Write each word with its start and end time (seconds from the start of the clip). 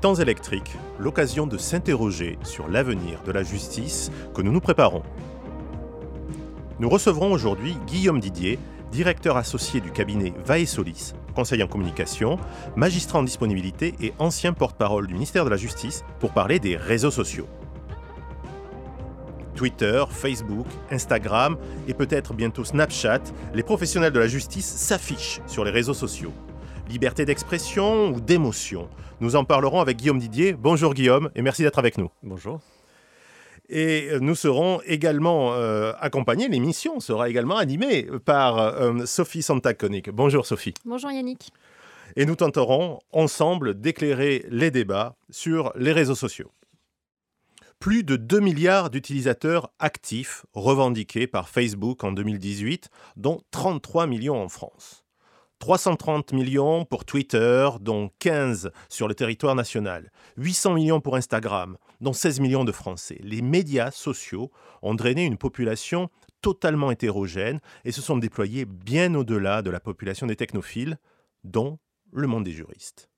Temps 0.00 0.14
électriques, 0.14 0.76
l'occasion 1.00 1.48
de 1.48 1.58
s'interroger 1.58 2.38
sur 2.44 2.68
l'avenir 2.68 3.20
de 3.24 3.32
la 3.32 3.42
justice 3.42 4.12
que 4.32 4.42
nous 4.42 4.52
nous 4.52 4.60
préparons. 4.60 5.02
Nous 6.78 6.88
recevrons 6.88 7.32
aujourd'hui 7.32 7.76
Guillaume 7.88 8.20
Didier, 8.20 8.60
directeur 8.92 9.36
associé 9.36 9.80
du 9.80 9.90
cabinet 9.90 10.32
Vae-Solis, 10.46 11.14
conseil 11.34 11.64
en 11.64 11.66
communication, 11.66 12.38
magistrat 12.76 13.18
en 13.18 13.22
disponibilité 13.24 13.92
et 14.00 14.12
ancien 14.20 14.52
porte-parole 14.52 15.08
du 15.08 15.14
ministère 15.14 15.44
de 15.44 15.50
la 15.50 15.56
Justice, 15.56 16.04
pour 16.20 16.30
parler 16.30 16.60
des 16.60 16.76
réseaux 16.76 17.10
sociaux. 17.10 17.48
Twitter, 19.56 20.04
Facebook, 20.08 20.68
Instagram 20.92 21.56
et 21.88 21.94
peut-être 21.94 22.34
bientôt 22.34 22.62
Snapchat, 22.62 23.22
les 23.52 23.64
professionnels 23.64 24.12
de 24.12 24.20
la 24.20 24.28
justice 24.28 24.66
s'affichent 24.66 25.40
sur 25.48 25.64
les 25.64 25.72
réseaux 25.72 25.92
sociaux. 25.92 26.32
Liberté 26.88 27.24
d'expression 27.24 28.10
ou 28.10 28.20
d'émotion 28.20 28.88
Nous 29.20 29.34
en 29.34 29.44
parlerons 29.44 29.80
avec 29.80 29.96
Guillaume 29.96 30.20
Didier. 30.20 30.52
Bonjour 30.52 30.94
Guillaume 30.94 31.30
et 31.34 31.42
merci 31.42 31.62
d'être 31.62 31.80
avec 31.80 31.98
nous. 31.98 32.08
Bonjour. 32.22 32.60
Et 33.68 34.10
nous 34.20 34.36
serons 34.36 34.80
également 34.86 35.54
euh, 35.54 35.92
accompagnés, 35.98 36.48
l'émission 36.48 37.00
sera 37.00 37.28
également 37.28 37.56
animée 37.56 38.06
par 38.24 38.58
euh, 38.58 39.04
Sophie 39.06 39.42
Santaconik. 39.42 40.10
Bonjour 40.10 40.46
Sophie. 40.46 40.72
Bonjour 40.84 41.10
Yannick. 41.10 41.50
Et 42.14 42.26
nous 42.26 42.36
tenterons 42.36 43.00
ensemble 43.12 43.80
d'éclairer 43.80 44.46
les 44.50 44.70
débats 44.70 45.16
sur 45.30 45.72
les 45.74 45.92
réseaux 45.92 46.14
sociaux. 46.14 46.52
Plus 47.80 48.04
de 48.04 48.14
2 48.14 48.38
milliards 48.38 48.88
d'utilisateurs 48.88 49.70
actifs 49.80 50.46
revendiqués 50.54 51.26
par 51.26 51.48
Facebook 51.48 52.04
en 52.04 52.12
2018, 52.12 52.88
dont 53.16 53.40
33 53.50 54.06
millions 54.06 54.40
en 54.40 54.48
France. 54.48 55.04
330 55.58 56.32
millions 56.32 56.84
pour 56.84 57.04
Twitter, 57.04 57.68
dont 57.80 58.10
15 58.20 58.70
sur 58.88 59.08
le 59.08 59.14
territoire 59.14 59.54
national. 59.54 60.10
800 60.36 60.74
millions 60.74 61.00
pour 61.00 61.16
Instagram, 61.16 61.76
dont 62.00 62.12
16 62.12 62.40
millions 62.40 62.64
de 62.64 62.72
Français. 62.72 63.18
Les 63.22 63.42
médias 63.42 63.90
sociaux 63.90 64.50
ont 64.82 64.94
drainé 64.94 65.24
une 65.24 65.36
population 65.36 66.10
totalement 66.42 66.90
hétérogène 66.90 67.60
et 67.84 67.92
se 67.92 68.00
sont 68.00 68.16
déployés 68.16 68.64
bien 68.64 69.14
au-delà 69.14 69.62
de 69.62 69.70
la 69.70 69.80
population 69.80 70.26
des 70.26 70.36
technophiles, 70.36 70.98
dont 71.44 71.78
le 72.12 72.26
monde 72.26 72.44
des 72.44 72.52
juristes. 72.52 73.08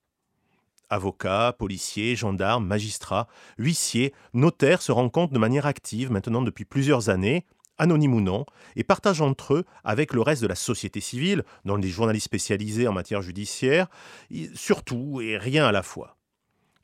Avocats, 0.88 1.54
policiers, 1.56 2.16
gendarmes, 2.16 2.66
magistrats, 2.66 3.28
huissiers, 3.58 4.12
notaires 4.34 4.82
se 4.82 4.90
rencontrent 4.90 5.32
de 5.32 5.38
manière 5.38 5.66
active 5.66 6.10
maintenant 6.10 6.42
depuis 6.42 6.64
plusieurs 6.64 7.10
années 7.10 7.46
anonymes 7.80 8.14
ou 8.14 8.20
non, 8.20 8.46
et 8.76 8.84
partagent 8.84 9.22
entre 9.22 9.54
eux, 9.54 9.64
avec 9.82 10.12
le 10.12 10.20
reste 10.20 10.42
de 10.42 10.46
la 10.46 10.54
société 10.54 11.00
civile, 11.00 11.44
dont 11.64 11.76
les 11.76 11.88
journalistes 11.88 12.26
spécialisés 12.26 12.86
en 12.86 12.92
matière 12.92 13.22
judiciaire, 13.22 13.88
surtout 14.54 15.20
et 15.20 15.36
rien 15.36 15.66
à 15.66 15.72
la 15.72 15.82
fois. 15.82 16.16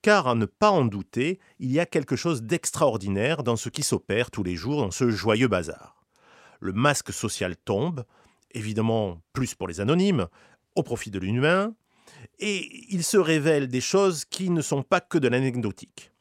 Car 0.03 0.29
à 0.29 0.35
ne 0.35 0.47
pas 0.47 0.71
en 0.71 0.85
douter, 0.85 1.39
il 1.59 1.71
y 1.73 1.81
a 1.81 1.87
quelque 1.87 2.17
chose 2.17 2.43
d'extraordinaire 2.43 3.43
dans 3.43 3.57
ce 3.57 3.69
qui 3.69 3.83
s'opère 3.83 4.31
tous 4.31 4.43
les 4.43 4.57
jours 4.57 4.83
dans 4.83 4.91
ce 4.91 5.11
joyeux 5.11 5.49
bazar. 5.49 6.05
Le 6.61 6.73
masque 6.73 7.13
social 7.13 7.57
tombe, 7.57 8.05
évidemment 8.53 9.21
plus 9.33 9.55
pour 9.55 9.69
les 9.69 9.81
anonymes, 9.81 10.29
au 10.75 10.83
profit 10.83 11.11
de 11.11 11.19
l'humain, 11.19 11.75
et 12.39 12.87
il 12.95 13.03
se 13.03 13.17
révèle 13.17 13.69
des 13.69 13.81
choses 13.81 14.25
qui 14.25 14.51
ne 14.51 14.63
sont 14.63 14.83
pas 14.83 15.01
que 15.01 15.19
de 15.19 15.29
l'anecdotique. 15.29 16.13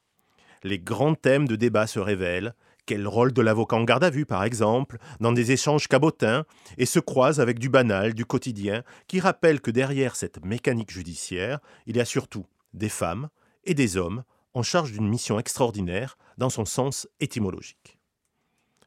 Les 0.64 0.80
grands 0.80 1.16
thèmes 1.16 1.48
de 1.48 1.56
débat 1.56 1.88
se 1.88 2.00
révèlent, 2.00 2.56
quel 2.86 3.08
rôle 3.08 3.34
de 3.34 3.42
l'avocat 3.42 3.76
en 3.76 3.84
garde 3.84 4.04
à 4.04 4.10
vue, 4.10 4.26
par 4.26 4.44
exemple, 4.44 4.98
dans 5.20 5.32
des 5.32 5.52
échanges 5.52 5.88
cabotins, 5.88 6.46
et 6.78 6.86
se 6.86 7.00
croise 7.00 7.40
avec 7.40 7.60
du 7.60 7.70
banal, 7.70 8.14
du 8.14 8.26
quotidien, 8.26 8.84
qui 9.08 9.20
rappelle 9.20 9.62
que 9.62 9.72
derrière 9.72 10.16
cette 10.16 10.46
mécanique 10.46 10.92
judiciaire, 10.92 11.60
il 11.86 11.98
y 11.98 12.02
a 12.02 12.06
surtout 12.06 12.46
des 12.74 12.90
femmes 12.90 13.30
et 13.64 13.74
des 13.74 13.98
hommes 13.98 14.24
en 14.54 14.64
charge 14.64 14.92
d'une 14.92 15.08
mission 15.08 15.40
extraordinaire 15.40 16.18
dans 16.38 16.50
son 16.50 16.66
sens 16.66 17.08
étymologique. 17.20 18.00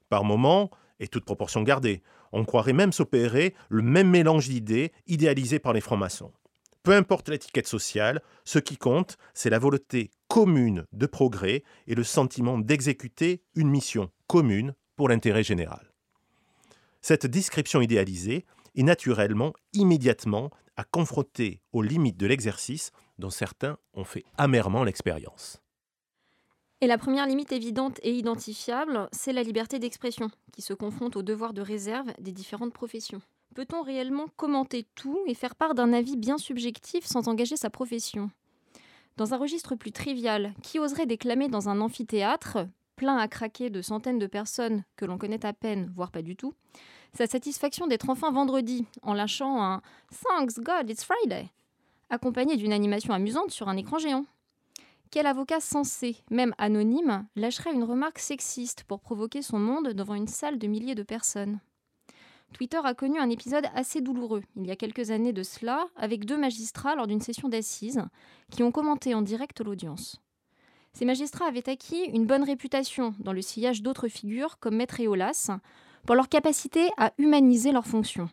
Par 0.08 0.24
moments, 0.24 0.70
et 1.00 1.08
toute 1.08 1.24
proportion 1.24 1.62
gardée, 1.62 2.02
on 2.32 2.44
croirait 2.44 2.72
même 2.72 2.92
s'opérer 2.92 3.54
le 3.68 3.82
même 3.82 4.10
mélange 4.10 4.48
d'idées 4.48 4.92
idéalisées 5.06 5.58
par 5.58 5.72
les 5.72 5.80
francs-maçons. 5.80 6.32
Peu 6.82 6.92
importe 6.92 7.28
l'étiquette 7.28 7.66
sociale, 7.66 8.22
ce 8.44 8.58
qui 8.58 8.76
compte, 8.76 9.18
c'est 9.34 9.50
la 9.50 9.58
volonté 9.58 10.10
commune 10.28 10.84
de 10.92 11.06
progrès 11.06 11.64
et 11.86 11.94
le 11.94 12.04
sentiment 12.04 12.58
d'exécuter 12.58 13.42
une 13.54 13.70
mission 13.70 14.10
commune 14.26 14.74
pour 14.96 15.08
l'intérêt 15.08 15.42
général. 15.42 15.92
Cette 17.00 17.26
description 17.26 17.80
idéalisée 17.80 18.44
est 18.74 18.82
naturellement 18.82 19.52
immédiatement 19.72 20.50
à 20.76 20.84
confronter 20.84 21.60
aux 21.72 21.82
limites 21.82 22.16
de 22.16 22.26
l'exercice 22.26 22.92
dont 23.18 23.30
certains 23.30 23.78
ont 23.94 24.04
fait 24.04 24.24
amèrement 24.36 24.84
l'expérience. 24.84 25.60
Et 26.80 26.86
la 26.86 26.98
première 26.98 27.26
limite 27.26 27.50
évidente 27.50 27.98
et 28.04 28.12
identifiable, 28.12 29.08
c'est 29.10 29.32
la 29.32 29.42
liberté 29.42 29.80
d'expression, 29.80 30.30
qui 30.52 30.62
se 30.62 30.74
confronte 30.74 31.16
au 31.16 31.22
devoir 31.22 31.52
de 31.52 31.62
réserve 31.62 32.12
des 32.20 32.30
différentes 32.30 32.72
professions. 32.72 33.20
Peut-on 33.56 33.82
réellement 33.82 34.28
commenter 34.36 34.86
tout 34.94 35.18
et 35.26 35.34
faire 35.34 35.56
part 35.56 35.74
d'un 35.74 35.92
avis 35.92 36.16
bien 36.16 36.38
subjectif 36.38 37.04
sans 37.04 37.26
engager 37.26 37.56
sa 37.56 37.70
profession? 37.70 38.30
Dans 39.18 39.34
un 39.34 39.36
registre 39.36 39.74
plus 39.74 39.90
trivial, 39.90 40.54
qui 40.62 40.78
oserait 40.78 41.04
déclamer 41.04 41.48
dans 41.48 41.68
un 41.68 41.80
amphithéâtre, 41.80 42.58
plein 42.94 43.16
à 43.16 43.26
craquer 43.26 43.68
de 43.68 43.82
centaines 43.82 44.20
de 44.20 44.28
personnes 44.28 44.84
que 44.94 45.04
l'on 45.04 45.18
connaît 45.18 45.44
à 45.44 45.52
peine, 45.52 45.92
voire 45.96 46.12
pas 46.12 46.22
du 46.22 46.36
tout, 46.36 46.54
sa 47.14 47.26
satisfaction 47.26 47.88
d'être 47.88 48.10
enfin 48.10 48.30
vendredi 48.30 48.86
en 49.02 49.14
lâchant 49.14 49.60
un 49.60 49.82
Thanks 50.22 50.60
God, 50.60 50.88
it's 50.88 51.02
Friday, 51.02 51.48
accompagné 52.10 52.56
d'une 52.56 52.72
animation 52.72 53.12
amusante 53.12 53.50
sur 53.50 53.68
un 53.68 53.76
écran 53.76 53.98
géant. 53.98 54.24
Quel 55.10 55.26
avocat 55.26 55.58
censé, 55.58 56.18
même 56.30 56.54
anonyme, 56.56 57.26
lâcherait 57.34 57.74
une 57.74 57.82
remarque 57.82 58.20
sexiste 58.20 58.84
pour 58.84 59.00
provoquer 59.00 59.42
son 59.42 59.58
monde 59.58 59.94
devant 59.94 60.14
une 60.14 60.28
salle 60.28 60.60
de 60.60 60.68
milliers 60.68 60.94
de 60.94 61.02
personnes 61.02 61.58
Twitter 62.52 62.80
a 62.82 62.94
connu 62.94 63.18
un 63.18 63.30
épisode 63.30 63.66
assez 63.74 64.00
douloureux 64.00 64.42
il 64.56 64.66
y 64.66 64.70
a 64.70 64.76
quelques 64.76 65.10
années 65.10 65.32
de 65.32 65.42
cela, 65.42 65.86
avec 65.96 66.24
deux 66.24 66.38
magistrats 66.38 66.96
lors 66.96 67.06
d'une 67.06 67.20
session 67.20 67.48
d'assises 67.48 68.02
qui 68.50 68.62
ont 68.62 68.72
commenté 68.72 69.14
en 69.14 69.22
direct 69.22 69.60
l'audience. 69.60 70.20
Ces 70.94 71.04
magistrats 71.04 71.46
avaient 71.46 71.68
acquis 71.68 72.04
une 72.04 72.26
bonne 72.26 72.42
réputation 72.42 73.14
dans 73.20 73.32
le 73.32 73.42
sillage 73.42 73.82
d'autres 73.82 74.08
figures 74.08 74.58
comme 74.58 74.76
Maître 74.76 75.00
Eolas 75.00 75.50
pour 76.06 76.14
leur 76.14 76.28
capacité 76.28 76.88
à 76.96 77.12
humaniser 77.18 77.70
leurs 77.70 77.86
fonctions. 77.86 78.30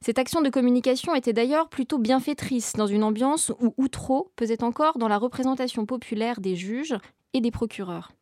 Cette 0.00 0.18
action 0.18 0.40
de 0.40 0.50
communication 0.50 1.14
était 1.14 1.32
d'ailleurs 1.32 1.68
plutôt 1.68 1.98
bienfaitrice 1.98 2.72
dans 2.72 2.86
une 2.86 3.04
ambiance 3.04 3.52
où 3.60 3.74
Outreau 3.76 4.32
pesait 4.36 4.62
encore 4.62 4.98
dans 4.98 5.08
la 5.08 5.18
représentation 5.18 5.86
populaire 5.86 6.40
des 6.40 6.56
juges 6.56 6.96
et 7.32 7.40
des 7.40 7.50
procureurs. 7.50 8.15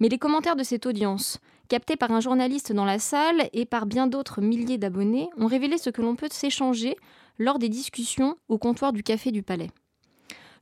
Mais 0.00 0.08
les 0.08 0.18
commentaires 0.18 0.56
de 0.56 0.62
cette 0.62 0.86
audience, 0.86 1.38
captés 1.68 1.96
par 1.96 2.12
un 2.12 2.20
journaliste 2.20 2.72
dans 2.72 2.84
la 2.84 2.98
salle 2.98 3.48
et 3.52 3.66
par 3.66 3.86
bien 3.86 4.06
d'autres 4.06 4.40
milliers 4.40 4.78
d'abonnés, 4.78 5.28
ont 5.36 5.46
révélé 5.46 5.78
ce 5.78 5.90
que 5.90 6.02
l'on 6.02 6.16
peut 6.16 6.28
s'échanger 6.30 6.96
lors 7.38 7.58
des 7.58 7.68
discussions 7.68 8.36
au 8.48 8.58
comptoir 8.58 8.92
du 8.92 9.02
Café 9.02 9.30
du 9.30 9.42
Palais. 9.42 9.70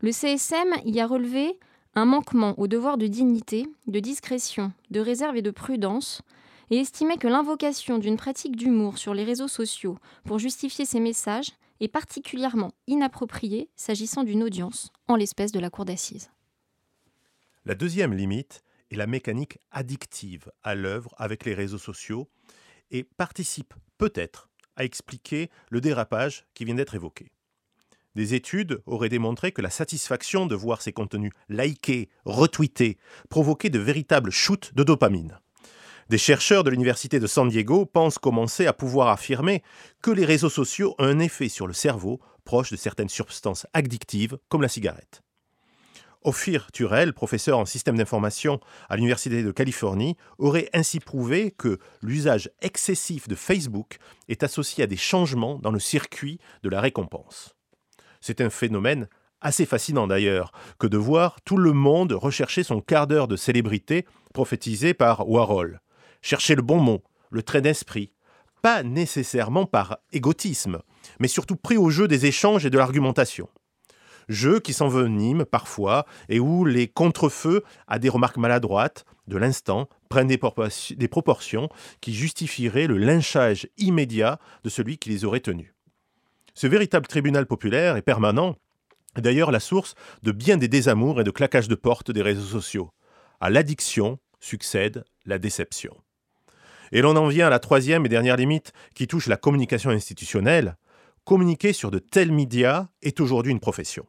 Le 0.01 0.13
CSM 0.13 0.69
y 0.85 1.01
a 1.01 1.07
relevé 1.07 1.59
un 1.95 2.05
manquement 2.05 2.59
au 2.59 2.67
devoir 2.67 2.99
de 2.99 3.07
dignité, 3.07 3.67
de 3.87 4.01
discrétion, 4.01 4.73
de 4.91 5.01
réserve 5.01 5.37
et 5.37 5.43
de 5.43 5.51
prudence, 5.51 6.23
et 6.71 6.79
estimait 6.79 7.19
que 7.19 7.29
l'invocation 7.29 7.99
d'une 7.99 8.17
pratique 8.17 8.57
d'humour 8.57 8.99
sur 8.99 9.15
les 9.15 9.25
réseaux 9.25 9.49
sociaux 9.49 9.99
pour 10.25 10.39
justifier 10.39 10.85
ces 10.85 11.01
messages 11.01 11.53
est 11.81 11.89
particulièrement 11.89 12.73
inappropriée 12.87 13.69
s'agissant 13.77 14.25
d'une 14.25 14.43
audience, 14.43 14.91
en 15.09 15.17
l'espèce 15.17 15.53
de 15.53 15.61
la 15.61 15.71
cour 15.71 15.85
d'assises. 15.85 16.31
La 17.65 17.75
deuxième 17.75 18.15
limite 18.15 18.63
est 18.91 18.97
la 18.97 19.07
mécanique 19.07 19.59
addictive 19.71 20.51
à 20.63 20.75
l'œuvre 20.75 21.15
avec 21.19 21.45
les 21.45 21.55
réseaux 21.55 21.79
sociaux 21.79 22.29
et 22.91 23.05
participe 23.05 23.75
peut-être 23.99 24.49
à 24.77 24.85
expliquer 24.85 25.51
le 25.71 25.81
dérapage 25.81 26.45
qui 26.55 26.65
vient 26.65 26.75
d'être 26.75 26.95
évoqué. 26.95 27.31
Des 28.15 28.35
études 28.35 28.81
auraient 28.87 29.09
démontré 29.09 29.51
que 29.51 29.63
la 29.63 29.71
satisfaction 29.71 30.47
de 30.47 30.55
voir 30.55 30.83
ces 30.83 30.93
contenus 30.93 31.33
likés, 31.49 32.09
retweetés, 32.25 32.97
provoquait 33.29 33.71
de 33.71 33.81
véritables 33.81 34.31
shoots 34.31 34.73
de 34.75 34.85
dopamine. 34.85 35.41
Des 36.11 36.19
chercheurs 36.19 36.65
de 36.65 36.71
l'Université 36.71 37.19
de 37.19 37.27
San 37.27 37.49
Diego 37.49 37.87
pensent 37.87 38.19
commencer 38.19 38.67
à 38.67 38.73
pouvoir 38.73 39.09
affirmer 39.09 39.63
que 40.03 40.11
les 40.11 40.25
réseaux 40.25 40.51
sociaux 40.51 40.95
ont 40.99 41.05
un 41.05 41.19
effet 41.19 41.49
sur 41.49 41.67
le 41.67 41.73
cerveau 41.73 42.21
proche 42.45 42.71
de 42.71 42.77
certaines 42.77 43.09
substances 43.09 43.67
addictives 43.73 44.39
comme 44.49 44.63
la 44.63 44.69
cigarette. 44.69 45.24
Ophir 46.25 46.73
Turel, 46.73 47.13
professeur 47.13 47.59
en 47.59 47.67
système 47.67 47.99
d'information 47.99 48.59
à 48.89 48.97
l'Université 48.97 49.43
de 49.43 49.53
Californie, 49.53 50.17
aurait 50.39 50.71
ainsi 50.73 50.99
prouvé 50.99 51.51
que 51.51 51.79
l'usage 52.03 52.51
excessif 52.63 53.29
de 53.29 53.35
Facebook 53.35 53.99
est 54.29 54.43
associé 54.43 54.85
à 54.85 54.87
des 54.87 54.97
changements 54.97 55.59
dans 55.59 55.71
le 55.71 55.79
circuit 55.79 56.39
de 56.63 56.71
la 56.71 56.81
récompense. 56.81 57.55
C'est 58.23 58.41
un 58.41 58.49
phénomène 58.49 59.09
assez 59.43 59.67
fascinant 59.67 60.07
d'ailleurs 60.07 60.53
que 60.79 60.87
de 60.87 60.97
voir 60.97 61.43
tout 61.43 61.59
le 61.59 61.75
monde 61.75 62.13
rechercher 62.13 62.63
son 62.63 62.81
quart 62.81 63.07
d'heure 63.07 63.29
de 63.29 63.37
célébrité 63.37 64.07
prophétisé 64.33 64.95
par 64.95 65.29
Warhol. 65.29 65.83
Chercher 66.23 66.55
le 66.55 66.63
bon 66.63 66.81
mot, 66.81 67.03
le 67.31 67.43
trait 67.43 67.61
d'esprit, 67.61 68.15
pas 68.63 68.83
nécessairement 68.83 69.67
par 69.67 69.99
égotisme, 70.11 70.81
mais 71.21 71.29
surtout 71.29 71.57
pris 71.57 71.77
au 71.77 71.91
jeu 71.91 72.09
des 72.09 72.25
échanges 72.25 72.65
et 72.65 72.71
de 72.71 72.79
l'argumentation. 72.79 73.51
Jeu 74.29 74.61
qui 74.61 74.73
s'envenime 74.73 75.45
parfois 75.45 76.07
et 76.29 76.41
où 76.41 76.65
les 76.65 76.89
contrefeux 76.89 77.63
à 77.87 77.99
des 77.99 78.09
remarques 78.09 78.37
maladroites 78.37 79.05
de 79.27 79.37
l'instant 79.37 79.89
prennent 80.09 80.29
des, 80.29 80.41
des 80.97 81.09
proportions 81.09 81.69
qui 82.01 82.15
justifieraient 82.15 82.87
le 82.87 82.99
lynchage 82.99 83.69
immédiat 83.79 84.39
de 84.63 84.69
celui 84.69 84.99
qui 84.99 85.11
les 85.11 85.25
aurait 85.25 85.41
tenus. 85.41 85.75
Ce 86.55 86.67
véritable 86.67 87.07
tribunal 87.07 87.47
populaire 87.47 87.97
est 87.97 88.03
permanent, 88.03 88.57
d'ailleurs 89.17 89.51
la 89.51 89.61
source 89.61 89.95
de 90.23 90.33
bien 90.33 90.57
des 90.57 90.69
désamours 90.69 91.21
et 91.21 91.25
de 91.25 91.31
claquages 91.31 91.69
de 91.69 91.75
portes 91.75 92.11
des 92.11 92.23
réseaux 92.23 92.61
sociaux. 92.61 92.91
À 93.41 93.51
l'addiction 93.51 94.19
succède 94.41 95.05
la 95.27 95.39
déception. 95.39 95.97
Et 96.93 97.01
l'on 97.01 97.17
en 97.17 97.27
vient 97.27 97.49
à 97.49 97.51
la 97.51 97.59
troisième 97.59 98.07
et 98.07 98.09
dernière 98.09 98.37
limite 98.37 98.73
qui 98.95 99.07
touche 99.07 99.27
la 99.27 99.37
communication 99.37 99.91
institutionnelle. 99.91 100.77
Communiquer 101.25 101.73
sur 101.73 101.91
de 101.91 101.99
tels 101.99 102.31
médias 102.31 102.87
est 103.03 103.21
aujourd'hui 103.21 103.51
une 103.51 103.61
profession. 103.61 104.07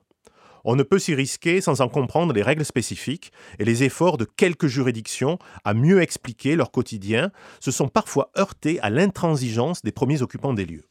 On 0.67 0.75
ne 0.75 0.81
peut 0.81 0.97
s'y 0.97 1.13
risquer 1.13 1.61
sans 1.61 1.81
en 1.81 1.87
comprendre 1.87 2.33
les 2.33 2.41
règles 2.41 2.65
spécifiques 2.65 3.31
et 3.59 3.65
les 3.65 3.83
efforts 3.83 4.17
de 4.17 4.25
quelques 4.25 4.65
juridictions 4.65 5.37
à 5.63 5.75
mieux 5.75 6.01
expliquer 6.01 6.55
leur 6.55 6.71
quotidien 6.71 7.31
se 7.59 7.69
sont 7.69 7.87
parfois 7.87 8.31
heurtés 8.35 8.79
à 8.81 8.89
l'intransigeance 8.89 9.83
des 9.83 9.91
premiers 9.91 10.23
occupants 10.23 10.55
des 10.55 10.65
lieux. 10.65 10.85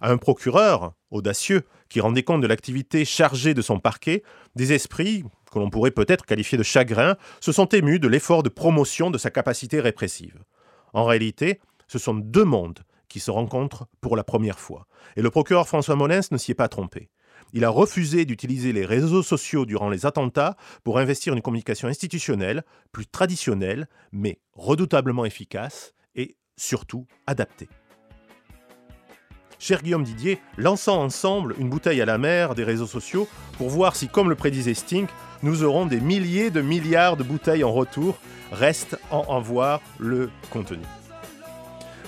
À 0.00 0.10
un 0.12 0.18
procureur, 0.18 0.94
audacieux, 1.10 1.62
qui 1.88 2.00
rendait 2.00 2.22
compte 2.22 2.42
de 2.42 2.46
l'activité 2.46 3.04
chargée 3.04 3.54
de 3.54 3.62
son 3.62 3.80
parquet, 3.80 4.22
des 4.54 4.72
esprits, 4.72 5.24
que 5.52 5.58
l'on 5.58 5.68
pourrait 5.68 5.90
peut-être 5.90 6.24
qualifier 6.24 6.56
de 6.56 6.62
chagrin, 6.62 7.16
se 7.40 7.50
sont 7.50 7.66
émus 7.66 7.98
de 7.98 8.08
l'effort 8.08 8.44
de 8.44 8.48
promotion 8.48 9.10
de 9.10 9.18
sa 9.18 9.30
capacité 9.30 9.80
répressive. 9.80 10.38
En 10.92 11.04
réalité, 11.04 11.60
ce 11.88 11.98
sont 11.98 12.14
deux 12.14 12.44
mondes 12.44 12.84
qui 13.08 13.18
se 13.18 13.32
rencontrent 13.32 13.88
pour 14.00 14.16
la 14.16 14.22
première 14.24 14.60
fois. 14.60 14.86
Et 15.16 15.22
le 15.22 15.30
procureur 15.30 15.66
François 15.66 15.96
Molins 15.96 16.20
ne 16.30 16.38
s'y 16.38 16.52
est 16.52 16.54
pas 16.54 16.68
trompé. 16.68 17.10
Il 17.52 17.64
a 17.64 17.70
refusé 17.70 18.24
d'utiliser 18.24 18.72
les 18.72 18.86
réseaux 18.86 19.22
sociaux 19.22 19.66
durant 19.66 19.90
les 19.90 20.06
attentats 20.06 20.56
pour 20.84 20.98
investir 20.98 21.34
une 21.34 21.42
communication 21.42 21.88
institutionnelle, 21.88 22.64
plus 22.92 23.06
traditionnelle, 23.06 23.88
mais 24.10 24.38
redoutablement 24.54 25.26
efficace 25.26 25.92
et 26.14 26.36
surtout 26.56 27.06
adaptée. 27.26 27.68
Cher 29.58 29.82
Guillaume 29.82 30.02
Didier, 30.02 30.40
lançons 30.56 30.92
ensemble 30.92 31.54
une 31.58 31.68
bouteille 31.68 32.00
à 32.00 32.06
la 32.06 32.18
mer 32.18 32.54
des 32.54 32.64
réseaux 32.64 32.86
sociaux 32.86 33.28
pour 33.58 33.68
voir 33.68 33.94
si, 33.94 34.08
comme 34.08 34.28
le 34.28 34.34
prédisait 34.34 34.74
Stink, 34.74 35.08
nous 35.42 35.62
aurons 35.62 35.86
des 35.86 36.00
milliers 36.00 36.50
de 36.50 36.62
milliards 36.62 37.16
de 37.16 37.22
bouteilles 37.22 37.64
en 37.64 37.72
retour. 37.72 38.18
Reste 38.50 38.98
à 39.10 39.16
en 39.16 39.40
voir 39.40 39.80
le 39.98 40.30
contenu. 40.50 40.84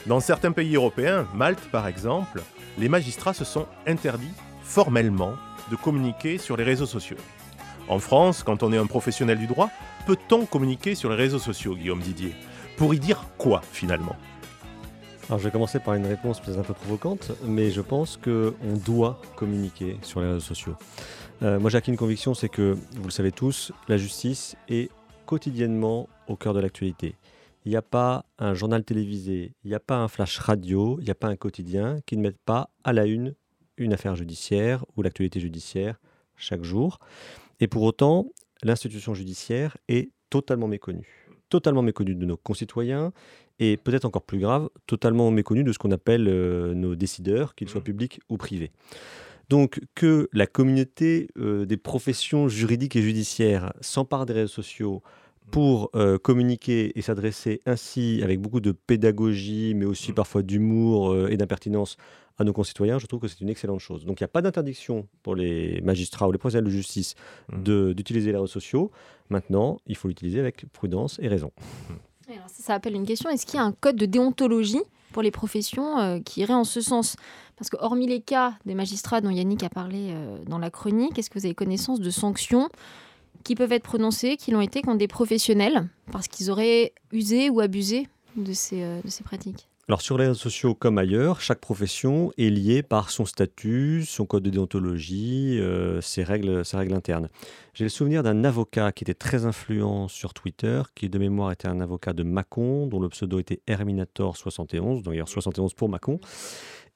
Dans 0.06 0.20
certains 0.20 0.52
pays 0.52 0.74
européens, 0.74 1.26
Malte 1.34 1.70
par 1.70 1.86
exemple, 1.86 2.42
les 2.76 2.88
magistrats 2.88 3.34
se 3.34 3.44
sont 3.44 3.66
interdits 3.86 4.34
formellement 4.64 5.34
de 5.70 5.76
communiquer 5.76 6.38
sur 6.38 6.56
les 6.56 6.64
réseaux 6.64 6.86
sociaux. 6.86 7.16
En 7.88 7.98
France, 7.98 8.42
quand 8.42 8.62
on 8.62 8.72
est 8.72 8.78
un 8.78 8.86
professionnel 8.86 9.38
du 9.38 9.46
droit, 9.46 9.70
peut-on 10.06 10.46
communiquer 10.46 10.94
sur 10.94 11.10
les 11.10 11.16
réseaux 11.16 11.38
sociaux, 11.38 11.76
Guillaume 11.76 12.00
Didier? 12.00 12.34
Pour 12.76 12.94
y 12.94 12.98
dire 12.98 13.24
quoi 13.38 13.60
finalement? 13.72 14.16
Alors 15.28 15.38
je 15.38 15.44
vais 15.44 15.50
commencer 15.50 15.78
par 15.78 15.94
une 15.94 16.06
réponse 16.06 16.40
peut-être 16.40 16.58
un 16.58 16.64
peu 16.64 16.74
provocante, 16.74 17.32
mais 17.44 17.70
je 17.70 17.80
pense 17.80 18.18
qu'on 18.18 18.76
doit 18.84 19.20
communiquer 19.36 19.96
sur 20.02 20.20
les 20.20 20.26
réseaux 20.26 20.40
sociaux. 20.40 20.76
Euh, 21.42 21.58
moi 21.60 21.70
j'ai 21.70 21.78
acquis 21.78 21.90
une 21.90 21.96
conviction, 21.96 22.34
c'est 22.34 22.48
que, 22.48 22.76
vous 22.96 23.04
le 23.04 23.10
savez 23.10 23.32
tous, 23.32 23.72
la 23.88 23.96
justice 23.96 24.56
est 24.68 24.90
quotidiennement 25.26 26.08
au 26.26 26.36
cœur 26.36 26.52
de 26.52 26.60
l'actualité. 26.60 27.16
Il 27.64 27.70
n'y 27.70 27.76
a 27.76 27.82
pas 27.82 28.26
un 28.38 28.52
journal 28.52 28.84
télévisé, 28.84 29.54
il 29.64 29.68
n'y 29.68 29.74
a 29.74 29.80
pas 29.80 29.96
un 29.96 30.08
flash 30.08 30.38
radio, 30.38 30.98
il 31.00 31.04
n'y 31.04 31.10
a 31.10 31.14
pas 31.14 31.28
un 31.28 31.36
quotidien 31.36 31.98
qui 32.04 32.18
ne 32.18 32.22
mette 32.22 32.38
pas 32.44 32.68
à 32.82 32.92
la 32.92 33.06
une 33.06 33.34
une 33.76 33.92
affaire 33.92 34.16
judiciaire 34.16 34.84
ou 34.96 35.02
l'actualité 35.02 35.40
judiciaire 35.40 36.00
chaque 36.36 36.64
jour. 36.64 36.98
Et 37.60 37.68
pour 37.68 37.82
autant, 37.82 38.26
l'institution 38.62 39.14
judiciaire 39.14 39.76
est 39.88 40.10
totalement 40.30 40.68
méconnue. 40.68 41.28
Totalement 41.48 41.82
méconnue 41.82 42.14
de 42.14 42.26
nos 42.26 42.36
concitoyens 42.36 43.12
et 43.60 43.76
peut-être 43.76 44.04
encore 44.04 44.24
plus 44.24 44.38
grave, 44.38 44.68
totalement 44.86 45.30
méconnue 45.30 45.62
de 45.62 45.72
ce 45.72 45.78
qu'on 45.78 45.92
appelle 45.92 46.26
euh, 46.28 46.74
nos 46.74 46.96
décideurs, 46.96 47.54
qu'ils 47.54 47.68
soient 47.68 47.80
mmh. 47.80 47.84
publics 47.84 48.20
ou 48.28 48.36
privés. 48.36 48.72
Donc 49.48 49.80
que 49.94 50.28
la 50.32 50.46
communauté 50.46 51.28
euh, 51.38 51.66
des 51.66 51.76
professions 51.76 52.48
juridiques 52.48 52.96
et 52.96 53.02
judiciaires 53.02 53.72
s'empare 53.80 54.26
des 54.26 54.32
réseaux 54.32 54.48
sociaux 54.48 55.02
pour 55.54 55.90
euh, 55.94 56.18
communiquer 56.18 56.98
et 56.98 57.00
s'adresser 57.00 57.60
ainsi 57.64 58.20
avec 58.24 58.40
beaucoup 58.40 58.58
de 58.58 58.72
pédagogie, 58.72 59.72
mais 59.76 59.84
aussi 59.84 60.10
mmh. 60.10 60.14
parfois 60.16 60.42
d'humour 60.42 61.28
et 61.28 61.36
d'impertinence 61.36 61.96
à 62.38 62.42
nos 62.42 62.52
concitoyens, 62.52 62.98
je 62.98 63.06
trouve 63.06 63.20
que 63.20 63.28
c'est 63.28 63.40
une 63.40 63.50
excellente 63.50 63.78
chose. 63.78 64.04
Donc 64.04 64.18
il 64.18 64.24
n'y 64.24 64.26
a 64.26 64.28
pas 64.28 64.42
d'interdiction 64.42 65.06
pour 65.22 65.36
les 65.36 65.80
magistrats 65.82 66.26
ou 66.26 66.32
les 66.32 66.38
professionnels 66.38 66.64
de 66.64 66.76
justice 66.76 67.14
mmh. 67.52 67.92
d'utiliser 67.92 68.32
les 68.32 68.38
réseaux 68.38 68.48
sociaux. 68.48 68.90
Maintenant, 69.30 69.78
il 69.86 69.96
faut 69.96 70.08
l'utiliser 70.08 70.40
avec 70.40 70.66
prudence 70.72 71.20
et 71.22 71.28
raison. 71.28 71.52
ça, 72.48 72.74
appelle 72.74 72.96
une 72.96 73.06
question. 73.06 73.30
Est-ce 73.30 73.46
qu'il 73.46 73.60
y 73.60 73.62
a 73.62 73.64
un 73.64 73.70
code 73.70 73.94
de 73.94 74.06
déontologie 74.06 74.82
pour 75.12 75.22
les 75.22 75.30
professions 75.30 76.00
euh, 76.00 76.18
qui 76.18 76.40
irait 76.40 76.52
en 76.52 76.64
ce 76.64 76.80
sens? 76.80 77.14
Parce 77.54 77.70
que 77.70 77.76
hormis 77.78 78.08
les 78.08 78.20
cas 78.20 78.54
des 78.66 78.74
magistrats 78.74 79.20
dont 79.20 79.30
Yannick 79.30 79.62
a 79.62 79.68
parlé 79.68 80.08
euh, 80.10 80.38
dans 80.48 80.58
la 80.58 80.70
chronique, 80.70 81.16
est-ce 81.16 81.30
que 81.30 81.38
vous 81.38 81.46
avez 81.46 81.54
connaissance 81.54 82.00
de 82.00 82.10
sanctions 82.10 82.68
qui 83.42 83.54
peuvent 83.54 83.72
être 83.72 83.82
prononcées, 83.82 84.36
qui 84.36 84.50
l'ont 84.50 84.60
été 84.60 84.82
contre 84.82 84.98
des 84.98 85.08
professionnels, 85.08 85.88
parce 86.12 86.28
qu'ils 86.28 86.50
auraient 86.50 86.92
usé 87.12 87.50
ou 87.50 87.60
abusé 87.60 88.08
de 88.36 88.52
ces, 88.52 88.82
euh, 88.82 89.00
de 89.02 89.10
ces 89.10 89.24
pratiques 89.24 89.68
alors 89.86 90.00
sur 90.00 90.16
les 90.16 90.28
réseaux 90.28 90.38
sociaux 90.40 90.74
comme 90.74 90.96
ailleurs, 90.96 91.42
chaque 91.42 91.60
profession 91.60 92.32
est 92.38 92.48
liée 92.48 92.82
par 92.82 93.10
son 93.10 93.26
statut, 93.26 94.04
son 94.06 94.24
code 94.24 94.42
de 94.42 94.48
déontologie, 94.48 95.58
euh, 95.60 96.00
ses, 96.00 96.24
règles, 96.24 96.64
ses 96.64 96.78
règles 96.78 96.94
internes. 96.94 97.28
J'ai 97.74 97.84
le 97.84 97.90
souvenir 97.90 98.22
d'un 98.22 98.44
avocat 98.44 98.92
qui 98.92 99.04
était 99.04 99.12
très 99.12 99.44
influent 99.44 100.08
sur 100.08 100.32
Twitter, 100.32 100.80
qui 100.94 101.10
de 101.10 101.18
mémoire 101.18 101.52
était 101.52 101.68
un 101.68 101.82
avocat 101.82 102.14
de 102.14 102.22
Macon, 102.22 102.86
dont 102.86 102.98
le 102.98 103.10
pseudo 103.10 103.38
était 103.38 103.60
Herminator71, 103.68 105.02
d'ailleurs 105.02 105.28
71 105.28 105.74
pour 105.74 105.90
Macon, 105.90 106.18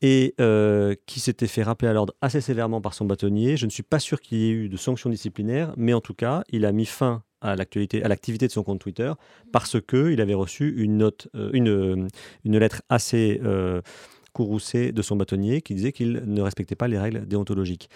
et 0.03 0.35
euh, 0.41 0.95
qui 1.07 1.21
s'était 1.21 1.47
fait 1.47 1.63
rappeler 1.63 1.89
à 1.89 1.93
l'ordre 1.93 2.15
assez 2.21 2.41
sévèrement 2.41 2.81
par 2.81 2.95
son 2.95 3.05
bâtonnier. 3.05 3.57
Je 3.57 3.67
ne 3.67 3.71
suis 3.71 3.83
pas 3.83 3.99
sûr 3.99 4.21
qu'il 4.21 4.39
y 4.39 4.49
ait 4.49 4.53
eu 4.53 4.69
de 4.69 4.77
sanctions 4.77 5.11
disciplinaires, 5.11 5.73
mais 5.77 5.93
en 5.93 6.01
tout 6.01 6.15
cas, 6.15 6.45
il 6.51 6.65
a 6.65 6.73
mis 6.73 6.87
fin 6.87 7.23
à 7.41 7.55
l'activité 7.55 8.47
de 8.47 8.53
son 8.53 8.65
compte 8.65 8.81
Twitter 8.81 9.13
parce 9.53 9.81
que 9.81 10.11
il 10.11 10.21
avait 10.21 10.35
reçu 10.35 10.75
une 10.83 11.05
euh, 11.37 11.53
euh, 11.55 12.09
lettre 12.45 12.83
assez 12.89 13.41
courroucée 14.33 14.93
de 14.93 15.03
son 15.03 15.17
bâtonnier 15.17 15.63
qui 15.63 15.75
disait 15.75 15.93
qu'il 15.93 16.23
ne 16.27 16.43
respectait 16.43 16.75
pas 16.75 16.89
les 16.89 16.99
règles 16.99 17.27
déontologiques. 17.27 17.89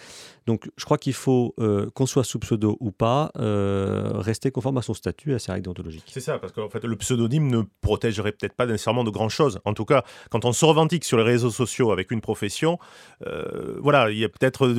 Donc 0.46 0.70
je 0.76 0.84
crois 0.84 0.98
qu'il 0.98 1.12
faut, 1.12 1.54
euh, 1.60 1.88
qu'on 1.94 2.06
soit 2.06 2.24
sous 2.24 2.38
pseudo 2.38 2.76
ou 2.80 2.90
pas, 2.90 3.30
euh, 3.38 4.12
rester 4.14 4.50
conforme 4.50 4.78
à 4.78 4.82
son 4.82 4.94
statut 4.94 5.32
et 5.32 5.34
à 5.34 5.38
ses 5.38 5.52
règles 5.52 5.64
déontologiques. 5.64 6.04
C'est 6.06 6.20
ça, 6.20 6.38
parce 6.38 6.52
qu'en 6.52 6.68
fait 6.68 6.84
le 6.84 6.96
pseudonyme 6.96 7.48
ne 7.48 7.62
protégerait 7.80 8.32
peut-être 8.32 8.54
pas 8.54 8.66
nécessairement 8.66 9.04
de 9.04 9.10
grand-chose. 9.10 9.60
En 9.64 9.74
tout 9.74 9.84
cas, 9.84 10.04
quand 10.30 10.44
on 10.44 10.52
se 10.52 10.64
revendique 10.64 11.04
sur 11.04 11.16
les 11.16 11.24
réseaux 11.24 11.50
sociaux 11.50 11.92
avec 11.92 12.10
une 12.10 12.20
profession, 12.20 12.78
euh, 13.26 13.76
voilà, 13.80 14.10
il 14.10 14.18
y 14.18 14.24
a 14.24 14.28
peut-être 14.28 14.74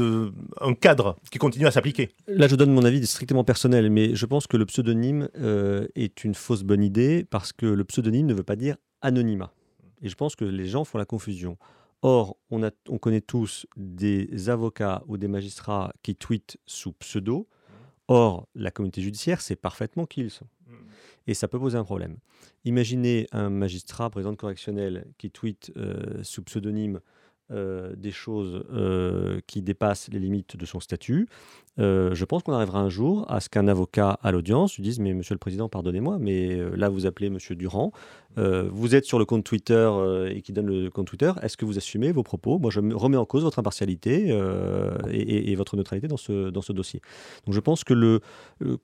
un 0.62 0.74
cadre 0.74 1.16
qui 1.32 1.40
continue 1.40 1.68
à 1.68 1.72
s'appliquer. 1.72 2.12
Là, 2.28 2.48
je 2.48 2.56
donne 2.56 2.74
mon 2.74 2.84
avis 2.84 3.06
strictement 3.06 3.44
personnel, 3.44 3.90
mais 3.90 4.16
je 4.16 4.26
pense 4.26 4.48
que 4.48 4.58
le 4.58 4.66
pseudonyme 4.66 5.30
est 5.96 6.24
une 6.24 6.36
fausse 6.36 6.64
bonne 6.64 6.84
idée 6.84 7.26
parce 7.30 7.54
que 7.54 7.66
le 7.66 7.84
pseudonyme 7.84 8.26
ne 8.26 8.34
veut 8.34 8.44
pas 8.44 8.56
dire 8.56 8.76
anonymat. 9.02 9.52
Et 10.04 10.10
je 10.10 10.16
pense 10.16 10.36
que 10.36 10.46
les 10.46 10.68
gens 10.68 10.84
font 10.84 11.00
la 11.00 11.06
confusion. 11.06 11.58
Or, 12.04 12.38
on, 12.52 12.64
a, 12.64 12.72
on 12.90 12.98
connaît 12.98 13.22
tous 13.22 13.66
des 13.78 14.50
avocats 14.50 15.02
ou 15.08 15.18
des 15.18 15.30
magistrats 15.30 15.94
qui 16.04 16.16
tweetent 16.16 16.58
sous 16.66 16.92
pseudo. 16.94 17.48
Or, 18.10 18.48
la 18.54 18.70
communauté 18.70 19.02
judiciaire 19.02 19.40
sait 19.40 19.56
parfaitement 19.56 20.06
qui 20.06 20.22
ils 20.22 20.30
sont. 20.30 20.48
Mmh. 20.68 20.74
Et 21.28 21.34
ça 21.34 21.48
peut 21.48 21.58
poser 21.58 21.78
un 21.78 21.86
problème. 21.86 22.18
Imaginez 22.66 23.28
un 23.32 23.50
magistrat, 23.50 24.10
président 24.10 24.36
correctionnel, 24.36 25.08
qui 25.18 25.32
tweet 25.32 25.72
euh, 25.78 26.22
sous 26.24 26.44
pseudonyme 26.44 27.00
euh, 27.54 27.94
des 27.96 28.12
choses 28.12 28.64
euh, 28.74 29.40
qui 29.48 29.62
dépassent 29.62 30.10
les 30.12 30.20
limites 30.20 30.58
de 30.58 30.66
son 30.66 30.80
statut, 30.80 31.28
euh, 31.80 32.14
je 32.14 32.26
pense 32.26 32.44
qu'on 32.44 32.54
arrivera 32.54 32.80
un 32.80 32.90
jour 32.90 33.26
à 33.30 33.40
ce 33.40 33.50
qu'un 33.50 33.68
avocat 33.68 34.20
à 34.24 34.32
l'audience 34.32 34.76
lui 34.76 34.84
dise 34.84 35.00
Mais 35.00 35.14
monsieur 35.14 35.36
le 35.36 35.40
président, 35.40 35.70
pardonnez-moi, 35.70 36.18
mais 36.20 36.58
là 36.76 36.90
vous 36.90 37.06
appelez 37.06 37.30
monsieur 37.30 37.56
Durand, 37.56 37.92
vous 38.36 38.96
êtes 38.96 39.06
sur 39.06 39.20
le 39.20 39.26
compte 39.26 39.44
Twitter 39.44 39.90
et 40.30 40.42
qui 40.42 40.54
donne 40.54 40.68
le 40.68 40.90
compte 40.90 41.08
Twitter, 41.08 41.32
est-ce 41.42 41.58
que 41.58 41.66
vous 41.66 41.78
assumez 41.78 42.12
vos 42.12 42.24
propos? 42.24 42.58
Moi 42.58 42.72
je 42.72 42.80
remets 42.80 43.18
en 43.18 43.26
cause 43.26 43.44
votre 43.44 43.60
impartialité 43.60 44.30
et, 45.12 45.56
votre 45.56 45.78
neutralité 45.78 46.08
dans 46.08 46.18
ce, 46.18 46.50
dans 46.50 46.62
ce 46.62 46.74
dossier. 46.74 47.02
Donc 47.46 47.54
je 47.54 47.60
pense 47.60 47.84
que 47.84 47.94
le 47.94 48.22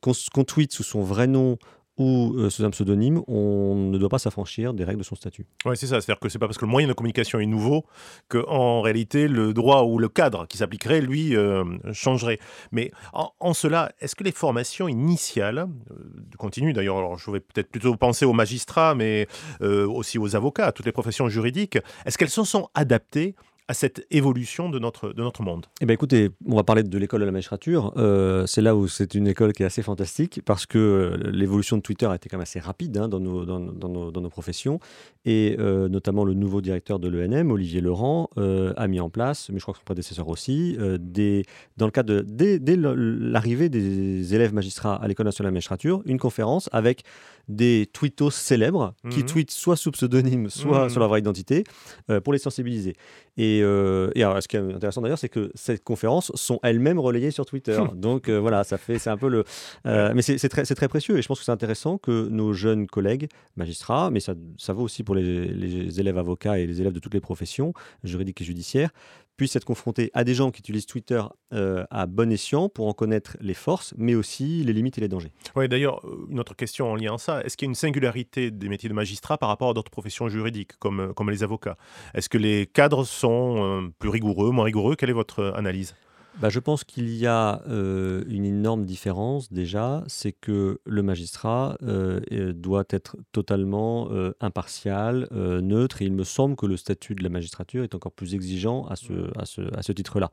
qu'on 0.01 0.43
tweet 0.43 0.71
sous 0.71 0.83
son 0.83 1.01
vrai 1.01 1.27
nom 1.27 1.57
ou 1.99 2.33
euh, 2.37 2.49
sous 2.49 2.63
un 2.63 2.69
pseudonyme, 2.71 3.21
on 3.27 3.75
ne 3.75 3.97
doit 3.97 4.09
pas 4.09 4.19
s'affranchir 4.19 4.73
des 4.73 4.85
règles 4.85 4.99
de 4.99 5.05
son 5.05 5.15
statut. 5.15 5.45
Oui, 5.65 5.75
c'est 5.75 5.85
ça. 5.85 6.01
C'est-à-dire 6.01 6.19
que 6.19 6.29
c'est 6.29 6.39
pas 6.39 6.47
parce 6.47 6.57
que 6.57 6.65
le 6.65 6.71
moyen 6.71 6.87
de 6.87 6.93
communication 6.93 7.39
est 7.39 7.45
nouveau 7.45 7.85
qu'en 8.29 8.81
réalité 8.81 9.27
le 9.27 9.53
droit 9.53 9.83
ou 9.83 9.99
le 9.99 10.07
cadre 10.07 10.47
qui 10.47 10.57
s'appliquerait, 10.57 11.01
lui, 11.01 11.35
euh, 11.35 11.65
changerait. 11.91 12.39
Mais 12.71 12.91
en, 13.13 13.53
cela, 13.53 13.91
est-ce 13.99 14.15
que 14.15 14.23
les 14.23 14.31
formations 14.31 14.87
initiales, 14.87 15.67
euh, 15.91 15.95
continuent 16.37 16.73
d'ailleurs, 16.73 17.17
je 17.17 17.29
vais 17.29 17.41
peut-être 17.41 17.69
plutôt 17.69 17.95
penser 17.95 18.25
aux 18.25 18.33
magistrats, 18.33 18.95
mais 18.95 19.27
aussi 19.59 20.17
aux 20.17 20.35
avocats, 20.35 20.67
à 20.67 20.71
toutes 20.71 20.85
les 20.85 20.91
professions 20.91 21.27
juridiques, 21.27 21.77
est-ce 22.05 22.17
qu'elles 22.17 22.29
se 22.29 22.43
sont 22.43 22.69
adaptées 22.73 23.35
à 23.69 23.75
cette 23.75 24.07
évolution 24.09 24.67
de 24.67 24.79
notre, 24.79 25.13
de 25.13 25.21
notre 25.21 25.43
monde 25.43 25.67
Eh 25.79 25.85
bien 25.85 25.93
écoutez, 25.93 26.31
on 26.47 26.55
va 26.55 26.63
parler 26.63 26.81
de 26.81 26.97
l'école 26.97 27.19
de 27.19 27.25
la 27.25 27.31
magistrature. 27.31 27.93
Euh, 27.97 28.47
c'est 28.47 28.63
là 28.63 28.75
où 28.75 28.87
c'est 28.87 29.13
une 29.13 29.27
école 29.27 29.53
qui 29.53 29.61
est 29.61 29.65
assez 29.67 29.83
fantastique 29.83 30.41
parce 30.43 30.65
que 30.65 30.79
euh, 30.79 31.31
l'évolution 31.31 31.77
de 31.77 31.83
Twitter 31.83 32.07
a 32.07 32.15
été 32.15 32.29
quand 32.29 32.37
même 32.37 32.41
assez 32.41 32.59
rapide 32.59 32.97
hein, 32.97 33.07
dans, 33.07 33.19
nos, 33.19 33.45
dans, 33.45 33.59
dans, 33.59 34.21
nos, 34.21 34.29
professions. 34.29 34.79
Et 35.23 35.55
euh, 35.59 35.87
notamment 35.87 36.25
le 36.25 36.33
nouveau 36.33 36.61
directeur 36.61 36.97
de 36.97 37.07
l'ENM, 37.09 37.51
Olivier 37.51 37.79
Laurent, 37.79 38.31
a 38.37 38.87
mis 38.87 38.99
en 38.99 39.11
place, 39.11 39.49
mais 39.51 39.59
je 39.59 39.63
crois 39.63 39.73
que 39.73 39.79
son 39.79 39.85
prédécesseur 39.85 40.29
aussi, 40.29 40.75
des, 40.99 41.45
dans 41.77 41.85
le 41.85 41.91
cadre 41.91 42.13
de, 42.13 42.21
dès, 42.21 42.57
dès 42.57 42.75
l'arrivée 42.75 43.69
des 43.69 44.33
élèves 44.33 44.53
magistrats 44.53 44.95
à 44.95 45.07
l'école 45.07 45.27
nationale 45.27 45.51
de 45.51 45.53
la 45.53 45.57
magistrature, 45.57 46.01
une 46.05 46.17
conférence 46.17 46.69
avec 46.71 47.03
des 47.49 47.89
tweetos 47.91 48.29
célèbres 48.29 48.93
qui 49.09 49.19
mhm. 49.19 49.25
tweetent 49.25 49.51
soit 49.51 49.75
sous 49.75 49.91
pseudonyme, 49.91 50.49
soit 50.49 50.83
mhm. 50.83 50.89
sur 50.89 50.99
leur 50.99 51.09
vraie 51.09 51.19
identité, 51.19 51.63
euh, 52.09 52.21
pour 52.21 52.31
les 52.31 52.39
sensibiliser. 52.39 52.95
Et, 53.37 53.61
euh, 53.63 54.11
et 54.15 54.23
alors, 54.23 54.41
ce 54.41 54.47
qui 54.47 54.55
est 54.55 54.59
intéressant 54.59 55.01
d'ailleurs, 55.01 55.17
c'est 55.17 55.29
que 55.29 55.51
ces 55.55 55.79
conférences 55.79 56.31
sont 56.35 56.59
elles-mêmes 56.61 56.99
relayées 56.99 57.31
sur 57.31 57.45
Twitter. 57.45 57.81
Donc 57.95 58.29
euh, 58.29 58.39
voilà, 58.39 58.63
ça 58.63 58.77
fait, 58.77 58.99
c'est 58.99 59.09
un 59.09 59.17
peu 59.17 59.27
le. 59.27 59.43
mais 59.85 60.21
c'est 60.21 60.49
très, 60.49 60.63
très, 60.63 60.87
précieux 60.87 61.17
et 61.17 61.21
je 61.21 61.27
pense 61.27 61.39
que 61.39 61.45
c'est 61.45 61.51
intéressant 61.51 61.97
que 61.97 62.27
nos 62.29 62.53
jeunes 62.53 62.87
collègues 62.87 63.27
magistrats, 63.55 64.11
mais 64.11 64.19
ça, 64.19 64.35
ça 64.57 64.73
vaut 64.73 64.83
aussi 64.83 65.03
pour 65.03 65.15
les, 65.15 65.45
les 65.45 65.99
élèves 65.99 66.17
avocats 66.17 66.59
et 66.59 66.67
les 66.67 66.81
élèves 66.81 66.93
de 66.93 66.99
toutes 66.99 67.13
les 67.13 67.19
professions 67.19 67.73
juridiques 68.03 68.41
et 68.41 68.45
judiciaires, 68.45 68.91
puissent 69.39 69.55
être 69.55 69.63
confrontés 69.63 70.11
à 70.13 70.25
des 70.25 70.33
gens 70.33 70.51
qui 70.51 70.59
utilisent 70.59 70.85
Twitter 70.85 71.21
euh, 71.53 71.85
à 71.89 72.07
bon 72.07 72.29
escient 72.29 72.67
pour 72.67 72.87
en 72.87 72.93
connaître 72.93 73.37
les 73.39 73.53
forces, 73.53 73.93
mais 73.97 74.13
aussi 74.13 74.65
les 74.65 74.73
limites 74.73 74.97
et 74.97 75.01
les 75.01 75.07
dangers. 75.07 75.31
Oui, 75.55 75.69
d'ailleurs, 75.69 76.05
euh, 76.05 76.27
une 76.29 76.41
autre 76.41 76.57
question 76.57 76.91
en 76.91 76.95
lien 76.95 77.15
à 77.15 77.17
ça, 77.17 77.41
est-ce 77.45 77.55
qu'il 77.55 77.65
y 77.65 77.69
a 77.69 77.71
une 77.71 77.75
singularité 77.75 78.51
des 78.51 78.67
métiers 78.67 78.89
de 78.89 78.93
magistrat 78.93 79.37
par 79.37 79.47
rapport 79.47 79.69
à 79.69 79.73
d'autres 79.73 79.91
professions 79.91 80.27
juridiques, 80.27 80.77
comme, 80.77 80.99
euh, 80.99 81.13
comme 81.13 81.29
les 81.29 81.41
avocats? 81.41 81.77
Est-ce 82.13 82.27
que 82.27 82.37
les 82.37 82.65
cadres 82.65 83.05
sont 83.05 83.89
plus 83.97 84.09
rigoureux, 84.09 84.51
moins 84.51 84.65
rigoureux? 84.65 84.97
Quelle 84.97 85.09
est 85.09 85.13
votre 85.13 85.53
analyse? 85.55 85.95
Bah, 86.37 86.49
je 86.49 86.59
pense 86.59 86.83
qu'il 86.83 87.09
y 87.09 87.27
a 87.27 87.61
euh, 87.67 88.23
une 88.27 88.45
énorme 88.45 88.85
différence 88.85 89.51
déjà, 89.51 90.03
c'est 90.07 90.31
que 90.31 90.79
le 90.85 91.03
magistrat 91.03 91.77
euh, 91.83 92.53
doit 92.53 92.85
être 92.91 93.17
totalement 93.31 94.07
euh, 94.11 94.31
impartial, 94.39 95.27
neutre, 95.31 96.01
et 96.01 96.05
il 96.05 96.13
me 96.13 96.23
semble 96.23 96.55
que 96.55 96.65
le 96.65 96.77
statut 96.77 97.15
de 97.15 97.23
la 97.23 97.29
magistrature 97.29 97.83
est 97.83 97.93
encore 97.93 98.11
plus 98.11 98.35
exigeant 98.35 98.85
à 98.87 98.95
ce, 98.95 99.13
à 99.37 99.45
ce, 99.45 99.61
à 99.75 99.81
ce 99.81 99.91
titre-là. 99.91 100.31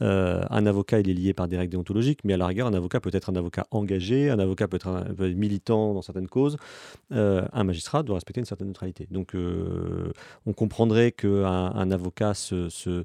un 0.00 0.66
avocat, 0.66 1.00
il 1.00 1.10
est 1.10 1.14
lié 1.14 1.34
par 1.34 1.48
des 1.48 1.58
règles 1.58 1.72
déontologiques, 1.72 2.20
mais 2.24 2.34
à 2.34 2.36
la 2.36 2.46
rigueur, 2.46 2.66
un 2.66 2.74
avocat 2.74 3.00
peut 3.00 3.10
être 3.12 3.28
un 3.28 3.36
avocat 3.36 3.66
engagé, 3.70 4.30
un 4.30 4.38
avocat 4.38 4.68
peut 4.68 4.76
être, 4.76 5.04
militant 5.34 5.92
dans 5.92 6.02
certaines 6.02 6.28
causes, 6.28 6.56
un 7.10 7.64
magistrat 7.64 8.02
doit 8.02 8.16
respecter 8.16 8.40
une 8.40 8.46
certaine 8.46 8.68
neutralité. 8.68 9.06
Donc 9.10 9.34
on 10.46 10.52
comprendrait 10.52 11.12
qu'un 11.12 11.72
un 11.74 11.90
avocat 11.90 12.34
se, 12.34 13.04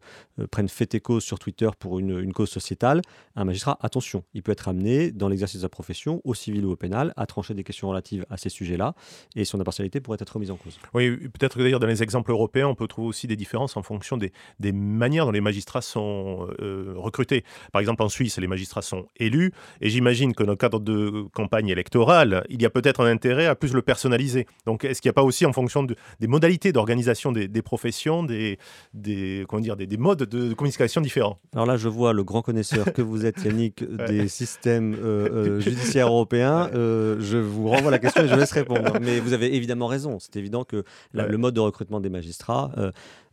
prenne 0.52 0.70
fait 0.70 0.96
et 0.96 1.00
cause 1.00 1.24
sur 1.24 1.40
Twitter 1.40 1.70
pour 1.80 2.00
une 2.00 2.27
cause 2.34 2.50
sociétale, 2.50 3.02
un 3.36 3.46
magistrat, 3.46 3.78
attention, 3.82 4.24
il 4.34 4.44
peut 4.44 4.52
être 4.52 4.68
amené 4.68 5.12
dans 5.12 5.30
l'exercice 5.30 5.58
de 5.58 5.62
sa 5.62 5.70
profession, 5.70 6.22
au 6.24 6.34
civil 6.34 6.66
ou 6.66 6.72
au 6.72 6.76
pénal, 6.76 7.14
à 7.16 7.26
trancher 7.26 7.54
des 7.54 7.64
questions 7.64 7.90
relatives 7.90 8.26
à 8.30 8.38
ces 8.38 8.50
sujets-là, 8.50 8.96
et 9.36 9.46
son 9.46 9.60
impartialité 9.60 10.00
pourrait 10.00 10.18
être 10.20 10.30
remise 10.32 10.52
en 10.52 10.56
cause. 10.56 10.80
Oui, 10.94 11.18
peut-être 11.18 11.58
que 11.58 11.64
d'ailleurs 11.64 11.80
dans 11.80 11.88
les 11.88 12.04
exemples 12.04 12.32
européens, 12.32 12.68
on 12.68 12.76
peut 12.76 12.88
trouver 12.88 13.08
aussi 13.08 13.28
des 13.28 13.36
différences 13.36 13.78
en 13.78 13.84
fonction 13.84 14.18
des, 14.18 14.32
des 14.60 14.72
manières 14.72 15.26
dont 15.26 15.32
les 15.32 15.42
magistrats 15.42 15.82
sont 15.82 16.48
euh, 16.62 16.94
recrutés. 16.96 17.44
Par 17.72 17.80
exemple, 17.80 18.04
en 18.04 18.10
Suisse, 18.10 18.38
les 18.38 18.48
magistrats 18.48 18.82
sont 18.82 19.08
élus, 19.18 19.52
et 19.82 19.90
j'imagine 19.90 20.34
que 20.34 20.44
dans 20.44 20.52
le 20.52 20.58
cadre 20.58 20.80
de 20.80 21.26
campagne 21.34 21.70
électorale, 21.70 22.44
il 22.50 22.62
y 22.62 22.66
a 22.66 22.70
peut-être 22.70 23.02
un 23.02 23.06
intérêt 23.06 23.46
à 23.46 23.56
plus 23.56 23.74
le 23.74 23.82
personnaliser. 23.82 24.48
Donc, 24.66 24.84
est-ce 24.84 25.02
qu'il 25.02 25.10
n'y 25.10 25.12
a 25.12 25.14
pas 25.14 25.24
aussi, 25.24 25.46
en 25.46 25.54
fonction 25.54 25.84
de, 25.84 25.96
des 26.20 26.28
modalités 26.28 26.72
d'organisation 26.72 27.32
des, 27.32 27.48
des, 27.48 27.62
professions, 27.62 28.24
des, 28.24 28.58
des, 28.94 29.46
comment 29.48 29.62
dire, 29.62 29.76
des, 29.76 29.88
des 29.88 29.98
modes 29.98 30.24
de 30.24 30.54
communication 30.54 31.02
différents? 31.02 31.40
Alors 31.54 31.66
là, 31.66 31.78
je 31.78 31.88
vois 31.88 32.14
le 32.18 32.24
grand 32.24 32.42
connaisseur 32.42 32.92
que 32.92 33.02
vous 33.02 33.26
êtes, 33.26 33.44
Yannick, 33.46 33.84
des 34.08 34.28
systèmes 34.28 34.96
euh, 34.96 35.30
euh, 35.32 35.60
judiciaires 35.62 36.08
européens, 36.08 36.70
euh, 36.74 37.18
je 37.22 37.38
vous 37.38 37.70
renvoie 37.70 37.92
la 37.92 38.00
question 38.00 38.24
et 38.24 38.28
je 38.28 38.36
laisse 38.36 38.52
répondre. 38.52 38.98
Mais 39.02 39.20
vous 39.20 39.34
avez 39.34 39.56
évidemment 39.56 39.88
raison. 39.88 40.18
C'est 40.20 40.36
évident 40.36 40.66
que 40.66 40.84
le 41.14 41.38
mode 41.38 41.54
de 41.54 41.60
recrutement 41.62 42.02
des 42.02 42.10
magistrats 42.10 42.72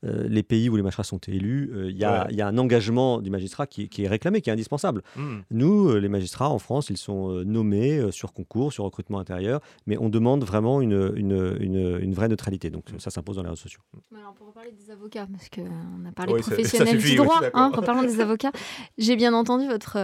euh, 0.05 0.27
les 0.29 0.43
pays 0.43 0.69
où 0.69 0.77
les 0.77 0.83
magistrats 0.83 1.05
sont 1.05 1.19
élus, 1.29 1.71
euh, 1.73 1.91
il 1.91 1.97
y, 1.97 2.05
a 2.05 2.47
un 2.47 2.59
engagement 2.59 3.21
du 3.21 3.31
magistrat 3.31 3.67
qui, 3.67 3.89
est 3.99 4.09
réclamé, 4.09 4.41
qui 4.41 4.51
est 4.51 4.53
indispensable. 4.53 5.03
Hmm. 5.17 5.41
Nous, 5.51 5.89
euh, 5.89 5.99
les 5.99 6.09
magistrats 6.09 6.51
en 6.51 6.59
France, 6.59 6.91
ils 6.91 6.97
sont 6.97 7.29
nommés 7.45 8.13
sur 8.13 8.33
concours, 8.33 8.73
sur 8.73 8.85
recrutement 8.85 9.19
intérieur, 9.19 9.61
mais 9.87 9.97
on 9.99 10.09
demande 10.09 10.45
vraiment 10.45 10.81
une, 10.81 11.13
une, 11.17 12.15
vraie 12.15 12.29
neutralité. 12.29 12.71
Donc 12.71 12.85
ça 12.99 13.11
s'impose 13.11 13.37
dans 13.37 13.43
les 13.43 13.49
réseaux 13.49 13.63
sociaux. 13.63 13.81
Alors, 14.17 14.35
pour 14.35 14.49
reparler 14.49 14.73
des 14.73 14.91
avocats, 14.91 15.27
parce 15.31 15.49
qu'on 15.49 16.07
a 16.07 16.13
parlé 16.13 16.35
professionnels 16.35 16.99
du 16.99 17.17
droit, 17.17 17.41
hein, 17.55 17.71
reparlons 17.75 18.03
des 18.03 18.21
avocats. 18.21 18.53
J'ai 18.99 19.17
bien 19.17 19.33
entendu 19.35 19.67
votre, 19.67 19.99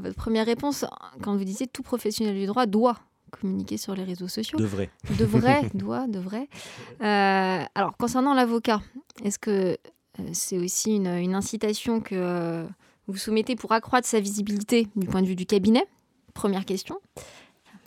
votre 0.00 0.16
première 0.16 0.46
réponse 0.46 0.84
quand 1.22 1.36
vous 1.36 1.44
disiez 1.44 1.66
tout 1.66 1.82
professionnel 1.82 2.34
du 2.34 2.46
droit 2.46 2.66
doit 2.66 2.98
communiquer 3.36 3.76
sur 3.76 3.94
les 3.94 4.04
réseaux 4.04 4.28
sociaux. 4.28 4.58
De 4.58 4.64
vrai. 4.64 4.90
De 5.18 5.24
vrai, 5.24 5.62
doit, 5.74 6.06
de 6.06 6.18
vrai. 6.18 6.48
Euh, 7.00 7.64
alors, 7.74 7.96
concernant 7.96 8.34
l'avocat, 8.34 8.80
est-ce 9.24 9.38
que 9.38 9.50
euh, 9.50 9.76
c'est 10.32 10.58
aussi 10.58 10.96
une, 10.96 11.34
incitation 11.34 12.00
que 12.00 12.14
euh, 12.14 12.64
vous 13.06 13.16
soumettez 13.16 13.56
pour 13.56 13.72
accroître 13.72 14.06
sa 14.06 14.20
visibilité 14.20 14.88
du 14.96 15.06
point 15.06 15.22
de 15.22 15.26
vue 15.26 15.36
du 15.36 15.46
cabinet? 15.46 15.86
Première 16.32 16.64
question. 16.64 16.98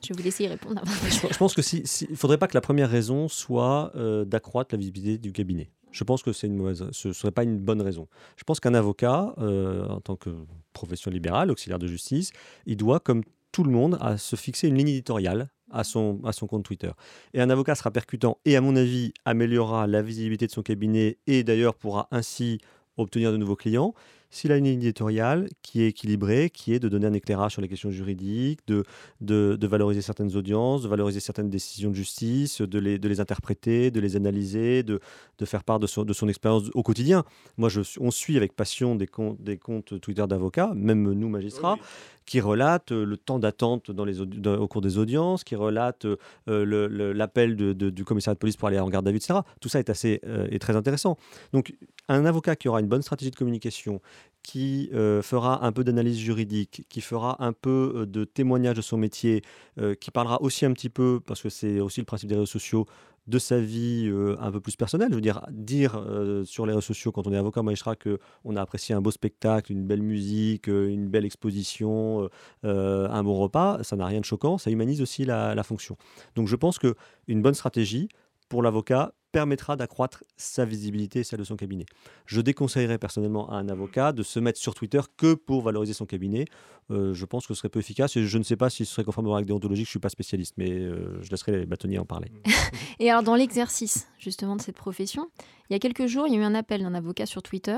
Je 0.04 0.10
vais 0.10 0.18
vous 0.18 0.24
laisser 0.24 0.44
y 0.44 0.48
répondre. 0.48 0.82
je, 1.10 1.38
pense 1.38 1.56
que 1.56 1.62
si, 1.62 1.84
ne 2.10 2.16
faudrait 2.16 2.38
pas 2.38 2.48
que 2.48 2.54
la 2.54 2.62
première 2.62 2.89
raison 2.89 3.27
soit 3.27 3.92
d'accroître 4.25 4.74
la 4.75 4.77
visibilité 4.77 5.18
du 5.18 5.32
cabinet. 5.32 5.72
Je 5.92 6.04
pense 6.04 6.22
que 6.22 6.32
c'est 6.32 6.46
une 6.48 6.56
mauvaise, 6.56 6.86
ce 6.92 7.13
serait 7.13 7.32
pas 7.32 7.44
une 7.44 7.58
bonne 7.58 7.82
raison. 7.82 8.08
Je 8.36 8.44
pense 8.44 8.60
qu'un 8.60 8.75
avocat, 8.75 9.34
en 9.38 10.00
tant 10.00 10.16
que 10.16 10.30
profession 10.72 11.10
libérale, 11.10 11.50
auxiliaire 11.50 11.80
de 11.80 11.88
justice, 11.88 12.32
il 12.68 12.77
doit, 12.77 13.00
comme 13.00 13.24
tout 13.58 13.64
le 13.64 13.72
monde 13.72 13.98
à 14.02 14.20
se 14.20 14.36
fixer 14.36 14.68
une 14.68 14.76
ligne 14.76 14.90
éditoriale 14.90 15.50
à 15.72 15.84
son, 15.84 16.22
à 16.24 16.32
son 16.32 16.46
compte 16.46 16.64
Twitter. 16.64 16.92
Et 17.34 17.42
un 17.42 17.50
avocat 17.50 17.74
sera 17.74 17.90
percutant 17.90 18.38
et, 18.46 18.56
à 18.56 18.62
mon 18.62 18.76
avis, 18.76 19.16
améliorera 19.26 19.88
la 19.88 20.04
visibilité 20.04 20.46
de 20.46 20.52
son 20.52 20.62
cabinet 20.62 21.18
et 21.26 21.44
d'ailleurs 21.44 21.74
pourra 21.74 22.08
ainsi 22.12 22.60
obtenir 22.98 23.32
de 23.32 23.38
nouveaux 23.38 23.56
clients 23.56 23.96
s'il 24.30 24.52
a 24.52 24.58
une 24.58 24.66
ligne 24.66 24.82
éditoriale 24.82 25.50
qui 25.62 25.82
est 25.82 25.88
équilibrée, 25.88 26.50
qui 26.50 26.74
est 26.74 26.80
de 26.80 26.90
donner 26.90 27.08
un 27.08 27.14
éclairage 27.14 27.54
sur 27.54 27.62
les 27.62 27.68
questions 27.68 27.92
juridiques, 27.92 28.60
de, 28.68 28.84
de, 29.22 29.68
valoriser 29.68 30.02
certaines 30.02 30.36
audiences, 30.36 30.84
de 30.84 30.88
valoriser 30.88 31.20
certaines 31.20 31.50
décisions 31.50 31.90
de 31.92 31.96
justice, 31.96 32.62
de 32.62 32.80
les, 32.80 33.00
de 33.00 33.08
les 33.08 33.20
interpréter, 33.20 33.90
de 33.90 34.00
les 34.00 34.16
analyser, 34.16 34.84
de, 34.84 35.00
de 35.38 35.46
faire 35.46 35.64
part 35.64 35.80
de 35.80 35.88
son, 35.88 36.04
de 36.04 36.14
son 36.14 36.28
expérience 36.28 36.64
au 36.74 36.84
quotidien. 36.84 37.24
Moi, 37.58 37.70
je, 37.70 37.82
on 38.00 38.12
suit 38.12 38.38
avec 38.38 38.54
passion 38.54 38.96
des 38.96 39.08
comptes, 39.08 39.42
des 39.42 39.58
comptes 39.58 40.00
Twitter 40.02 40.26
d'avocats, 40.28 40.74
même 40.76 41.14
nous 41.14 41.30
magistrats, 41.30 41.78
qui 42.27 42.41
relatent 42.41 42.91
le 42.91 43.17
temps 43.17 43.39
d'attente 43.39 43.89
au 43.89 44.67
cours 44.67 44.81
des 44.81 44.98
audiences, 45.00 45.43
qui 45.43 45.55
relatent 45.55 46.05
euh, 46.05 47.13
l'appel 47.13 47.55
du 47.55 48.05
commissariat 48.05 48.36
de 48.36 48.39
police 48.39 48.57
pour 48.57 48.67
aller 48.67 48.79
en 48.79 48.89
garde 48.89 49.07
à 49.07 49.12
vue, 49.12 49.17
etc. 49.17 49.39
Tout 49.62 49.69
ça 49.69 49.79
est 49.79 49.89
assez 49.89 50.19
euh, 50.27 50.46
est 50.51 50.60
très 50.60 50.75
intéressant. 50.75 51.17
Donc, 51.53 51.74
un 52.10 52.25
avocat 52.25 52.55
qui 52.55 52.67
aura 52.67 52.81
une 52.81 52.88
bonne 52.88 53.01
stratégie 53.01 53.31
de 53.31 53.36
communication, 53.36 54.01
qui 54.48 54.89
euh, 54.93 55.22
fera 55.22 55.65
un 55.65 55.74
peu 55.74 55.84
d'analyse 55.84 56.17
juridique, 56.17 56.86
qui 56.88 57.01
fera 57.01 57.43
un 57.43 57.51
peu 57.51 57.91
euh, 57.93 58.05
de 58.05 58.24
témoignage 58.24 58.77
de 58.77 58.81
son 58.81 58.98
métier, 58.98 59.41
euh, 59.77 59.93
qui 59.93 60.10
parlera 60.10 60.41
aussi 60.41 60.65
un 60.65 60.72
petit 60.72 60.88
peu, 60.88 61.19
parce 61.25 61.41
que 61.41 61.50
c'est 61.50 61.81
aussi 61.81 62.00
le 62.00 62.05
principe 62.05 62.29
des 62.29 62.36
réseaux 62.36 62.46
sociaux, 62.46 62.86
de 63.27 63.39
sa 63.39 63.60
vie 63.60 64.12
un 64.39 64.51
peu 64.51 64.60
plus 64.60 64.75
personnelle. 64.75 65.10
Je 65.10 65.15
veux 65.15 65.22
dire, 65.22 65.46
dire 65.51 66.01
sur 66.46 66.65
les 66.65 66.74
réseaux 66.74 66.81
sociaux, 66.81 67.12
quand 67.12 67.27
on 67.27 67.34
est 67.34 67.38
avocat 67.38 67.62
magistrat, 67.62 67.96
qu'on 67.96 68.55
a 68.55 68.62
apprécié 68.62 68.96
un 68.96 69.01
beau 69.01 69.12
spectacle, 69.12 69.72
une 69.72 69.86
belle 69.86 70.01
musique, 70.01 70.67
une 70.67 71.07
belle 71.10 71.25
exposition, 71.25 72.29
un 72.63 73.24
bon 73.24 73.36
repas, 73.36 73.84
ça 73.84 73.96
n'a 73.96 74.05
rien 74.05 74.19
de 74.19 74.25
choquant, 74.25 74.57
ça 74.57 74.72
humanise 74.72 75.01
aussi 75.01 75.25
la, 75.25 75.55
la 75.55 75.63
fonction. 75.63 75.98
Donc 76.36 76.48
je 76.48 76.55
pense 76.55 76.79
qu'une 76.79 77.41
bonne 77.41 77.53
stratégie 77.53 78.07
pour 78.50 78.63
l'avocat, 78.63 79.13
permettra 79.38 79.75
d'accroître 79.75 80.24
sa 80.36 80.65
visibilité 80.65 81.20
et 81.20 81.24
celle 81.24 81.38
de 81.38 81.44
son 81.44 81.58
cabinet. 81.58 81.86
Je 82.25 82.41
déconseillerais 82.41 82.98
personnellement 82.98 83.48
à 83.51 83.58
un 83.58 83.70
avocat 83.70 84.12
de 84.12 84.24
se 84.24 84.39
mettre 84.39 84.60
sur 84.60 84.74
Twitter 84.74 85.00
que 85.15 85.36
pour 85.36 85.62
valoriser 85.62 85.94
son 85.94 86.08
cabinet. 86.08 86.46
Euh, 86.89 87.13
je 87.13 87.24
pense 87.25 87.46
que 87.46 87.53
ce 87.53 87.60
serait 87.60 87.70
peu 87.70 87.77
efficace 87.77 88.17
et 88.17 88.25
je 88.25 88.38
ne 88.39 88.41
sais 88.41 88.56
pas 88.56 88.72
si 88.72 88.84
ce 88.84 88.91
serait 88.91 89.03
conforme 89.03 89.27
aux 89.27 89.34
règles 89.34 89.46
déontologiques, 89.46 89.86
je 89.86 89.89
ne 89.89 89.91
suis 89.91 90.00
pas 90.00 90.10
spécialiste, 90.10 90.56
mais 90.58 90.72
euh, 90.72 91.22
je 91.22 91.29
laisserai 91.29 91.51
les 91.51 91.65
bâtonniers 91.67 92.00
en 92.00 92.06
parler. 92.06 92.32
et 93.00 93.12
alors 93.12 93.22
dans 93.22 93.36
l'exercice 93.36 94.08
justement 94.17 94.56
de 94.56 94.62
cette 94.63 94.75
profession, 94.75 95.29
il 95.70 95.74
y 95.74 95.75
a 95.75 95.79
quelques 95.79 96.08
jours, 96.08 96.25
il 96.25 96.34
y 96.34 96.38
a 96.38 96.39
eu 96.39 96.44
un 96.44 96.56
appel 96.56 96.82
d'un 96.82 96.96
avocat 96.96 97.27
sur 97.27 97.44
Twitter 97.44 97.77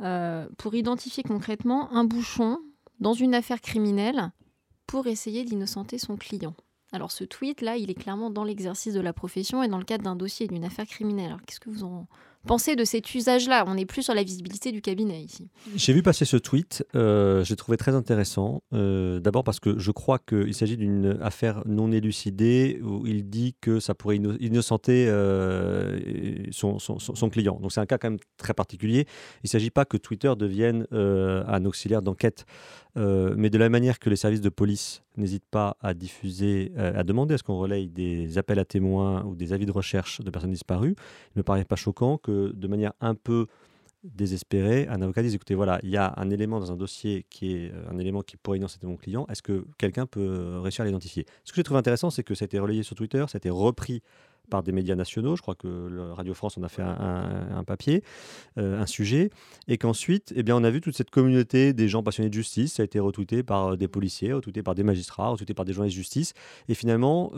euh, 0.00 0.48
pour 0.58 0.74
identifier 0.74 1.22
concrètement 1.22 1.92
un 1.92 2.02
bouchon 2.02 2.58
dans 2.98 3.14
une 3.14 3.36
affaire 3.36 3.60
criminelle 3.60 4.32
pour 4.88 5.06
essayer 5.06 5.44
d'innocenter 5.44 5.98
son 5.98 6.16
client. 6.16 6.56
Alors 6.92 7.10
ce 7.10 7.24
tweet-là, 7.24 7.76
il 7.76 7.90
est 7.90 7.94
clairement 7.94 8.30
dans 8.30 8.44
l'exercice 8.44 8.92
de 8.92 9.00
la 9.00 9.14
profession 9.14 9.62
et 9.62 9.68
dans 9.68 9.78
le 9.78 9.84
cadre 9.84 10.04
d'un 10.04 10.16
dossier 10.16 10.46
d'une 10.46 10.64
affaire 10.64 10.86
criminelle. 10.86 11.28
Alors 11.28 11.42
qu'est-ce 11.46 11.60
que 11.60 11.70
vous 11.70 11.84
en 11.84 12.06
penser 12.46 12.76
de 12.76 12.84
cet 12.84 13.14
usage-là? 13.14 13.64
On 13.66 13.74
n'est 13.74 13.86
plus 13.86 14.02
sur 14.02 14.14
la 14.14 14.22
visibilité 14.22 14.72
du 14.72 14.82
cabinet 14.82 15.22
ici. 15.22 15.48
J'ai 15.74 15.92
vu 15.92 16.02
passer 16.02 16.24
ce 16.24 16.36
tweet, 16.36 16.84
euh, 16.94 17.44
j'ai 17.44 17.56
trouvé 17.56 17.76
très 17.76 17.94
intéressant. 17.94 18.62
Euh, 18.72 19.20
d'abord 19.20 19.44
parce 19.44 19.60
que 19.60 19.78
je 19.78 19.90
crois 19.90 20.18
qu'il 20.18 20.54
s'agit 20.54 20.76
d'une 20.76 21.18
affaire 21.22 21.62
non 21.66 21.90
élucidée 21.92 22.80
où 22.82 23.06
il 23.06 23.28
dit 23.28 23.54
que 23.60 23.80
ça 23.80 23.94
pourrait 23.94 24.16
innocenter 24.16 25.06
euh, 25.08 25.98
son, 26.50 26.78
son, 26.78 27.30
client. 27.30 27.58
Donc 27.60 27.72
c'est 27.72 27.80
un 27.80 27.86
cas 27.86 27.98
quand 27.98 28.10
même 28.10 28.20
très 28.36 28.54
particulier. 28.54 29.06
Il 29.42 29.46
ne 29.46 29.48
s'agit 29.48 29.70
pas 29.70 29.84
que 29.84 29.96
Twitter 29.96 30.32
devienne 30.36 30.86
un 30.92 31.64
auxiliaire 31.64 32.02
d'enquête, 32.02 32.44
mais 32.96 33.50
de 33.50 33.58
la 33.58 33.68
manière 33.68 33.98
que 33.98 34.10
les 34.10 34.16
services 34.16 34.40
de 34.40 34.48
police 34.48 35.02
n'hésitent 35.16 35.48
pas 35.50 35.76
à 35.80 35.94
diffuser, 35.94 36.72
à 36.76 37.04
demander 37.04 37.34
à 37.34 37.38
ce 37.38 37.42
qu'on 37.42 37.58
relaye 37.58 37.88
des 37.88 38.38
appels 38.38 38.58
à 38.58 38.64
témoins 38.64 39.24
ou 39.24 39.34
des 39.34 39.52
avis 39.52 39.66
de 39.66 39.72
recherche 39.72 40.20
de 40.20 40.30
personnes 40.30 40.52
disparues, 40.52 40.94
il 40.98 41.36
ne 41.36 41.40
me 41.40 41.42
paraît 41.42 41.64
pas 41.64 41.76
choquant 41.76 42.18
que 42.18 42.52
de 42.52 42.68
manière 42.68 42.92
un 43.00 43.14
peu 43.14 43.46
désespérée, 44.04 44.88
un 44.88 45.00
avocat 45.00 45.22
dise 45.22 45.34
écoutez, 45.34 45.54
voilà, 45.54 45.78
il 45.82 45.90
y 45.90 45.96
a 45.96 46.12
un 46.16 46.30
élément 46.30 46.58
dans 46.58 46.72
un 46.72 46.76
dossier 46.76 47.24
qui 47.30 47.54
est 47.54 47.72
euh, 47.72 47.90
un 47.90 47.98
élément 47.98 48.22
qui 48.22 48.36
pourrait 48.36 48.58
innocenter 48.58 48.86
mon 48.86 48.96
client, 48.96 49.26
est-ce 49.28 49.42
que 49.42 49.64
quelqu'un 49.78 50.06
peut 50.06 50.20
euh, 50.20 50.60
réussir 50.60 50.82
à 50.82 50.86
l'identifier? 50.86 51.24
Ce 51.44 51.52
que 51.52 51.56
j'ai 51.56 51.62
trouvé 51.62 51.78
intéressant, 51.78 52.10
c'est 52.10 52.24
que 52.24 52.34
ça 52.34 52.44
a 52.44 52.46
été 52.46 52.58
relayé 52.58 52.82
sur 52.82 52.96
Twitter, 52.96 53.24
ça 53.28 53.36
a 53.36 53.38
été 53.38 53.50
repris 53.50 54.02
par 54.50 54.62
des 54.62 54.72
médias 54.72 54.94
nationaux, 54.94 55.36
je 55.36 55.42
crois 55.42 55.54
que 55.54 56.10
Radio 56.12 56.34
France 56.34 56.58
en 56.58 56.62
a 56.62 56.68
fait 56.68 56.82
un, 56.82 57.64
papier, 57.64 58.02
euh, 58.58 58.80
un 58.80 58.86
sujet, 58.86 59.30
et 59.68 59.78
qu'ensuite, 59.78 60.32
eh 60.36 60.42
bien, 60.42 60.56
on 60.56 60.64
a 60.64 60.70
vu 60.70 60.80
toute 60.80 60.96
cette 60.96 61.10
communauté 61.10 61.72
des 61.72 61.88
gens 61.88 62.02
passionnés 62.02 62.28
de 62.28 62.34
justice, 62.34 62.74
ça 62.74 62.82
a 62.82 62.84
été 62.84 63.00
retweeté 63.00 63.42
par 63.42 63.76
des 63.76 63.88
policiers, 63.88 64.32
retweeté 64.32 64.62
par 64.62 64.74
des 64.74 64.82
magistrats, 64.82 65.28
retweeté 65.28 65.54
par 65.54 65.64
des 65.64 65.72
journalistes 65.72 65.96
de 65.96 66.02
justice, 66.02 66.34
et 66.68 66.74
finalement, 66.74 67.32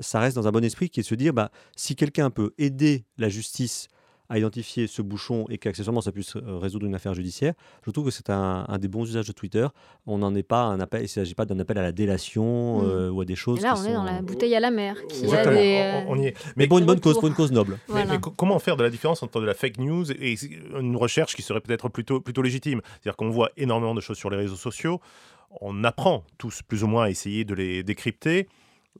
ça 0.00 0.20
reste 0.20 0.36
dans 0.36 0.48
un 0.48 0.52
bon 0.52 0.64
esprit 0.64 0.90
qui 0.90 1.00
est 1.00 1.02
de 1.02 1.08
se 1.08 1.14
dire, 1.14 1.32
bah, 1.32 1.50
si 1.76 1.96
quelqu'un 1.96 2.30
peut 2.30 2.52
aider 2.58 3.04
la 3.18 3.28
justice 3.28 3.88
à 4.28 4.38
identifier 4.38 4.86
ce 4.86 5.02
bouchon 5.02 5.46
et 5.48 5.58
qu'accessoirement 5.58 6.00
ça 6.00 6.12
puisse 6.12 6.36
euh, 6.36 6.58
résoudre 6.58 6.86
une 6.86 6.94
affaire 6.94 7.14
judiciaire, 7.14 7.54
je 7.84 7.90
trouve 7.90 8.06
que 8.06 8.10
c'est 8.10 8.30
un, 8.30 8.66
des 8.78 8.88
bons 8.88 9.04
usages 9.04 9.26
de 9.26 9.32
Twitter. 9.32 9.66
On 10.06 10.18
n'en 10.18 10.34
est 10.34 10.42
pas 10.42 10.62
un 10.62 10.80
appel, 10.80 11.00
il 11.00 11.04
ne 11.04 11.08
s'agit 11.08 11.34
pas 11.34 11.44
d'un 11.44 11.58
appel 11.58 11.78
à 11.78 11.82
la 11.82 11.92
délation 11.92 12.82
hmm. 12.82 12.84
euh, 12.84 13.10
ou 13.10 13.20
à 13.20 13.24
des 13.24 13.36
choses. 13.36 13.60
Et 13.60 13.62
là, 13.62 13.74
on 13.76 13.84
est 13.84 13.92
dans 13.92 14.04
la 14.04 14.20
bouteille 14.22 14.54
à 14.54 14.60
la 14.60 14.70
mer. 14.70 14.96
on, 16.08 16.18
y 16.18 16.26
est. 16.26 16.34
Mais, 16.56 16.66
pour 16.66 16.78
une 16.78 16.86
bonne 16.86 17.00
cause, 17.00 17.18
pour 17.18 17.28
une 17.28 17.34
cause 17.34 17.52
noble. 17.52 17.78
Mais, 17.92 18.04
comment 18.36 18.58
faire 18.58 18.76
de 18.76 18.82
la 18.82 18.90
différence 18.90 19.22
entre 19.22 19.40
de 19.40 19.46
la 19.46 19.54
fake 19.54 19.78
news 19.78 20.10
et 20.12 20.36
une 20.78 20.96
recherche 20.96 21.34
qui 21.34 21.42
serait 21.42 21.60
peut-être 21.60 21.88
plutôt, 21.88 22.20
plutôt 22.20 22.42
légitime? 22.42 22.80
C'est-à-dire 22.84 23.16
qu'on 23.16 23.30
voit 23.30 23.50
énormément 23.56 23.94
de 23.94 24.00
choses 24.00 24.18
sur 24.18 24.30
les 24.30 24.36
réseaux 24.36 24.56
sociaux. 24.56 25.00
On 25.60 25.84
apprend 25.84 26.24
tous 26.36 26.62
plus 26.62 26.84
ou 26.84 26.86
moins 26.86 27.04
à 27.04 27.10
essayer 27.10 27.44
de 27.44 27.54
les 27.54 27.82
décrypter. 27.82 28.48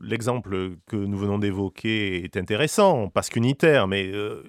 L'exemple 0.00 0.76
que 0.86 0.94
nous 0.94 1.18
venons 1.18 1.38
d'évoquer 1.38 2.22
est 2.22 2.36
intéressant, 2.36 3.08
parce 3.08 3.30
qu'unitaire, 3.30 3.88
mais 3.88 4.08
euh, 4.12 4.44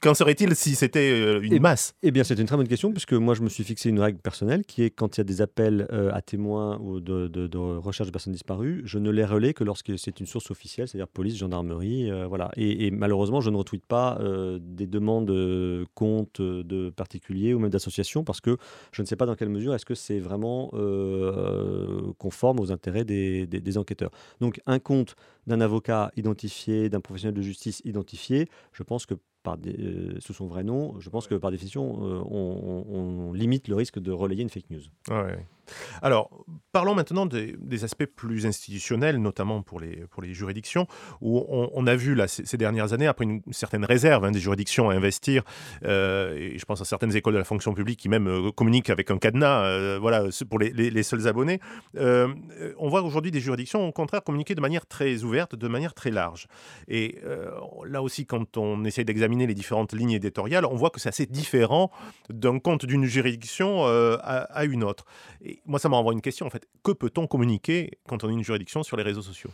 qu'en 0.00 0.12
serait-il 0.12 0.56
si 0.56 0.74
c'était 0.74 1.12
euh, 1.12 1.40
une 1.40 1.60
masse? 1.60 1.94
Eh 2.02 2.10
bien, 2.10 2.24
c'est 2.24 2.36
une 2.36 2.46
très 2.46 2.56
bonne 2.56 2.66
question, 2.66 2.90
puisque 2.90 3.12
moi, 3.12 3.34
je 3.34 3.42
me 3.42 3.48
suis 3.48 3.62
fixé 3.62 3.90
une 3.90 4.00
règle 4.00 4.18
personnelle 4.18 4.64
qui 4.64 4.82
est 4.82 4.90
quand 4.90 5.16
il 5.16 5.20
y 5.20 5.22
a 5.22 5.24
des 5.24 5.40
appels 5.40 5.86
euh, 5.92 6.10
à 6.12 6.20
témoins 6.20 6.80
ou 6.80 6.98
de, 6.98 7.56
recherche 7.56 8.08
de 8.08 8.12
personnes 8.12 8.32
disparues, 8.32 8.82
je 8.84 8.98
ne 8.98 9.10
les 9.10 9.24
relais 9.24 9.54
que 9.54 9.62
lorsque 9.62 9.96
c'est 9.98 10.18
une 10.18 10.26
source 10.26 10.50
officielle, 10.50 10.88
c'est-à-dire 10.88 11.08
police, 11.08 11.36
gendarmerie, 11.36 12.10
voilà. 12.28 12.50
Et, 12.56 12.90
malheureusement, 12.90 13.40
je 13.40 13.50
ne 13.50 13.56
retweete 13.56 13.86
pas 13.86 14.18
des 14.60 14.86
demandes 14.86 15.26
de 15.26 15.86
comptes 15.94 16.40
de 16.40 16.90
particuliers 16.90 17.54
ou 17.54 17.60
même 17.60 17.70
d'associations, 17.70 18.24
parce 18.24 18.40
que 18.40 18.56
je 18.90 19.02
ne 19.02 19.06
sais 19.06 19.16
pas 19.16 19.26
dans 19.26 19.36
quelle 19.36 19.48
mesure 19.48 19.74
est-ce 19.74 19.86
que 19.86 19.94
c'est 19.94 20.18
vraiment 20.18 20.72
conforme 22.18 22.58
aux 22.58 22.72
intérêts 22.72 23.04
des, 23.04 23.46
des 23.46 23.78
enquêteurs. 23.78 24.10
Donc, 24.40 24.45
un 24.66 24.78
compte 24.78 25.16
d'un 25.46 25.60
avocat 25.60 26.10
identifié, 26.16 26.88
d'un 26.88 27.00
professionnel 27.00 27.34
de 27.34 27.42
justice 27.42 27.82
identifié, 27.84 28.48
je 28.72 28.82
pense 28.82 29.06
que 29.06 29.14
euh, 29.66 30.14
sous 30.18 30.32
son 30.32 30.46
vrai 30.46 30.64
nom, 30.64 30.98
je 30.98 31.10
pense 31.10 31.26
que 31.26 31.34
par 31.34 31.50
définition, 31.50 31.98
euh, 32.02 32.22
on, 32.28 33.32
limite 33.32 33.68
le 33.68 33.74
risque 33.74 33.98
de 33.98 34.12
relayer 34.12 34.42
une 34.42 34.48
fake 34.48 34.70
news. 34.70 34.82
Alors, 36.00 36.30
parlons 36.72 36.94
maintenant 36.94 37.26
des, 37.26 37.84
aspects 37.84 38.06
plus 38.06 38.46
institutionnels, 38.46 39.18
notamment 39.18 39.62
pour 39.62 39.80
les, 39.80 40.06
pour 40.10 40.22
les 40.22 40.32
juridictions, 40.32 40.86
où 41.20 41.44
on, 41.48 41.86
a 41.86 41.96
vu 41.96 42.14
là, 42.14 42.28
ces, 42.28 42.56
dernières 42.56 42.92
années, 42.92 43.06
après 43.06 43.24
une, 43.24 43.42
certaine 43.50 43.84
réserve 43.84 44.24
hein, 44.24 44.30
des 44.30 44.38
juridictions 44.38 44.88
à 44.88 44.94
investir, 44.94 45.42
euh, 45.84 46.34
et 46.36 46.58
je 46.58 46.64
pense 46.64 46.80
à 46.80 46.84
certaines 46.84 47.14
écoles 47.14 47.34
de 47.34 47.38
la 47.38 47.44
fonction 47.44 47.74
publique 47.74 47.98
qui 47.98 48.08
même 48.08 48.52
communiquent 48.52 48.90
avec 48.90 49.10
un 49.10 49.18
cadenas, 49.18 49.98
voilà, 49.98 50.24
pour 50.48 50.58
les, 50.58 50.70
les, 50.72 51.02
seuls 51.02 51.26
abonnés, 51.28 51.60
on 51.94 52.88
voit 52.88 53.02
aujourd'hui 53.02 53.30
des 53.30 53.40
juridictions, 53.40 53.86
au 53.86 53.92
contraire, 53.92 54.22
communiquer 54.22 54.54
de 54.54 54.60
manière 54.60 54.86
très 54.86 55.24
ouverte, 55.24 55.35
de 55.52 55.68
manière 55.68 55.94
très 55.94 56.10
large. 56.10 56.46
Et 56.88 57.20
là 57.86 58.02
aussi, 58.02 58.26
quand 58.26 58.56
on 58.56 58.84
essaye 58.84 59.04
d'examiner 59.04 59.46
les 59.46 59.54
différentes 59.54 59.92
lignes 59.92 60.12
éditoriales, 60.12 60.64
on 60.64 60.76
voit 60.76 60.90
que 60.90 61.00
c'est 61.00 61.08
assez 61.08 61.26
différent 61.26 61.90
d'un 62.30 62.58
compte 62.58 62.86
d'une 62.86 63.04
juridiction 63.04 63.86
euh, 63.86 64.16
à, 64.20 64.64
une 64.64 64.84
autre. 64.84 65.04
Et 65.44 65.60
moi, 65.66 65.78
ça 65.78 65.88
me 65.88 65.94
renvoie 65.94 66.12
une 66.12 66.20
question, 66.20 66.46
en 66.46 66.50
fait. 66.50 66.66
Que 66.82 66.92
peut-on 66.92 67.26
communiquer 67.26 67.98
quand 68.08 68.24
on 68.24 68.30
est 68.30 68.32
une 68.32 68.44
juridiction 68.44 68.82
sur 68.82 68.96
les 68.96 69.02
réseaux 69.02 69.22
sociaux? 69.22 69.50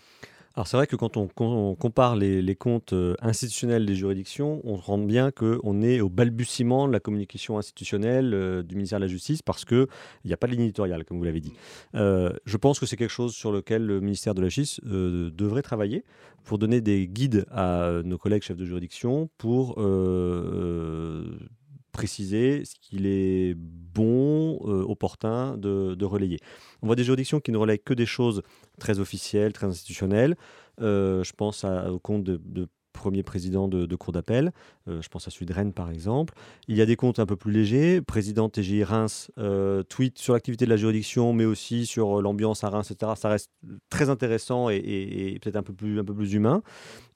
Alors 0.54 0.66
c'est 0.66 0.76
vrai 0.76 0.86
que 0.86 0.96
quand 0.96 1.16
on, 1.16 1.28
compare 1.28 2.14
les, 2.14 2.54
comptes 2.56 2.92
euh, 2.92 3.14
institutionnels 3.22 3.86
des 3.86 3.94
juridictions, 3.94 4.60
on 4.64 4.76
se 4.76 4.82
rend 4.82 4.98
bien 4.98 5.30
qu'on 5.30 5.80
est 5.80 6.00
au 6.00 6.10
balbutiement 6.10 6.86
de 6.86 6.92
la 6.92 7.00
communication 7.00 7.56
institutionnelle 7.56 8.34
euh, 8.34 8.62
du 8.62 8.74
ministère 8.74 8.98
de 8.98 9.04
la 9.04 9.08
Justice 9.08 9.40
parce 9.40 9.64
qu'il 9.64 9.86
n'y 10.24 10.32
a 10.32 10.36
pas 10.36 10.46
de 10.46 10.52
ligne 10.52 10.64
éditoriale, 10.64 11.04
comme 11.04 11.16
vous 11.16 11.24
l'avez 11.24 11.40
dit. 11.40 11.54
Euh, 11.94 12.32
je 12.44 12.56
pense 12.58 12.78
que 12.78 12.86
c'est 12.86 12.96
quelque 12.96 13.10
chose 13.10 13.34
sur 13.34 13.50
lequel 13.50 13.86
le 13.86 14.00
ministère 14.00 14.34
de 14.34 14.42
la 14.42 14.48
Justice 14.48 14.80
devrait 14.84 15.62
travailler 15.62 16.04
pour 16.44 16.58
donner 16.58 16.80
des 16.80 17.08
guides 17.08 17.46
à 17.50 18.02
nos 18.04 18.18
collègues 18.18 18.42
chefs 18.42 18.56
de 18.56 18.64
juridiction 18.64 19.30
pour 19.38 19.78
préciser 21.92 22.64
ce 22.64 22.74
qu'il 22.80 23.06
est 23.06 23.54
bon, 23.56 24.56
opportun 24.88 25.56
de, 25.56 26.04
relayer. 26.04 26.38
On 26.82 26.86
voit 26.86 26.96
des 26.96 27.04
juridictions 27.04 27.40
qui 27.40 27.52
ne 27.52 27.58
relayent 27.58 27.78
que 27.78 27.94
des 27.94 28.06
choses 28.06 28.42
très 28.80 28.98
officielles, 28.98 29.52
très 29.52 29.66
institutionnelles. 29.66 30.36
je 30.78 31.32
pense 31.32 31.64
au 31.64 31.98
compte 31.98 32.24
de 32.24 32.68
premier 32.92 33.22
président 33.22 33.68
de, 33.68 33.96
cour 33.96 34.12
d'appel. 34.12 34.52
Euh, 34.88 35.00
je 35.00 35.08
pense 35.08 35.28
à 35.28 35.30
celui 35.30 35.46
de 35.46 35.52
Rennes, 35.52 35.72
par 35.72 35.90
exemple. 35.90 36.34
Il 36.68 36.76
y 36.76 36.82
a 36.82 36.86
des 36.86 36.96
comptes 36.96 37.18
un 37.18 37.26
peu 37.26 37.36
plus 37.36 37.52
légers. 37.52 38.00
Président 38.00 38.48
TGI 38.48 38.84
Reims 38.84 39.30
euh, 39.38 39.82
tweet 39.82 40.18
sur 40.18 40.34
l'activité 40.34 40.64
de 40.64 40.70
la 40.70 40.76
juridiction, 40.76 41.32
mais 41.32 41.44
aussi 41.44 41.86
sur 41.86 42.18
euh, 42.18 42.22
l'ambiance 42.22 42.64
à 42.64 42.70
Reims, 42.70 42.90
etc. 42.90 43.12
Ça 43.16 43.28
reste 43.28 43.50
très 43.90 44.10
intéressant 44.10 44.68
et, 44.70 45.38
peut-être 45.40 45.56
un 45.56 45.62
peu 45.62 45.72
plus, 45.72 46.34
humain. 46.34 46.62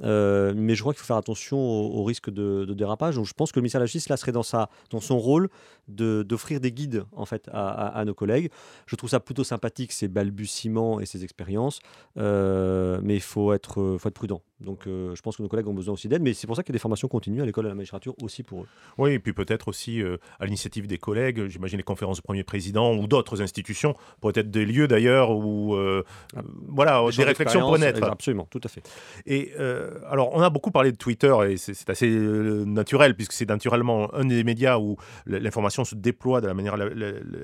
mais 0.01 0.75
je 0.75 0.81
crois 0.81 0.93
qu'il 0.93 1.01
faut 1.01 1.07
faire 1.07 1.17
attention 1.17 1.59
au, 1.59 2.05
risque 2.05 2.31
de, 2.31 2.65
dérapage. 2.75 3.17
Donc 3.17 3.27
je 3.27 3.33
pense 3.33 3.53
que 3.53 3.59
le 3.59 3.63
ministère 3.63 3.81
de 3.81 3.85
la 3.85 3.87
Justice, 3.87 4.09
là, 4.09 4.17
serait 4.17 4.33
dans, 4.33 4.43
son 4.43 5.19
rôle 5.19 5.49
d'offrir 5.89 6.61
des 6.61 6.73
guides 6.73 7.05
en 7.13 7.27
fait, 7.27 7.49
à, 7.53 8.03
nos 8.05 8.15
collègues. 8.15 8.51
Je 8.87 8.97
trouve 8.97 9.11
ça 9.11 9.21
plutôt 9.21 9.45
sympathique, 9.45 9.93
ces 9.93 10.09
balbutiements 10.09 11.01
et 11.01 11.07
ces 11.07 11.25
expériences. 11.25 11.81
mais 12.17 13.15
il 13.15 13.23
faut 13.23 13.53
être, 13.53 13.97
faut 13.99 14.09
être 14.09 14.15
prudent. 14.15 14.43
Donc 14.61 14.83
je 14.87 15.21
pense 15.21 15.37
que 15.37 15.43
nos 15.43 15.49
collègues 15.49 15.69
ont 15.69 15.75
besoin 15.75 15.95
aussi 15.95 16.09
d'aide, 16.09 16.23
mais 16.23 16.35
c'est 16.35 16.47
pour 16.47 16.57
ça 16.57 16.63
qu'il 16.63 16.73
y 16.73 16.75
a 16.75 16.79
des 16.79 16.81
formations 16.81 17.09
continues 17.09 17.43
à 17.43 17.47
l'école 17.47 17.56
de 17.63 17.69
la 17.69 17.75
magistrature 17.75 18.15
aussi 18.23 18.43
pour 18.43 18.63
eux. 18.63 18.67
Oui, 18.99 19.13
et 19.13 19.19
puis 19.19 19.33
peut-être 19.33 19.69
aussi 19.69 20.03
euh, 20.03 20.17
à 20.41 20.45
l'initiative 20.47 20.87
des 20.87 20.99
collègues, 20.99 21.49
j'imagine 21.49 21.79
les 21.79 21.83
conférences 21.83 22.19
de 22.19 22.23
premier 22.23 22.45
président 22.45 22.95
ou 22.95 23.07
d'autres 23.07 23.43
institutions, 23.43 23.95
pourraient 24.21 24.33
être 24.37 24.51
des 24.51 24.65
lieux 24.65 24.89
d'ailleurs 24.89 25.31
où 25.31 25.75
euh, 25.75 26.03
ah, 26.37 26.41
voilà, 26.69 27.03
des, 27.17 27.25
réflexions 27.25 27.61
pourraient 27.61 27.79
naître. 27.79 28.03
Absolument, 28.05 28.47
tout 28.51 28.61
à 28.65 28.69
fait. 28.69 28.83
Et 29.27 29.53
euh, 29.59 29.99
alors, 30.09 30.31
on 30.35 30.41
a 30.41 30.51
beaucoup 30.51 30.71
parlé 30.71 30.93
de 30.93 30.97
Twitter 30.97 31.35
et 31.49 31.57
c'est 31.57 31.91
assez 31.91 32.09
naturel 32.09 33.15
puisque 33.15 33.33
c'est 33.33 33.49
naturellement 33.49 34.15
un 34.15 34.25
des 34.25 34.45
médias 34.45 34.79
où 34.79 34.97
l'information 35.27 35.85
se 35.85 35.95
déploie 35.95 36.41
de 36.41 36.47
la 36.47 36.55
manière 36.55 36.77
la, 36.77 36.87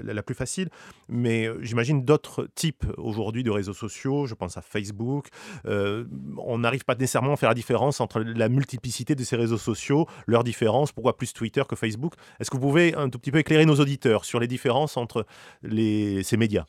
la 0.05 0.23
plus 0.23 0.35
facile, 0.35 0.69
mais 1.09 1.49
j'imagine 1.61 2.05
d'autres 2.05 2.49
types 2.55 2.85
aujourd'hui 2.97 3.43
de 3.43 3.51
réseaux 3.51 3.73
sociaux, 3.73 4.27
je 4.27 4.35
pense 4.35 4.57
à 4.57 4.63
Facebook, 4.63 5.29
on 5.65 6.59
n'arrive 6.59 6.85
pas 6.85 6.95
nécessairement 6.95 7.33
à 7.33 7.37
faire 7.37 7.49
la 7.49 7.55
différence 7.55 8.01
entre 8.01 8.21
la 8.21 8.49
multiplicité 8.49 9.15
de 9.15 9.25
ces 9.25 9.37
réseaux 9.37 9.59
sociaux, 9.59 10.02
leurs 10.27 10.45
différences, 10.45 10.93
pourquoi 10.93 11.17
plus 11.17 11.33
Twitter 11.33 11.63
que 11.69 11.77
Facebook. 11.77 12.15
Est-ce 12.41 12.51
que 12.51 12.57
vous 12.57 12.63
pouvez 12.63 12.95
un 12.95 13.09
tout 13.09 13.19
petit 13.19 13.31
peu 13.31 13.39
éclairer 13.39 13.67
nos 13.67 13.77
auditeurs 13.77 14.25
sur 14.25 14.41
les 14.41 14.47
différences 14.47 14.97
entre 14.97 15.27
les, 15.63 16.23
ces 16.23 16.37
médias? 16.37 16.67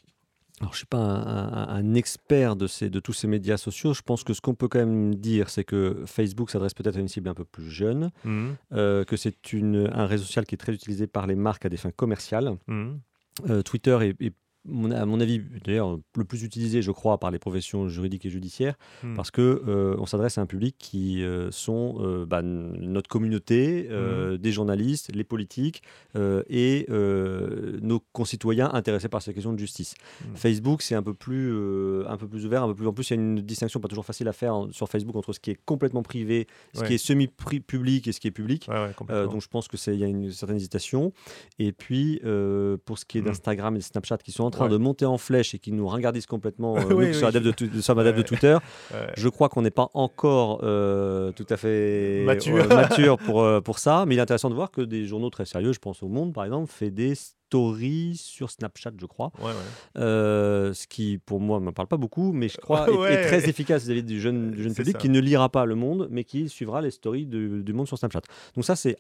Alors, 0.60 0.72
je 0.72 0.76
ne 0.76 0.78
suis 0.78 0.86
pas 0.86 0.98
un, 0.98 1.96
expert 1.96 2.56
de, 2.56 2.68
ces, 2.68 2.90
de 2.90 3.00
tous 3.00 3.14
ces 3.14 3.28
médias 3.28 3.58
sociaux. 3.58 3.94
Je 3.94 4.02
pense 4.02 4.24
que 4.24 4.34
ce 4.34 4.40
qu'on 4.40 4.54
peut 4.54 4.68
quand 4.68 4.80
même 4.80 5.16
dire, 5.16 5.50
c'est 5.50 5.64
que 5.64 6.04
Facebook 6.06 6.52
s'adresse 6.52 6.76
peut-être 6.76 6.96
à 6.96 7.00
une 7.00 7.08
cible 7.08 7.28
un 7.28 7.34
peu 7.34 7.44
plus 7.44 7.70
jeune, 7.70 8.12
mmh. 8.24 8.50
euh, 8.74 9.04
que 9.04 9.18
c'est 9.18 9.36
un 9.54 10.06
réseau 10.06 10.26
social 10.26 10.46
qui 10.46 10.56
est 10.56 10.58
très 10.58 10.74
utilisé 10.74 11.08
par 11.08 11.26
les 11.26 11.36
marques 11.36 11.66
à 11.66 11.70
des 11.70 11.78
fins 11.78 11.92
commerciales. 11.92 12.56
Mmh. 12.68 12.92
Euh, 13.50 13.62
Twitter 13.64 14.14
est, 14.20 14.34
à 14.66 15.06
mon 15.06 15.20
avis, 15.20 15.42
d'ailleurs, 15.66 16.00
le 16.16 16.24
plus 16.24 16.44
utilisé, 16.44 16.82
je 16.82 16.92
crois, 16.92 17.20
par 17.20 17.32
les 17.32 17.40
professions 17.40 17.88
juridiques 17.90 18.26
et 18.26 18.30
judiciaires, 18.30 18.76
Hmm. 19.04 19.16
parce 19.16 19.32
que 19.32 19.42
euh, 19.68 19.96
on 20.00 20.06
s'adresse 20.06 20.38
à 20.38 20.42
un 20.42 20.46
public 20.46 20.76
qui 20.80 21.22
euh, 21.24 21.52
sont 21.52 21.98
euh, 22.00 22.26
bah, 22.26 22.42
notre 22.42 23.10
communauté, 23.10 23.88
euh, 23.90 24.38
des 24.38 24.52
journalistes, 24.52 25.12
les 25.14 25.24
politiques 25.26 25.84
et 26.50 26.86
nos 26.90 28.00
concitoyens 28.14 28.70
intéressés 28.74 29.10
par 29.10 29.22
ces 29.22 29.34
questions 29.34 29.54
de 29.54 29.60
justice. 29.60 29.96
Hmm. 30.22 30.36
Facebook, 30.36 30.82
c'est 30.82 30.96
un 30.96 31.04
peu 31.04 31.14
plus, 31.14 31.52
un 32.08 32.18
peu 32.18 32.28
plus 32.28 32.46
ouvert, 32.46 32.64
un 32.64 32.68
peu 32.68 32.76
plus. 32.76 32.88
En 32.88 32.94
plus, 32.94 33.10
il 33.10 33.16
y 33.16 33.20
a 33.20 33.22
une 33.22 33.42
distinction 33.42 33.80
pas 33.80 33.88
toujours 33.88 34.06
facile 34.06 34.28
à 34.28 34.34
faire 34.34 34.56
en- 34.56 34.72
sur 34.72 34.88
Facebook 34.90 35.16
entre 35.16 35.34
ce 35.34 35.40
qui 35.40 35.52
est 35.52 35.60
complètement 35.66 36.04
privé, 36.04 36.48
ce 36.74 36.82
Ouais. 36.82 36.88
qui 36.88 36.94
est 36.96 36.98
semi-public 36.98 38.08
et 38.08 38.12
ce 38.12 38.20
qui 38.20 38.28
est 38.28 38.32
public. 38.32 38.66
Ouais, 38.70 38.76
ouais, 38.76 38.94
complètement. 38.96 39.32
donc 39.32 39.42
je 39.42 39.48
pense 39.48 39.68
que 39.68 39.78
c'est 39.78 39.94
il 39.94 40.00
y 40.00 40.04
a 40.04 40.08
une 40.08 40.32
certaine 40.32 40.58
hésitation. 40.58 41.12
Et 41.60 41.72
puis 41.72 42.22
pour 42.86 42.98
ce 42.98 43.06
qui 43.06 43.18
est 43.18 43.22
d'Instagram 43.22 43.76
et 43.76 43.80
de 43.80 43.84
Snapchat 43.84 44.18
qui 44.20 44.32
sont 44.32 44.44
train 44.54 44.66
Ouais. 44.66 44.72
de 44.72 44.78
monter 44.78 45.06
en 45.06 45.18
flèche 45.18 45.54
et 45.54 45.60
qui 45.60 45.72
nous 45.72 45.88
ringardisent 45.88 46.26
complètement, 46.26 46.78
euh, 46.78 46.82
Oui, 46.94 47.08
nous 47.08 47.12
qui 47.14 47.20
sommes 47.20 47.32
oui. 47.34 47.42
de, 47.42 47.52
tu- 47.52 47.68
de 47.68 47.82
Ouais. 48.18 48.24
Twitter, 48.24 48.58
Ouais. 48.94 49.08
je 49.16 49.30
crois 49.30 49.50
qu'on 49.50 49.62
n'est 49.62 49.72
pas 49.72 49.90
encore 49.94 50.62
euh, 50.64 51.32
tout 51.32 51.46
à 51.50 51.58
fait 51.58 52.24
Mature. 52.26 52.58
euh, 52.58 52.68
mature 52.76 53.18
pour, 53.18 53.42
euh, 53.42 53.62
pour 53.62 53.80
ça. 53.80 54.06
Mais 54.08 54.16
il 54.16 54.18
est 54.18 54.22
intéressant 54.22 54.50
de 54.50 54.56
voir 54.56 54.72
que 54.72 54.82
des 54.82 55.06
journaux 55.06 55.30
très 55.30 55.46
sérieux, 55.46 55.74
je 55.74 55.80
pense 55.80 56.02
au 56.04 56.08
Monde 56.08 56.34
par 56.34 56.46
exemple, 56.46 56.72
fait 56.72 56.92
des 56.92 57.14
stories 57.16 58.16
sur 58.18 58.50
Snapchat, 58.50 58.92
je 59.00 59.06
crois. 59.06 59.32
Ouais, 59.40 59.46
ouais. 59.46 60.02
Euh, 60.02 60.74
ce 60.74 60.88
qui, 60.88 61.20
pour 61.20 61.40
moi, 61.40 61.60
ne 61.60 61.66
me 61.66 61.72
parle 61.72 61.88
pas 61.88 61.98
beaucoup, 61.98 62.32
mais 62.34 62.50
je 62.50 62.58
crois 62.58 62.88
est- 62.90 62.94
est, 62.94 62.98
Ouais. 62.98 63.22
très 63.28 63.48
efficace 63.50 63.84
vis-à-vis 63.84 64.04
du 64.04 64.20
jeune, 64.20 64.52
du 64.52 64.64
jeune 64.64 64.72
C'est 64.74 64.82
public 64.84 64.94
ça. 64.96 65.00
qui 65.00 65.10
ne 65.10 65.20
lira 65.20 65.50
pas 65.50 65.66
le 65.66 65.76
monde, 65.76 66.08
mais 66.10 66.24
qui 66.24 66.50
suivra 66.50 66.82
les 66.82 66.92
stories 66.92 67.26
du, 67.26 67.64
du 67.64 67.74
monde 67.74 67.88
sur 67.88 67.98
Snapchat. 67.98 68.22
Donc 68.56 68.66
ça, 68.66 68.76
c'est 68.76 68.98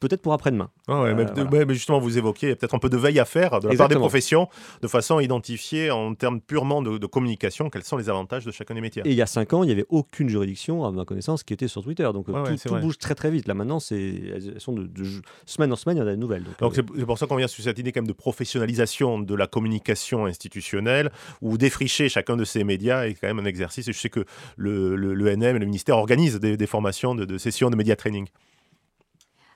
peut-être 0.00 0.22
pour 0.22 0.32
après-demain. 0.32 0.70
Ouais, 0.88 0.94
ouais, 0.94 1.00
Euh, 1.10 1.14
mais, 1.14 1.24
voilà. 1.24 1.50
ouais, 1.50 1.64
mais 1.66 1.74
justement, 1.74 1.98
vous 2.00 2.18
évoquiez 2.18 2.48
il 2.48 2.50
y 2.50 2.52
a 2.52 2.56
peut-être 2.56 2.74
un 2.74 2.78
peu 2.78 2.88
de 2.88 2.96
veille 2.96 3.18
à 3.20 3.24
faire 3.24 3.60
de 3.60 3.68
la 3.68 3.76
part 3.76 3.88
des 3.88 3.94
professions, 3.96 4.48
de 4.82 4.88
façon 4.88 5.18
à 5.18 5.22
identifier 5.22 5.90
en 5.90 6.14
termes 6.14 6.40
purement 6.40 6.82
de, 6.82 6.98
de 6.98 7.06
communication 7.06 7.70
quels 7.70 7.84
sont 7.84 7.96
les 7.96 8.08
avantages 8.08 8.44
de 8.44 8.50
chacun 8.50 8.74
des 8.74 8.80
métiers. 8.80 9.02
Et 9.04 9.10
il 9.10 9.16
y 9.16 9.22
a 9.22 9.26
cinq 9.26 9.52
ans, 9.52 9.62
il 9.62 9.66
n'y 9.66 9.72
avait 9.72 9.86
aucune 9.88 10.28
juridiction, 10.28 10.84
à 10.84 10.90
ma 10.90 11.04
connaissance, 11.04 11.42
qui 11.42 11.52
était 11.52 11.68
sur 11.68 11.82
Twitter. 11.84 12.08
Donc 12.12 12.28
Ouais, 12.28 12.34
ouais, 12.40 12.56
tout, 12.56 12.68
vrai. 12.68 12.80
bouge 12.80 12.98
très 12.98 13.14
très 13.14 13.30
vite. 13.30 13.46
Là 13.46 13.54
maintenant, 13.54 13.78
elles 13.90 14.54
sont 14.58 14.72
de, 14.72 14.86
de 14.86 15.04
semaine 15.46 15.72
en 15.72 15.76
semaine, 15.76 15.96
il 15.98 16.00
y 16.00 16.02
en 16.02 16.06
a 16.06 16.10
des 16.12 16.16
nouvelles. 16.16 16.44
Donc, 16.60 16.78
euh, 16.78 16.82
c'est 16.96 17.06
pour 17.06 17.18
ça 17.18 17.26
qu'on 17.26 17.36
vient 17.36 17.46
sur 17.48 17.62
cette 17.62 17.78
idée 17.78 17.92
quand 17.92 18.00
même 18.00 18.08
de 18.08 18.12
professionnalisation 18.12 19.18
de 19.20 19.34
la 19.34 19.46
communication 19.46 20.26
institutionnelle, 20.26 21.10
où 21.42 21.58
défricher 21.58 22.08
chacun 22.08 22.36
de 22.36 22.44
ces 22.44 22.64
médias 22.64 23.06
est 23.06 23.14
quand 23.14 23.26
même 23.28 23.38
un 23.38 23.44
exercice. 23.44 23.86
Et 23.88 23.92
je 23.92 23.98
sais 23.98 24.08
que 24.10 24.24
le, 24.56 24.96
le, 24.96 25.14
le 25.14 25.36
NM 25.36 25.56
et 25.56 25.58
le 25.58 25.66
ministère 25.66 25.96
organisent 25.98 26.40
des, 26.40 26.56
des 26.56 26.66
formations 26.66 27.14
de, 27.14 27.24
de 27.24 27.38
sessions 27.38 27.70
de 27.70 27.76
média 27.76 27.96
training. 27.96 28.26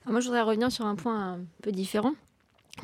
Alors 0.05 0.13
moi, 0.13 0.21
je 0.21 0.27
voudrais 0.27 0.43
revenir 0.43 0.71
sur 0.71 0.85
un 0.85 0.97
point 0.97 1.35
un 1.35 1.41
peu 1.63 1.73
différent 1.73 2.13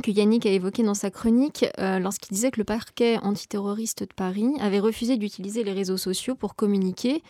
que 0.03 0.11
Yannick 0.11 0.47
a 0.47 0.51
évoqué 0.51 0.83
dans 0.83 0.95
sa 0.95 1.11
chronique 1.11 1.67
euh, 1.79 1.99
lorsqu'il 1.99 2.33
disait 2.33 2.51
que 2.51 2.61
le 2.61 2.65
parquet 2.65 3.19
antiterroriste 3.19 4.05
de 4.05 4.15
Paris 4.15 4.53
avait 4.61 4.81
refusé 4.81 5.17
d'utiliser 5.17 5.65
les 5.65 5.73
réseaux 5.73 5.97
sociaux 5.97 6.35
pour 6.35 6.55
communiquer 6.55 7.23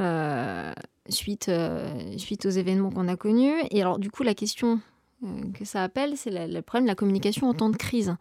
euh, 0.00 0.72
suite, 1.08 1.48
euh, 1.48 2.16
suite 2.18 2.46
aux 2.46 2.50
événements 2.50 2.90
qu'on 2.90 3.08
a 3.08 3.16
connus. 3.16 3.54
Et 3.70 3.80
alors, 3.80 3.98
du 3.98 4.10
coup, 4.10 4.22
la 4.22 4.34
question 4.34 4.80
que 5.54 5.64
ça 5.64 5.82
appelle, 5.82 6.16
c'est 6.16 6.30
le 6.30 6.60
problème 6.62 6.84
de 6.84 6.90
la 6.90 6.94
communication 6.94 7.48
en 7.48 7.54
temps 7.54 7.70
de 7.70 7.76
crise. 7.76 8.14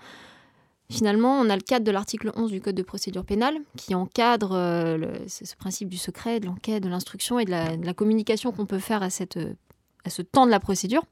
Finalement, 0.89 1.39
on 1.39 1.49
a 1.49 1.55
le 1.55 1.61
cadre 1.61 1.85
de 1.85 1.91
l'article 1.91 2.31
11 2.35 2.49
du 2.49 2.61
Code 2.61 2.73
de 2.73 2.81
procédure 2.81 3.25
pénale 3.25 3.57
qui 3.75 3.93
encadre 3.93 4.53
ce 5.27 5.55
principe 5.57 5.89
du 5.89 5.97
secret, 5.97 6.39
de 6.39 6.47
l'enquête, 6.47 6.81
de 6.81 6.89
l'instruction 6.89 7.37
et 7.37 7.45
de 7.45 7.51
la, 7.51 7.77
de 7.77 7.85
la 7.85 7.93
communication 7.93 8.51
qu'on 8.51 8.65
peut 8.65 8.79
faire 8.79 9.03
à, 9.03 9.11
cette, 9.11 9.37
à 10.07 10.09
ce 10.09 10.21
temps 10.23 10.45
de 10.45 10.51
la 10.51 10.59
procédure. 10.59 11.03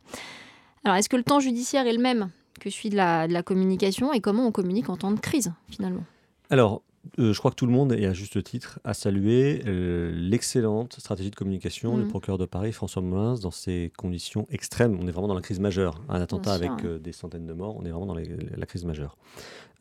Alors, 0.84 0.98
est-ce 0.98 1.10
que 1.10 1.18
le 1.18 1.24
temps 1.24 1.40
judiciaire 1.40 1.86
est 1.88 1.94
le 1.94 2.02
même 2.02 2.30
que 2.60 2.70
celui 2.70 2.90
de 2.90 2.96
la, 2.96 3.28
de 3.28 3.34
la 3.34 3.44
communication 3.44 4.14
et 4.14 4.22
comment 4.22 4.48
on 4.48 4.52
communique 4.52 4.90
en 4.90 4.96
temps 4.98 5.12
de 5.12 5.20
crise, 5.20 5.52
finalement? 5.70 6.04
Alors, 6.50 6.82
euh, 7.20 7.34
je 7.34 7.38
crois 7.40 7.52
que 7.52 7.56
tout 7.56 7.66
le 7.68 7.72
monde, 7.72 7.92
et 7.94 8.06
à 8.06 8.14
juste 8.14 8.42
titre, 8.44 8.80
a 8.84 8.94
salué 8.94 9.62
euh, 9.68 10.12
l'excellente 10.16 10.94
stratégie 11.00 11.30
de 11.32 11.36
communication 11.36 11.98
du 11.98 12.04
Mhm. 12.04 12.08
procureur 12.10 12.38
de 12.38 12.46
Paris, 12.46 12.72
François 12.72 13.02
Molins, 13.02 13.36
dans 13.40 13.52
ces 13.52 13.92
conditions 13.98 14.48
extrêmes. 14.50 14.98
On 15.02 15.08
est 15.08 15.12
vraiment 15.12 15.28
dans 15.28 15.36
la 15.36 15.42
crise 15.42 15.60
majeure. 15.60 16.02
Un 16.10 16.22
attentat 16.22 16.58
sûr, 16.58 16.66
avec 16.72 16.86
euh, 16.86 16.98
des 16.98 17.12
centaines 17.12 17.46
de 17.46 17.54
morts, 17.54 17.76
on 17.78 17.86
est 17.86 17.90
vraiment 17.92 18.06
dans 18.08 18.16
les- 18.16 18.30
la 18.56 18.66
crise 18.66 18.86
majeure. 18.86 19.18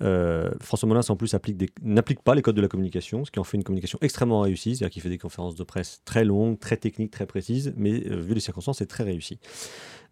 Euh, 0.02 0.50
François 0.60 0.88
Molins, 0.88 1.00
en 1.08 1.16
plus, 1.16 1.34
applique 1.34 1.56
des- 1.56 1.70
n'applique 1.82 2.20
pas 2.22 2.34
les 2.34 2.42
codes 2.42 2.56
de 2.56 2.60
la 2.62 2.68
communication, 2.68 3.24
ce 3.24 3.30
qui 3.30 3.38
en 3.38 3.44
fait 3.44 3.56
une 3.56 3.64
communication 3.64 3.98
extrêmement 4.02 4.40
réussie. 4.40 4.76
C'est-à-dire 4.76 4.92
qu'il 4.92 5.02
fait 5.02 5.08
des 5.08 5.18
conférences 5.18 5.54
de 5.54 5.64
presse 5.64 6.00
très 6.04 6.24
longues, 6.24 6.58
très 6.58 6.76
techniques, 6.76 7.10
très 7.12 7.26
précises, 7.26 7.72
mais 7.76 8.06
euh, 8.10 8.16
vu 8.20 8.34
les 8.34 8.40
circonstances, 8.40 8.78
c'est 8.78 8.86
très 8.86 9.04
réussi. 9.04 9.38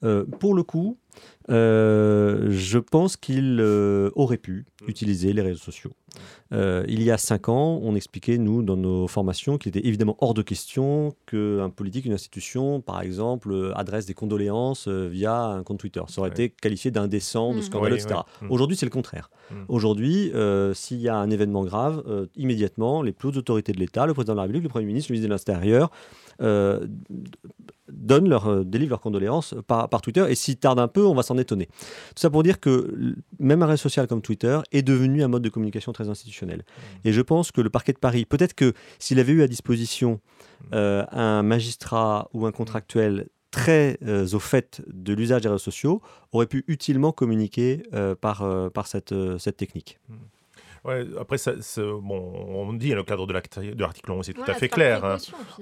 Euh, 0.04 0.24
pour 0.24 0.54
le 0.54 0.62
coup, 0.64 0.98
euh, 1.50 2.48
je 2.50 2.78
pense 2.78 3.16
qu'il 3.16 3.58
euh, 3.60 4.10
aurait 4.14 4.36
pu 4.38 4.64
utiliser 4.88 5.32
les 5.32 5.42
réseaux 5.42 5.60
sociaux. 5.60 5.92
Euh, 6.52 6.84
il 6.88 7.02
y 7.02 7.10
a 7.10 7.18
cinq 7.18 7.48
ans, 7.48 7.78
on 7.82 7.94
expliquait, 7.94 8.36
nous, 8.36 8.62
dans 8.62 8.76
nos 8.76 9.06
formations, 9.08 9.58
qu'il 9.58 9.70
était 9.70 9.86
évidemment 9.86 10.16
hors 10.20 10.34
de 10.34 10.42
question 10.42 11.14
qu'un 11.26 11.70
politique, 11.70 12.04
une 12.04 12.12
institution, 12.12 12.80
par 12.80 13.00
exemple, 13.00 13.72
adresse 13.76 14.06
des 14.06 14.14
condoléances 14.14 14.88
euh, 14.88 15.06
via 15.08 15.36
un 15.44 15.62
compte 15.62 15.78
Twitter. 15.78 16.02
Ça 16.08 16.20
aurait 16.20 16.30
Ouais. 16.30 16.44
été 16.46 16.50
qualifié 16.50 16.90
d'indécent, 16.90 17.52
de 17.54 17.58
Mm. 17.58 17.62
scandaleux, 17.62 17.94
Oui, 17.96 18.02
etc. 18.02 18.20
Mm. 18.42 18.50
Aujourd'hui, 18.50 18.76
c'est 18.76 18.86
le 18.86 18.90
contraire. 18.90 19.30
Mm. 19.50 19.54
Aujourd'hui, 19.72 20.30
euh, 20.34 20.74
s'il 20.74 21.00
y 21.00 21.08
a 21.08 21.16
un 21.16 21.30
événement 21.30 21.64
grave, 21.64 22.02
euh, 22.06 22.26
immédiatement, 22.36 23.00
les 23.00 23.12
plus 23.12 23.28
hautes 23.28 23.38
autorités 23.38 23.72
de 23.72 23.78
l'État, 23.78 24.04
le 24.04 24.12
président 24.12 24.34
de 24.34 24.36
la 24.36 24.42
République, 24.42 24.64
le 24.64 24.68
Premier 24.68 24.84
ministre, 24.84 25.10
le 25.10 25.14
ministre 25.14 25.28
de 25.28 25.32
l'Intérieur, 25.32 25.90
euh, 26.42 26.86
donnent 27.90 28.28
leur, 28.28 28.48
euh, 28.48 28.64
délivrent 28.64 28.90
leurs 28.90 29.00
condoléances 29.00 29.54
par, 29.66 29.88
par 29.88 30.02
Twitter. 30.02 30.26
Et 30.28 30.34
s'ils 30.34 30.58
tardent 30.58 30.80
un 30.80 30.88
peu, 30.88 31.06
on 31.06 31.14
va 31.14 31.22
s'en 31.22 31.38
étonner. 31.38 31.68
Tout 31.68 32.20
ça 32.20 32.28
pour 32.28 32.42
dire 32.42 32.60
que 32.60 33.14
même 33.38 33.62
un 33.62 33.66
réseau 33.66 33.84
social 33.84 34.06
comme 34.08 34.20
Twitter 34.20 34.60
est 34.72 34.82
devenu 34.82 35.22
un 35.22 35.28
mode 35.28 35.42
de 35.42 35.48
communication 35.48 35.94
très 35.94 36.10
institutionnel. 36.10 36.66
Et 37.04 37.14
je 37.14 37.22
pense 37.22 37.50
que 37.50 37.62
le 37.62 37.70
parquet 37.70 37.94
de 37.94 37.98
Paris, 37.98 38.26
peut-être 38.26 38.52
que 38.52 38.74
s'il 38.98 39.20
avait 39.20 39.32
eu 39.32 39.40
à 39.40 39.48
disposition 39.48 40.20
un 40.70 41.42
magistrat 41.42 42.28
ou 42.34 42.44
un 42.44 42.52
contractuel 42.52 43.26
très 43.52 43.98
euh, 44.02 44.26
au 44.32 44.40
fait 44.40 44.82
de 44.88 45.12
l'usage 45.12 45.42
des 45.42 45.48
réseaux 45.48 45.58
sociaux, 45.58 46.02
aurait 46.32 46.46
pu 46.46 46.64
utilement 46.66 47.12
communiquer 47.12 47.84
euh, 47.92 48.16
par, 48.16 48.42
euh, 48.42 48.70
par 48.70 48.88
cette, 48.88 49.14
cette 49.38 49.56
technique. 49.56 50.00
Ouais, 50.84 51.04
après, 51.20 51.38
ça, 51.38 51.52
bon, 51.78 52.32
on 52.48 52.72
dit 52.72 52.90
dans 52.90 52.96
le 52.96 53.04
cadre 53.04 53.26
de 53.26 53.32
l'article 53.32 54.10
11, 54.10 54.26
c'est 54.26 54.32
tout 54.32 54.42
à 54.46 54.54
fait 54.54 54.68
clair. 54.68 55.04
hein. 55.04 55.16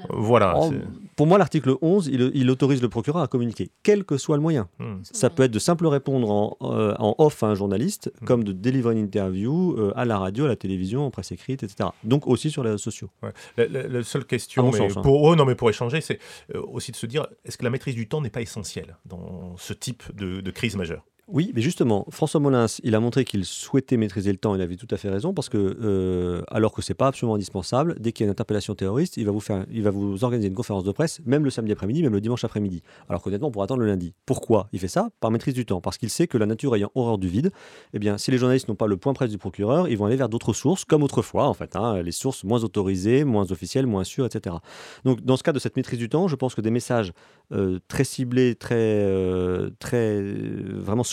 Voilà. 0.08 0.56
En- 0.56 0.72
pour 1.16 1.26
moi, 1.26 1.36
l'article 1.36 1.74
11, 1.82 2.06
il, 2.06 2.30
il 2.34 2.50
autorise 2.50 2.80
le 2.80 2.88
procureur 2.88 3.22
à 3.22 3.28
communiquer, 3.28 3.70
quel 3.82 4.04
que 4.04 4.16
soit 4.16 4.36
le 4.36 4.42
moyen. 4.42 4.68
Hmm. 4.78 4.96
Ça 5.02 5.28
peut 5.28 5.42
être 5.42 5.50
de 5.50 5.58
simple 5.58 5.86
répondre 5.86 6.30
en, 6.30 6.56
euh, 6.62 6.94
en 6.98 7.14
off 7.18 7.42
à 7.42 7.48
un 7.48 7.54
journaliste, 7.54 8.10
Mm. 8.20 8.24
comme 8.24 8.44
de 8.44 8.52
délivrer 8.52 8.92
une 8.94 8.98
interview 9.04 9.74
euh, 9.78 9.92
à 9.94 10.04
la 10.06 10.18
radio, 10.18 10.46
à 10.46 10.48
la 10.48 10.56
télévision, 10.56 11.04
en 11.04 11.10
presse 11.10 11.32
écrite, 11.32 11.62
etc. 11.62 11.90
Donc 12.04 12.26
aussi 12.26 12.50
sur 12.50 12.62
les 12.64 12.70
réseaux 12.70 12.78
sociaux. 12.82 13.10
Ouais. 13.22 13.30
La, 13.58 13.66
la- 13.66 13.88
la 13.88 14.02
seule 14.02 14.24
question, 14.24 14.62
mon 14.62 14.70
mais 14.72 14.78
sens, 14.78 14.96
hein. 14.96 15.02
pour, 15.02 15.22
oh, 15.22 15.36
non, 15.36 15.44
mais 15.44 15.54
pour 15.54 15.68
échanger, 15.68 16.00
c'est 16.00 16.18
euh, 16.54 16.62
aussi 16.72 16.92
de 16.92 16.96
se 16.96 17.06
dire 17.06 17.26
est-ce 17.44 17.58
que 17.58 17.64
la 17.64 17.70
maîtrise 17.70 17.94
du 17.94 18.08
temps 18.08 18.20
n'est 18.22 18.30
pas 18.30 18.40
essentielle 18.40 18.96
dans 19.04 19.54
ce 19.58 19.72
type 19.74 20.02
de, 20.16 20.40
de 20.40 20.50
crise 20.50 20.76
majeure? 20.76 21.04
Oui, 21.32 21.52
mais 21.54 21.62
justement, 21.62 22.06
François 22.10 22.40
Molins, 22.40 22.66
il 22.82 22.96
a 22.96 23.00
montré 23.00 23.24
qu'il 23.24 23.44
souhaitait 23.44 23.96
maîtriser 23.96 24.32
le 24.32 24.38
temps. 24.38 24.56
Il 24.56 24.60
avait 24.60 24.74
tout 24.74 24.88
à 24.90 24.96
fait 24.96 25.08
raison 25.08 25.32
parce 25.32 25.48
que, 25.48 25.76
euh, 25.80 26.42
alors 26.48 26.72
que 26.72 26.82
c'est 26.82 26.94
pas 26.94 27.06
absolument 27.06 27.36
indispensable, 27.36 27.94
dès 28.00 28.10
qu'il 28.10 28.24
y 28.24 28.26
a 28.26 28.28
une 28.28 28.32
interpellation 28.32 28.74
terroriste, 28.74 29.16
il 29.16 29.26
va 29.26 29.30
vous 29.30 29.38
faire, 29.38 29.64
il 29.70 29.82
va 29.84 29.90
vous 29.90 30.24
organiser 30.24 30.48
une 30.48 30.54
conférence 30.54 30.82
de 30.82 30.90
presse, 30.90 31.20
même 31.24 31.44
le 31.44 31.50
samedi 31.50 31.70
après-midi, 31.70 32.02
même 32.02 32.12
le 32.12 32.20
dimanche 32.20 32.42
après-midi. 32.42 32.82
Alors 33.08 33.22
qu'honnêtement, 33.22 33.46
on 33.46 33.50
pourrait 33.52 33.64
attendre 33.64 33.80
le 33.80 33.86
lundi. 33.86 34.12
Pourquoi 34.26 34.68
Il 34.72 34.80
fait 34.80 34.88
ça? 34.88 35.10
Par 35.20 35.30
maîtrise 35.30 35.54
du 35.54 35.64
temps, 35.64 35.80
parce 35.80 35.98
qu'il 35.98 36.10
sait 36.10 36.26
que 36.26 36.36
la 36.36 36.46
nature 36.46 36.74
ayant 36.74 36.90
horreur 36.96 37.16
du 37.16 37.28
vide, 37.28 37.52
eh 37.94 38.00
bien, 38.00 38.18
si 38.18 38.32
les 38.32 38.38
journalistes 38.38 38.66
n'ont 38.66 38.74
pas 38.74 38.88
le 38.88 38.96
point 38.96 39.12
presse 39.12 39.30
du 39.30 39.38
procureur, 39.38 39.86
ils 39.86 39.96
vont 39.96 40.06
aller 40.06 40.16
vers 40.16 40.28
d'autres 40.28 40.52
sources, 40.52 40.84
comme 40.84 41.04
autrefois, 41.04 41.46
en 41.46 41.54
fait, 41.54 41.76
hein, 41.76 42.02
les 42.02 42.12
sources 42.12 42.42
moins 42.42 42.64
autorisées, 42.64 43.22
moins 43.22 43.52
officielles, 43.52 43.86
moins 43.86 44.02
sûres, 44.02 44.26
etc. 44.26 44.56
Donc, 45.04 45.20
dans 45.20 45.36
ce 45.36 45.44
cas 45.44 45.52
de 45.52 45.60
cette 45.60 45.76
maîtrise 45.76 46.00
du 46.00 46.08
temps, 46.08 46.26
je 46.26 46.34
pense 46.34 46.56
que 46.56 46.60
des 46.60 46.72
messages 46.72 47.12
euh, 47.52 47.78
très 47.86 48.02
ciblés, 48.04 48.56
très, 48.56 48.74
euh, 48.76 49.70
très 49.78 50.20
vraiment 50.22 51.04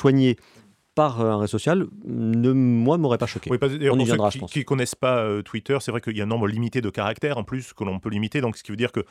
par 0.95 1.21
euh, 1.21 1.29
un 1.29 1.37
réseau 1.37 1.51
social, 1.59 1.85
ne, 2.05 2.51
moi, 2.53 2.97
ne 2.97 3.03
m'aurait 3.03 3.19
pas 3.19 3.27
choqué. 3.27 3.51
Oui, 3.51 3.59
parce- 3.59 3.73
On 3.73 3.99
y 3.99 4.05
ceux 4.07 4.17
qui 4.47 4.59
ne 4.59 4.63
connaissent 4.63 4.95
pas 4.95 5.17
euh, 5.19 5.43
Twitter, 5.43 5.77
c'est 5.79 5.91
vrai 5.91 6.01
qu'il 6.01 6.17
y 6.17 6.21
a 6.21 6.23
un 6.23 6.27
nombre 6.27 6.47
limité 6.47 6.81
de 6.81 6.89
caractères 6.89 7.37
en 7.37 7.43
plus 7.43 7.71
que 7.73 7.83
l'on 7.83 7.99
peut 7.99 8.09
limiter. 8.09 8.41
Donc, 8.41 8.57
ce 8.57 8.63
qui 8.63 8.71
veut 8.71 8.77
dire 8.77 8.91
que 8.91 9.01
euh, 9.01 9.05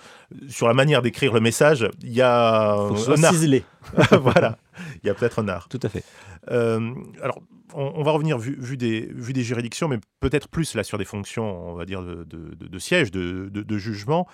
sur 0.48 0.66
la 0.66 0.74
manière 0.74 1.00
d'écrire 1.00 1.32
le 1.32 1.38
message, 1.40 1.88
il 2.02 2.12
y 2.12 2.22
a 2.22 2.76
Faut 2.88 3.12
un 3.12 3.22
art. 3.22 3.32
ciselé. 3.32 3.62
voilà, 4.22 4.58
il 5.02 5.06
y 5.06 5.10
a 5.10 5.14
peut-être 5.14 5.38
un 5.40 5.48
art. 5.48 5.68
Tout 5.68 5.80
à 5.82 5.88
fait. 5.88 6.04
Euh, 6.50 6.92
alors, 7.22 7.40
on, 7.74 7.92
on 7.96 8.02
va 8.02 8.12
revenir 8.12 8.38
vu, 8.38 8.56
vu 8.58 8.76
des, 8.76 9.08
vu 9.12 9.32
des 9.32 9.42
juridictions, 9.42 9.88
mais 9.88 9.98
peut-être 10.20 10.48
plus 10.48 10.74
là 10.74 10.84
sur 10.84 10.98
des 10.98 11.04
fonctions, 11.04 11.68
on 11.70 11.74
va 11.74 11.84
dire, 11.84 12.02
de, 12.02 12.24
de, 12.24 12.54
de- 12.54 12.68
de 12.68 12.78
siège, 12.78 13.10
de, 13.10 13.48
de- 13.52 13.78
jugement. 13.78 14.26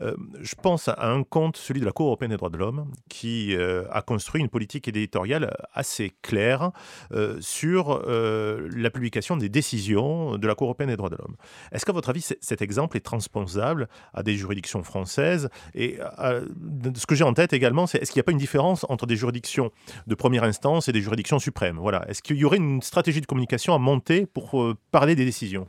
Euh, 0.00 0.14
je 0.40 0.54
pense 0.54 0.88
à 0.88 1.08
un 1.10 1.22
compte, 1.22 1.56
celui 1.56 1.80
de 1.80 1.84
la 1.86 1.92
Cour 1.92 2.06
européenne 2.06 2.30
des 2.30 2.36
droits 2.36 2.48
de 2.50 2.56
l'homme, 2.56 2.90
qui 3.08 3.54
euh, 3.54 3.84
a 3.92 4.02
construit 4.02 4.40
une 4.40 4.48
politique 4.48 4.88
éditoriale 4.88 5.54
assez 5.72 6.12
claire 6.22 6.72
sur 7.40 8.02
la 8.08 8.90
publication 8.90 9.36
des 9.36 9.48
décisions 9.48 10.36
de 10.36 10.46
la 10.46 10.54
Cour 10.54 10.68
européenne 10.68 10.88
des 10.90 10.96
droits 10.96 11.10
de 11.10 11.16
l'homme. 11.16 11.36
Est-ce 11.72 11.84
qu'à 11.84 11.92
votre 11.92 12.08
avis, 12.08 12.22
cet 12.40 12.62
exemple 12.62 12.96
est 12.96 13.00
transposable 13.00 13.88
à 14.14 14.22
des 14.22 14.36
juridictions 14.36 14.82
françaises? 14.82 15.48
Et 15.74 15.98
ce 16.94 17.06
que 17.06 17.14
j'ai 17.14 17.24
en 17.24 17.34
tête 17.34 17.52
également, 17.52 17.86
c'est 17.86 17.98
est-ce 17.98 18.10
qu'il 18.10 18.18
n'y 18.18 18.22
a 18.22 18.24
pas 18.24 18.32
une 18.32 18.38
différence 18.38 18.84
entre 18.88 18.97
entre 18.98 19.06
des 19.06 19.16
juridictions 19.16 19.70
de 20.08 20.14
première 20.16 20.42
instance 20.42 20.88
et 20.88 20.92
des 20.92 21.00
juridictions 21.00 21.38
suprêmes. 21.38 21.78
Voilà. 21.78 22.04
Est-ce 22.08 22.20
qu'il 22.20 22.36
y 22.36 22.44
aurait 22.44 22.56
une 22.56 22.82
stratégie 22.82 23.20
de 23.20 23.26
communication 23.26 23.74
à 23.74 23.78
monter 23.78 24.26
pour 24.26 24.60
euh, 24.60 24.76
parler 24.90 25.14
des 25.14 25.24
décisions? 25.24 25.68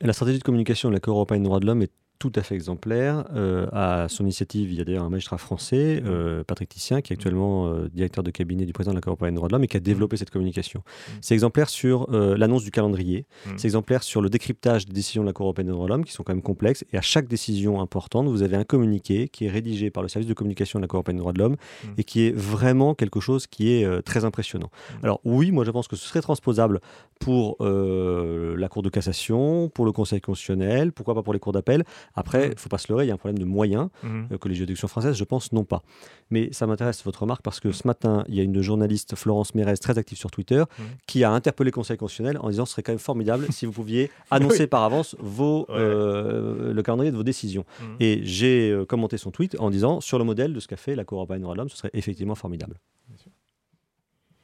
La 0.00 0.12
stratégie 0.12 0.38
de 0.38 0.44
communication 0.44 0.90
de 0.90 0.94
la 0.94 1.00
Cour 1.00 1.16
européenne 1.16 1.42
des 1.42 1.48
droits 1.48 1.58
de 1.58 1.66
l'homme 1.66 1.82
est 1.82 1.90
tout 2.18 2.32
à 2.34 2.42
fait 2.42 2.54
exemplaire. 2.54 3.24
Euh, 3.34 3.66
à 3.72 4.08
son 4.08 4.24
initiative, 4.24 4.72
il 4.72 4.78
y 4.78 4.80
a 4.80 4.84
d'ailleurs 4.84 5.04
un 5.04 5.10
magistrat 5.10 5.38
français, 5.38 6.02
euh, 6.04 6.42
Patrick 6.44 6.68
Tissien, 6.68 7.00
qui 7.00 7.12
est 7.12 7.16
actuellement 7.16 7.68
euh, 7.68 7.88
directeur 7.92 8.24
de 8.24 8.30
cabinet 8.30 8.66
du 8.66 8.72
président 8.72 8.92
de 8.92 8.96
la 8.96 9.00
Cour 9.00 9.10
européenne 9.12 9.34
des 9.34 9.36
droits 9.36 9.48
de 9.48 9.52
l'homme 9.52 9.64
et 9.64 9.68
qui 9.68 9.76
a 9.76 9.80
développé 9.80 10.16
cette 10.16 10.30
communication. 10.30 10.80
Mm. 10.80 11.12
C'est 11.20 11.34
exemplaire 11.34 11.68
sur 11.68 12.10
l'annonce 12.10 12.64
du 12.64 12.70
calendrier, 12.70 13.26
Mm. 13.46 13.50
c'est 13.56 13.68
exemplaire 13.68 14.02
sur 14.02 14.20
le 14.20 14.28
décryptage 14.30 14.86
des 14.86 14.92
décisions 14.92 15.22
de 15.22 15.28
la 15.28 15.32
Cour 15.32 15.46
européenne 15.46 15.66
des 15.66 15.72
droits 15.72 15.86
de 15.86 15.90
l'homme, 15.90 16.04
qui 16.04 16.12
sont 16.12 16.22
quand 16.24 16.34
même 16.34 16.42
complexes. 16.42 16.84
Et 16.92 16.98
à 16.98 17.00
chaque 17.00 17.28
décision 17.28 17.80
importante, 17.80 18.26
vous 18.26 18.42
avez 18.42 18.56
un 18.56 18.64
communiqué 18.64 19.28
qui 19.28 19.46
est 19.46 19.50
rédigé 19.50 19.90
par 19.90 20.02
le 20.02 20.08
service 20.08 20.28
de 20.28 20.34
communication 20.34 20.78
de 20.78 20.84
la 20.84 20.88
Cour 20.88 20.98
européenne 20.98 21.16
des 21.16 21.22
droits 21.22 21.32
de 21.32 21.38
l'homme 21.38 21.56
Mm. 21.84 21.88
et 21.98 22.04
qui 22.04 22.26
est 22.26 22.32
vraiment 22.36 22.94
quelque 22.94 23.20
chose 23.20 23.46
qui 23.46 23.70
est 23.70 24.02
très 24.02 24.24
impressionnant. 24.24 24.70
Alors 25.02 25.20
oui, 25.24 25.52
moi 25.52 25.64
je 25.64 25.70
pense 25.70 25.86
que 25.88 25.96
ce 25.96 26.06
serait 26.06 26.20
transposable 26.20 26.80
pour 27.20 27.56
la 27.60 28.68
Cour 28.68 28.82
de 28.82 28.88
cassation, 28.88 29.68
pour 29.68 29.84
le 29.84 29.92
Conseil 29.92 30.20
constitutionnel, 30.20 30.92
pourquoi 30.92 31.14
pas 31.14 31.22
pour 31.22 31.32
les 31.32 31.38
cours 31.38 31.52
d'appel. 31.52 31.84
Après, 32.14 32.44
il 32.46 32.48
Mm. 32.48 32.54
ne 32.54 32.58
faut 32.58 32.68
pas 32.68 32.78
se 32.78 32.90
leurrer, 32.92 33.04
il 33.04 33.08
y 33.08 33.10
a 33.10 33.14
un 33.14 33.18
problème 33.18 33.38
de 33.38 33.44
moyens 33.44 33.88
euh, 34.04 34.38
que 34.38 34.48
les 34.48 34.54
juridictions 34.54 34.88
françaises, 34.88 35.16
je 35.16 35.24
pense, 35.24 35.52
n'ont 35.52 35.64
pas. 35.64 35.82
Mais 36.30 36.52
ça 36.52 36.66
m'intéresse 36.66 37.04
votre 37.04 37.22
remarque 37.22 37.42
parce 37.42 37.60
que 37.60 37.70
ce 37.72 37.86
matin, 37.86 38.24
il 38.28 38.34
y 38.34 38.40
a 38.40 38.42
une 38.42 38.60
journaliste, 38.60 39.14
Florence 39.16 39.54
Mérez, 39.54 39.76
très 39.78 39.98
active 39.98 40.18
sur 40.18 40.30
Twitter, 40.30 40.64
Mhm. 40.78 40.84
qui 41.06 41.24
a 41.24 41.30
interpellé 41.30 41.68
le 41.68 41.74
Conseil 41.74 41.96
constitutionnel 41.96 42.38
en 42.40 42.50
disant 42.50 42.66
ce 42.66 42.72
serait 42.72 42.82
quand 42.82 42.92
même 42.92 42.98
formidable 42.98 43.46
si 43.52 43.66
vous 43.66 43.72
pouviez 43.72 44.10
annoncer 44.30 44.66
par 44.66 44.82
avance 44.82 45.16
vos, 45.18 45.60
Ouais. 45.68 45.74
euh, 45.76 46.72
le 46.72 46.82
calendrier 46.82 47.10
de 47.12 47.16
vos 47.16 47.22
décisions. 47.22 47.64
Et 48.00 48.20
j'ai 48.24 48.70
euh, 48.70 48.84
commenté 48.84 49.16
son 49.18 49.30
tweet 49.30 49.56
en 49.60 49.70
disant 49.70 50.00
sur 50.00 50.18
le 50.18 50.24
modèle 50.24 50.52
de 50.52 50.60
ce 50.60 50.68
qu'a 50.68 50.76
fait 50.76 50.94
la 50.96 51.04
Cour 51.04 51.18
européenne 51.18 51.38
des 51.40 51.42
droits 51.44 51.54
de 51.54 51.58
l'homme, 51.58 51.68
ce 51.68 51.76
serait 51.76 51.90
effectivement 51.94 52.34
formidable. 52.34 52.78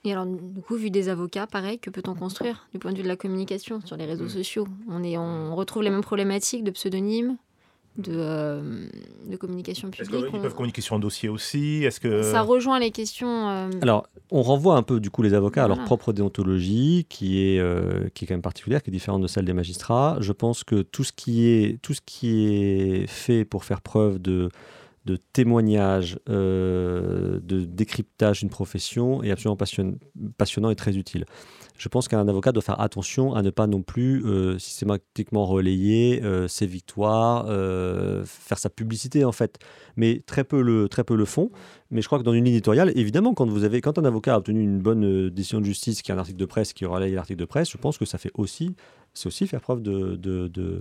Et 0.07 0.13
alors, 0.13 0.27
du 0.27 0.61
coup, 0.61 0.77
vu 0.77 0.91
des 0.91 1.09
avocats, 1.09 1.47
pareil, 1.47 1.79
que 1.79 1.89
peut-on 1.89 2.15
construire 2.15 2.69
du 2.73 2.79
point 2.79 2.93
de 2.93 2.99
vue 2.99 3.03
de 3.03 3.09
la 3.09 3.17
communication 3.17 3.81
sur 3.87 3.97
les 3.97 4.05
réseaux 4.05 4.27
Mm. 4.27 4.29
sociaux? 4.29 4.69
On, 4.91 5.03
est, 5.03 5.17
on 5.17 5.57
retrouve 5.57 5.83
les 5.83 5.89
mêmes 5.89 6.03
problématiques 6.03 6.63
de 6.63 6.71
pseudonymes, 6.71 7.39
de, 7.97 8.13
euh, 8.13 8.87
de 9.31 9.37
communication 9.37 9.89
Est-ce 9.89 10.09
publique. 10.11 10.27
qu'ils 10.31 10.39
On- 10.39 10.43
peuvent 10.43 10.55
communiquer 10.55 10.81
sur 10.81 10.97
un 10.97 10.99
dossier 10.99 11.29
aussi 11.29 11.85
Est-ce 11.85 12.01
que 12.01 12.23
Ça 12.23 12.43
rejoint 12.43 12.79
les 12.81 12.91
questions. 12.91 13.49
euh, 13.49 13.71
Alors, 13.83 14.09
on 14.31 14.43
renvoie 14.43 14.77
un 14.77 14.83
peu 14.83 14.99
du 15.01 15.11
coup 15.11 15.23
les 15.23 15.33
avocats 15.35 15.65
à 15.65 15.69
leur 15.69 15.85
propre 15.85 16.13
déontologie, 16.13 17.07
qui 17.09 17.41
est, 17.41 17.59
euh, 17.61 18.09
qui 18.15 18.25
est 18.25 18.29
quand 18.29 18.35
même 18.35 18.43
particulière, 18.43 18.83
qui 18.83 18.91
est 18.91 18.93
différente 18.93 19.23
de 19.23 19.27
celle 19.29 19.45
des 19.45 19.53
magistrats. 19.53 20.17
Je 20.21 20.33
pense 20.33 20.65
que 20.65 20.83
tout 20.83 21.05
ce 21.05 21.13
qui 21.13 21.47
est, 21.47 21.81
tout 21.83 21.95
ce 21.95 22.01
qui 22.05 22.47
est 22.47 23.07
fait 23.07 23.45
pour 23.45 23.65
faire 23.65 23.81
preuve 23.81 24.19
de, 24.21 24.49
de 25.05 25.17
témoignage, 25.33 26.19
euh, 26.31 27.39
de 27.43 27.65
décryptage 27.65 28.41
d'une 28.41 28.49
profession 28.51 29.23
est 29.23 29.31
absolument 29.31 29.57
passion- 29.57 29.99
passionnant 30.39 30.71
et 30.71 30.77
très 30.77 30.97
utile. 30.97 31.27
Je 31.77 31.89
pense 31.89 32.07
qu'un 32.07 32.29
avocat 32.29 32.53
doit 32.53 32.63
faire 32.63 32.81
attention 32.81 33.35
à 33.35 33.43
ne 33.43 33.51
pas 33.51 33.67
non 33.67 33.83
plus 33.83 34.25
euh, 34.25 34.59
systématiquement 34.61 35.45
relayer 35.45 36.23
euh, 36.23 36.47
ses 36.47 36.67
victoires, 36.67 37.47
euh, 37.49 38.23
faire 38.25 38.59
sa 38.59 38.71
publicité 38.71 39.25
en 39.25 39.33
fait, 39.33 39.59
mais 39.97 40.23
très 40.25 40.45
peu 40.45 40.63
le, 40.63 40.89
très 40.89 41.03
peu 41.03 41.17
le 41.17 41.25
font. 41.25 41.51
Mais 41.91 42.01
je 42.01 42.07
crois 42.07 42.19
que 42.21 42.25
dans 42.25 42.33
une 42.33 42.45
ligne 42.45 42.55
éditoriale, 42.55 42.93
évidemment, 42.95 43.35
quand, 43.35 43.49
vous 43.51 43.65
avez, 43.65 43.81
quand 43.81 43.99
un 43.99 44.05
avocat 44.05 44.35
a 44.35 44.39
obtenu 44.39 44.63
une 44.63 44.79
bonne 44.79 45.31
décision 45.31 45.61
de 45.61 45.65
justice, 45.65 46.03
qui 46.03 46.13
est 46.13 46.15
un 46.15 46.19
article 46.19 46.39
de 46.39 46.45
presse, 46.45 46.73
qui 46.73 46.85
relaye 46.87 47.13
l'article 47.13 47.41
de 47.41 47.45
presse, 47.45 47.71
je 47.71 47.77
pense 47.77 47.99
que 47.99 48.05
ça 48.05 48.19
fait 48.19 48.33
aussi, 48.35 48.77
c'est 49.13 49.27
aussi 49.27 49.47
faire 49.49 49.61
preuve 49.61 49.83
de, 49.83 50.15
de, 50.15 50.47
de, 50.47 50.81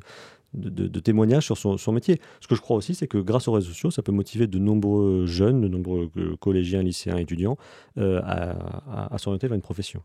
de- 0.54 1.42
sur 1.42 1.58
son, 1.58 1.78
son 1.78 1.92
métier. 1.92 2.22
Ce 2.40 2.48
que 2.48 2.54
je 2.54 2.62
crois 2.62 2.78
aussi, 2.78 2.94
c'est 2.94 3.08
que 3.08 3.18
grâce 3.18 3.48
aux 3.48 3.54
réseaux 3.54 3.70
sociaux, 3.70 3.90
ça 3.90 4.04
peut 4.04 4.12
motiver 4.12 4.46
de 4.46 4.60
nombreux 4.60 5.26
jeunes, 5.26 5.60
de 5.62 5.68
nombreux 5.68 6.12
collégiens, 6.40 6.84
lycéens, 6.84 7.18
étudiants 7.18 7.58
à 7.98 9.18
s'orienter 9.18 9.48
vers 9.48 9.56
une 9.56 9.62
profession. 9.62 10.04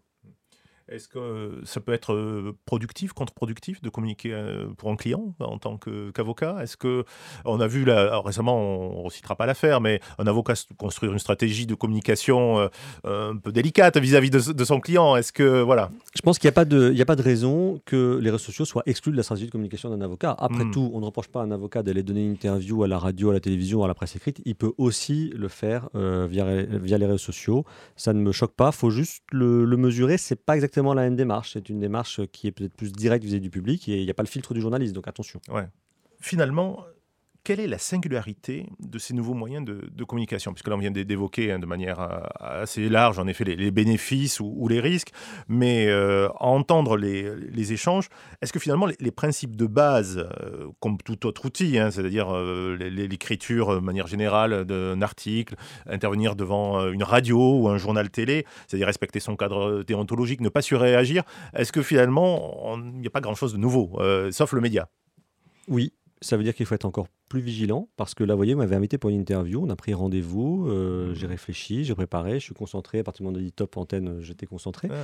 Est-ce 0.90 1.09
que 1.09 1.18
euh, 1.18 1.64
ça 1.64 1.81
peut 1.81 1.92
être 1.92 2.12
euh, 2.14 2.57
productif, 2.64 3.12
contre-productif 3.12 3.83
de 3.83 3.88
communiquer 3.90 4.33
euh, 4.33 4.66
pour 4.77 4.90
un 4.90 4.96
client 4.96 5.35
en 5.40 5.59
tant 5.59 5.77
qu'avocat? 5.79 6.57
Est-ce 6.62 6.77
que 6.77 7.05
on 7.44 7.61
a 7.61 7.66
vu 7.66 7.85
là, 7.85 8.01
alors 8.01 8.24
récemment, 8.27 8.59
on 9.01 9.05
ne 9.05 9.11
citera 9.11 9.37
pas 9.37 9.46
l'affaire, 9.46 9.81
mais 9.81 10.01
un 10.18 10.27
avocat 10.27 10.55
construire 10.77 11.12
une 11.12 11.18
stratégie 11.18 11.66
de 11.66 11.74
communication 11.74 12.68
un 13.05 13.37
peu 13.37 13.53
délicate 13.53 13.96
vis-à-vis 13.98 14.31
de, 14.31 14.53
de 14.53 14.64
son 14.64 14.81
client 14.81 15.16
Est-ce 15.16 15.33
que 15.33 15.61
voilà? 15.61 15.90
Je 16.14 16.22
pense 16.22 16.38
qu'il 16.38 16.46
n'y 16.48 16.53
a, 16.53 16.59
pas 16.61 16.64
de- 16.64 16.90
il 16.92 16.98
y 16.98 17.03
a 17.03 17.07
pas 17.07 17.16
de 17.16 17.22
raison 17.22 17.81
que 17.85 18.18
les 18.22 18.31
réseaux 18.31 18.38
sociaux 18.44 18.64
soient 18.64 18.83
exclus 18.87 19.12
de 19.12 19.16
la 19.16 19.22
stratégie 19.22 19.46
de 19.46 19.53
communication 19.53 19.90
d'un 19.90 20.01
avocat. 20.01 20.35
Après 20.38 20.64
Mm. 20.64 20.70
tout, 20.70 20.90
on 20.94 21.01
ne 21.01 21.05
reproche 21.05 21.29
pas 21.29 21.40
à 21.40 21.44
un 21.44 21.51
avocat 21.51 21.83
d'aller 21.83 22.03
donner 22.03 22.24
une 22.24 22.33
interview 22.33 22.83
à 22.83 22.88
la 22.88 22.98
radio, 22.98 23.31
à 23.31 23.33
la 23.33 23.40
télévision, 23.40 23.85
à 23.85 23.88
la 23.88 23.94
presse 23.94 24.16
écrite. 24.16 24.40
Il 24.44 24.55
peut 24.55 24.72
aussi 24.79 25.31
le 25.37 25.48
faire 25.48 25.88
euh, 25.94 26.27
via, 26.31 26.44
via 26.62 26.96
les 26.98 27.07
réseaux 27.07 27.18
sociaux. 27.18 27.64
Ça 27.96 28.12
ne 28.12 28.20
me 28.20 28.33
choque 28.33 28.55
pas. 28.55 28.70
Il 28.72 28.77
faut 28.77 28.90
juste 28.90 29.22
le, 29.33 29.64
le 29.64 29.77
mesurer. 29.77 30.16
Ce 30.18 30.35
n'est 30.35 30.38
pas 30.44 30.55
exactement 30.55 30.78
la 30.83 31.03
même 31.03 31.17
démarche. 31.17 31.53
C'est 31.53 31.69
une 31.69 31.81
démarche 31.81 32.25
qui 32.27 32.47
est 32.47 32.53
peut-être 32.53 32.75
plus 32.75 32.93
directe 32.93 33.25
vis-à-vis 33.25 33.41
du 33.41 33.51
public 33.51 33.88
et 33.88 33.99
il 33.99 34.05
n'y 34.05 34.11
a 34.11 34.14
pas 34.14 34.23
le 34.23 34.29
filtre 34.29 34.55
du 34.55 34.61
journaliste. 34.61 34.95
Donc 34.95 35.09
attention. 35.09 35.41
Finalement, 36.21 36.85
quelle 37.48 37.61
est 37.61 37.66
la 37.66 37.78
singularité 37.78 38.66
de 38.78 38.98
ces 38.98 39.14
nouveaux 39.14 39.32
moyens 39.32 39.64
de, 39.64 40.04
communication? 40.04 40.52
Puisque 40.52 40.68
là, 40.68 40.74
on 40.74 40.78
vient 40.78 40.90
d'é- 40.90 41.06
d'évoquer 41.06 41.50
hein, 41.50 41.58
de 41.58 41.64
manière 41.64 41.98
euh, 41.98 42.20
assez 42.40 42.90
large, 42.90 43.18
en 43.18 43.26
effet, 43.26 43.42
les, 43.42 43.70
bénéfices 43.70 44.38
ou, 44.38 44.68
les 44.68 44.80
risques, 44.80 45.12
mais 45.48 45.87
euh, 45.88 46.28
entendre 46.40 46.98
les, 46.98 47.72
échanges, 47.72 48.11
est-ce 48.42 48.52
que 48.52 48.58
finalement, 48.58 48.84
les, 48.84 49.11
principes 49.11 49.56
de 49.56 49.64
base, 49.64 50.18
euh, 50.18 50.68
comme 50.80 50.98
tout 50.98 51.24
autre 51.24 51.46
outil, 51.46 51.78
hein, 51.78 51.90
c'est-à-dire 51.90 52.34
l'écriture 52.34 53.76
de 53.76 53.80
manière 53.80 54.08
générale 54.08 54.66
d'un 54.66 55.00
article, 55.00 55.54
intervenir 55.87 56.37
devant 56.37 56.87
une 56.90 57.02
radio 57.02 57.61
ou 57.61 57.68
un 57.70 57.78
journal 57.78 58.11
télé, 58.11 58.44
c'est-à-dire 58.66 58.88
respecter 58.88 59.20
son 59.20 59.37
cadre 59.37 59.84
déontologique, 59.84 60.42
ne 60.42 60.50
pas 60.50 60.61
surréagir, 60.61 61.22
est-ce 61.54 61.72
que 61.72 61.80
finalement, 61.80 62.76
il 62.76 63.00
n'y 63.00 63.06
a 63.06 63.11
pas 63.11 63.22
grand-chose 63.22 63.54
de 63.54 63.58
nouveau, 63.58 63.98
sauf 64.32 64.52
le 64.52 64.61
média? 64.61 64.90
Oui, 65.66 65.94
ça 66.20 66.37
veut 66.37 66.42
dire 66.42 66.54
qu'il 66.54 66.66
faut 66.66 66.74
être 66.74 66.84
encore 66.84 67.06
plus 67.29 67.41
vigilant 67.41 67.88
parce 67.97 68.14
que 68.14 68.25
là, 68.25 68.35
vous 68.35 68.38
voyez, 68.38 68.55
vous 68.55 68.61
m'avez 68.61 68.77
invité 68.77 68.99
pour 68.99 69.11
une 69.11 69.21
interview, 69.21 69.62
on 69.62 69.71
a 69.71 69.77
pris 69.77 69.95
rendez-vous, 69.95 70.67
euh, 70.69 71.14
j'ai 71.14 71.27
réfléchi, 71.27 71.85
j'ai 71.85 71.95
préparé, 71.95 72.41
je 72.41 72.45
suis 72.45 72.55
concentré. 72.55 73.01
À 73.01 73.05
partir 73.05 73.23
du 73.23 73.25
moment 73.25 73.37
où 73.37 73.41
on 73.41 73.43
a 73.43 73.45
dit 73.45 73.53
top 73.53 73.77
antenne, 73.77 74.21
j'étais 74.21 74.47
concentré. 74.47 74.88
Ouais. 74.88 74.97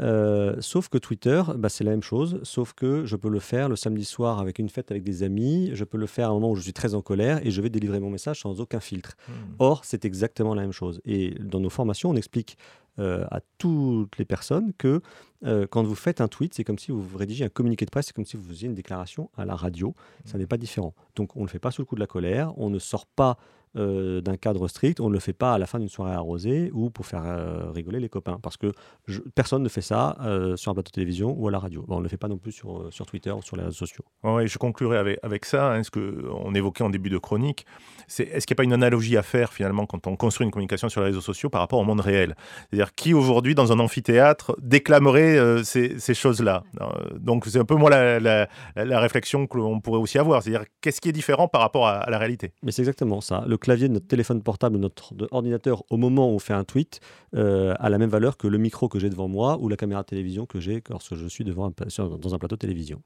Euh, 0.00 0.56
sauf 0.60 0.88
que 0.88 0.98
Twitter, 0.98 1.42
bah, 1.56 1.68
c'est 1.68 1.84
la 1.84 1.90
même 1.90 2.02
chose, 2.02 2.40
sauf 2.42 2.72
que 2.72 3.04
je 3.04 3.16
peux 3.16 3.28
le 3.28 3.40
faire 3.40 3.68
le 3.68 3.76
samedi 3.76 4.04
soir 4.04 4.38
avec 4.40 4.58
une 4.58 4.68
fête 4.68 4.90
avec 4.90 5.02
des 5.04 5.22
amis, 5.22 5.70
je 5.74 5.84
peux 5.84 5.98
le 5.98 6.06
faire 6.06 6.28
à 6.28 6.30
un 6.30 6.34
moment 6.34 6.50
où 6.50 6.56
je 6.56 6.62
suis 6.62 6.72
très 6.72 6.94
en 6.94 7.02
colère 7.02 7.44
et 7.46 7.50
je 7.50 7.60
vais 7.60 7.70
délivrer 7.70 8.00
mon 8.00 8.10
message 8.10 8.40
sans 8.40 8.60
aucun 8.60 8.80
filtre. 8.80 9.16
Hmm. 9.28 9.32
Or, 9.58 9.84
c'est 9.84 10.04
exactement 10.04 10.54
la 10.54 10.62
même 10.62 10.72
chose. 10.72 11.00
Et 11.04 11.34
dans 11.40 11.60
nos 11.60 11.70
formations, 11.70 12.10
on 12.10 12.16
explique 12.16 12.56
à 12.98 13.40
toutes 13.58 14.16
les 14.18 14.24
personnes 14.24 14.72
que 14.78 15.00
euh, 15.44 15.66
quand 15.68 15.82
vous 15.82 15.94
faites 15.94 16.20
un 16.20 16.28
tweet, 16.28 16.54
c'est 16.54 16.64
comme 16.64 16.78
si 16.78 16.90
vous 16.90 17.16
rédigez 17.16 17.44
un 17.44 17.48
communiqué 17.48 17.84
de 17.84 17.90
presse, 17.90 18.06
c'est 18.06 18.12
comme 18.14 18.24
si 18.24 18.36
vous 18.36 18.48
faisiez 18.48 18.68
une 18.68 18.74
déclaration 18.74 19.30
à 19.36 19.44
la 19.44 19.54
radio. 19.54 19.94
Ça 20.24 20.38
n'est 20.38 20.46
pas 20.46 20.56
différent. 20.56 20.94
Donc, 21.14 21.36
on 21.36 21.40
ne 21.40 21.44
le 21.44 21.50
fait 21.50 21.58
pas 21.58 21.70
sous 21.70 21.82
le 21.82 21.86
coup 21.86 21.94
de 21.94 22.00
la 22.00 22.06
colère, 22.06 22.56
on 22.58 22.70
ne 22.70 22.78
sort 22.78 23.06
pas 23.06 23.38
euh, 23.76 24.20
d'un 24.20 24.36
cadre 24.36 24.68
strict, 24.68 25.00
on 25.00 25.08
ne 25.08 25.14
le 25.14 25.20
fait 25.20 25.32
pas 25.32 25.54
à 25.54 25.58
la 25.58 25.66
fin 25.66 25.78
d'une 25.78 25.88
soirée 25.88 26.14
arrosée 26.14 26.70
ou 26.72 26.90
pour 26.90 27.06
faire 27.06 27.22
euh, 27.24 27.70
rigoler 27.70 28.00
les 28.00 28.08
copains. 28.08 28.38
Parce 28.42 28.56
que 28.56 28.72
je- 29.06 29.20
personne 29.34 29.62
ne 29.62 29.68
fait 29.68 29.80
ça 29.80 30.16
euh, 30.22 30.56
sur 30.56 30.70
un 30.70 30.74
plateau 30.74 30.88
de 30.90 30.94
télévision 30.94 31.34
ou 31.38 31.48
à 31.48 31.50
la 31.50 31.58
radio. 31.58 31.84
Bon, 31.86 31.96
on 31.96 31.98
ne 31.98 32.02
le 32.04 32.08
fait 32.08 32.16
pas 32.16 32.28
non 32.28 32.38
plus 32.38 32.52
sur, 32.52 32.86
sur 32.92 33.06
Twitter 33.06 33.30
ou 33.32 33.42
sur 33.42 33.56
les 33.56 33.62
réseaux 33.62 33.74
sociaux. 33.76 34.04
Ouais, 34.22 34.46
je 34.46 34.58
conclurai 34.58 34.96
avec, 34.98 35.18
avec 35.22 35.44
ça, 35.44 35.72
hein, 35.72 35.82
ce 35.82 35.90
qu'on 35.90 36.54
évoquait 36.54 36.84
en 36.84 36.90
début 36.90 37.10
de 37.10 37.18
chronique. 37.18 37.66
C'est, 38.08 38.24
est-ce 38.24 38.46
qu'il 38.46 38.54
n'y 38.54 38.56
a 38.56 38.60
pas 38.60 38.64
une 38.64 38.72
analogie 38.72 39.16
à 39.16 39.22
faire 39.22 39.52
finalement 39.52 39.86
quand 39.86 40.06
on 40.06 40.16
construit 40.16 40.44
une 40.44 40.50
communication 40.50 40.88
sur 40.88 41.00
les 41.00 41.08
réseaux 41.08 41.20
sociaux 41.20 41.50
par 41.50 41.60
rapport 41.60 41.78
au 41.78 41.84
monde 41.84 42.00
réel? 42.00 42.34
C'est-à-dire 42.70 42.94
qui 42.94 43.14
aujourd'hui 43.14 43.54
dans 43.54 43.72
un 43.72 43.78
amphithéâtre 43.78 44.56
déclamerait 44.60 45.64
ces, 45.64 45.98
ces 45.98 46.14
choses-là? 46.14 46.62
Donc 47.16 47.46
c'est 47.46 47.58
un 47.58 47.64
peu 47.64 47.74
moi 47.74 47.90
la, 47.90 48.20
la- 48.20 48.48
la 48.76 49.00
réflexion 49.00 49.46
que 49.46 49.56
l'on 49.58 49.80
pourrait 49.80 49.98
aussi 49.98 50.18
avoir. 50.18 50.42
C'est-à-dire 50.42 50.64
qu'est-ce 50.80 51.00
qui 51.00 51.08
est 51.08 51.12
différent 51.12 51.48
par 51.48 51.60
rapport 51.60 51.86
à, 51.86 51.94
à 51.98 52.10
la 52.10 52.18
réalité? 52.18 52.52
Mais 52.62 52.72
c'est 52.72 52.82
exactement 52.82 53.20
ça. 53.20 53.44
Le 53.46 53.56
clavier 53.66 53.88
de 53.88 53.94
notre 53.94 54.06
téléphone 54.06 54.44
portable, 54.44 54.76
de 54.76 54.80
notre 54.80 55.12
ordinateur, 55.32 55.82
au 55.90 55.96
moment 55.96 56.30
où 56.30 56.34
on 56.34 56.38
fait 56.38 56.52
un 56.52 56.62
tweet, 56.62 57.00
euh, 57.34 57.74
a 57.80 57.90
la 57.90 57.98
même 57.98 58.10
valeur 58.10 58.36
que 58.36 58.46
le 58.46 58.58
micro 58.58 58.88
que 58.88 59.00
j'ai 59.00 59.10
devant 59.10 59.26
moi 59.26 59.58
ou 59.60 59.68
la 59.68 59.76
caméra 59.76 60.02
de 60.02 60.06
télévision 60.06 60.46
que 60.46 60.60
j'ai 60.60 60.84
lorsque 60.88 61.16
je 61.16 61.26
suis 61.26 61.42
devant 61.42 61.66
un 61.66 61.72
pa- 61.72 61.90
sur- 61.90 62.16
dans 62.16 62.32
un 62.32 62.38
plateau 62.38 62.54
de 62.54 62.60
télévision. 62.60 63.02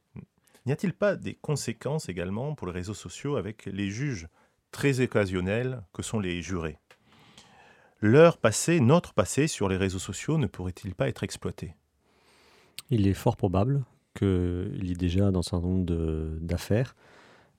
N'y 0.67 0.73
a-t-il 0.73 0.93
pas 0.93 1.17
des 1.17 1.33
conséquences 1.33 2.11
également 2.11 2.55
pour 2.55 2.67
les 2.67 2.75
réseaux 2.75 2.93
sociaux 2.93 3.37
avec 3.37 3.65
les 3.65 3.89
juges 3.89 4.29
très 4.71 5.01
occasionnels 5.01 5.83
que 5.95 6.03
sont 6.03 6.21
les 6.21 6.43
jurés? 6.43 6.77
Leur 8.03 8.37
passé, 8.37 8.81
notre 8.81 9.15
passé 9.15 9.47
sur 9.47 9.67
les 9.67 9.79
réseaux 9.79 9.99
sociaux 9.99 10.37
ne 10.37 10.47
pourrait-il 10.47 10.95
pas 10.95 11.09
être 11.09 11.25
exploité? 11.25 11.75
Il 12.91 13.07
est 13.07 13.15
fort 13.15 13.39
probable 13.39 13.83
qu'il 14.15 14.85
y 14.85 14.91
ait 14.91 14.95
déjà 14.95 15.31
dans 15.31 15.41
un 15.41 15.43
certain 15.43 15.67
nombre 15.67 15.87
d'affaires 16.41 16.95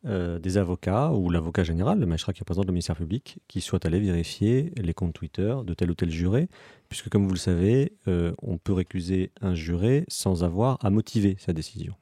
euh, 0.05 0.39
des 0.39 0.57
avocats 0.57 1.11
ou 1.11 1.29
l'avocat 1.29 1.63
général, 1.63 1.99
le 1.99 2.07
magistrat 2.07 2.33
qui 2.33 2.39
représente 2.39 2.65
le 2.65 2.71
ministère 2.71 2.95
public, 2.95 3.37
qui 3.47 3.61
soit 3.61 3.85
allé 3.85 3.99
vérifier 3.99 4.73
les 4.77 4.95
comptes 4.95 5.13
Twitter 5.13 5.55
de 5.63 5.73
tel 5.75 5.91
ou 5.91 5.93
tel 5.93 6.09
juré, 6.09 6.49
puisque 6.89 7.09
comme 7.09 7.27
vous 7.27 7.33
le 7.33 7.39
savez, 7.39 7.93
euh, 8.07 8.33
on 8.41 8.57
peut 8.57 8.73
récuser 8.73 9.31
un 9.41 9.53
juré 9.53 10.05
sans 10.07 10.43
avoir 10.43 10.83
à 10.83 10.89
motiver 10.89 11.35
sa 11.37 11.53
décision. 11.53 11.93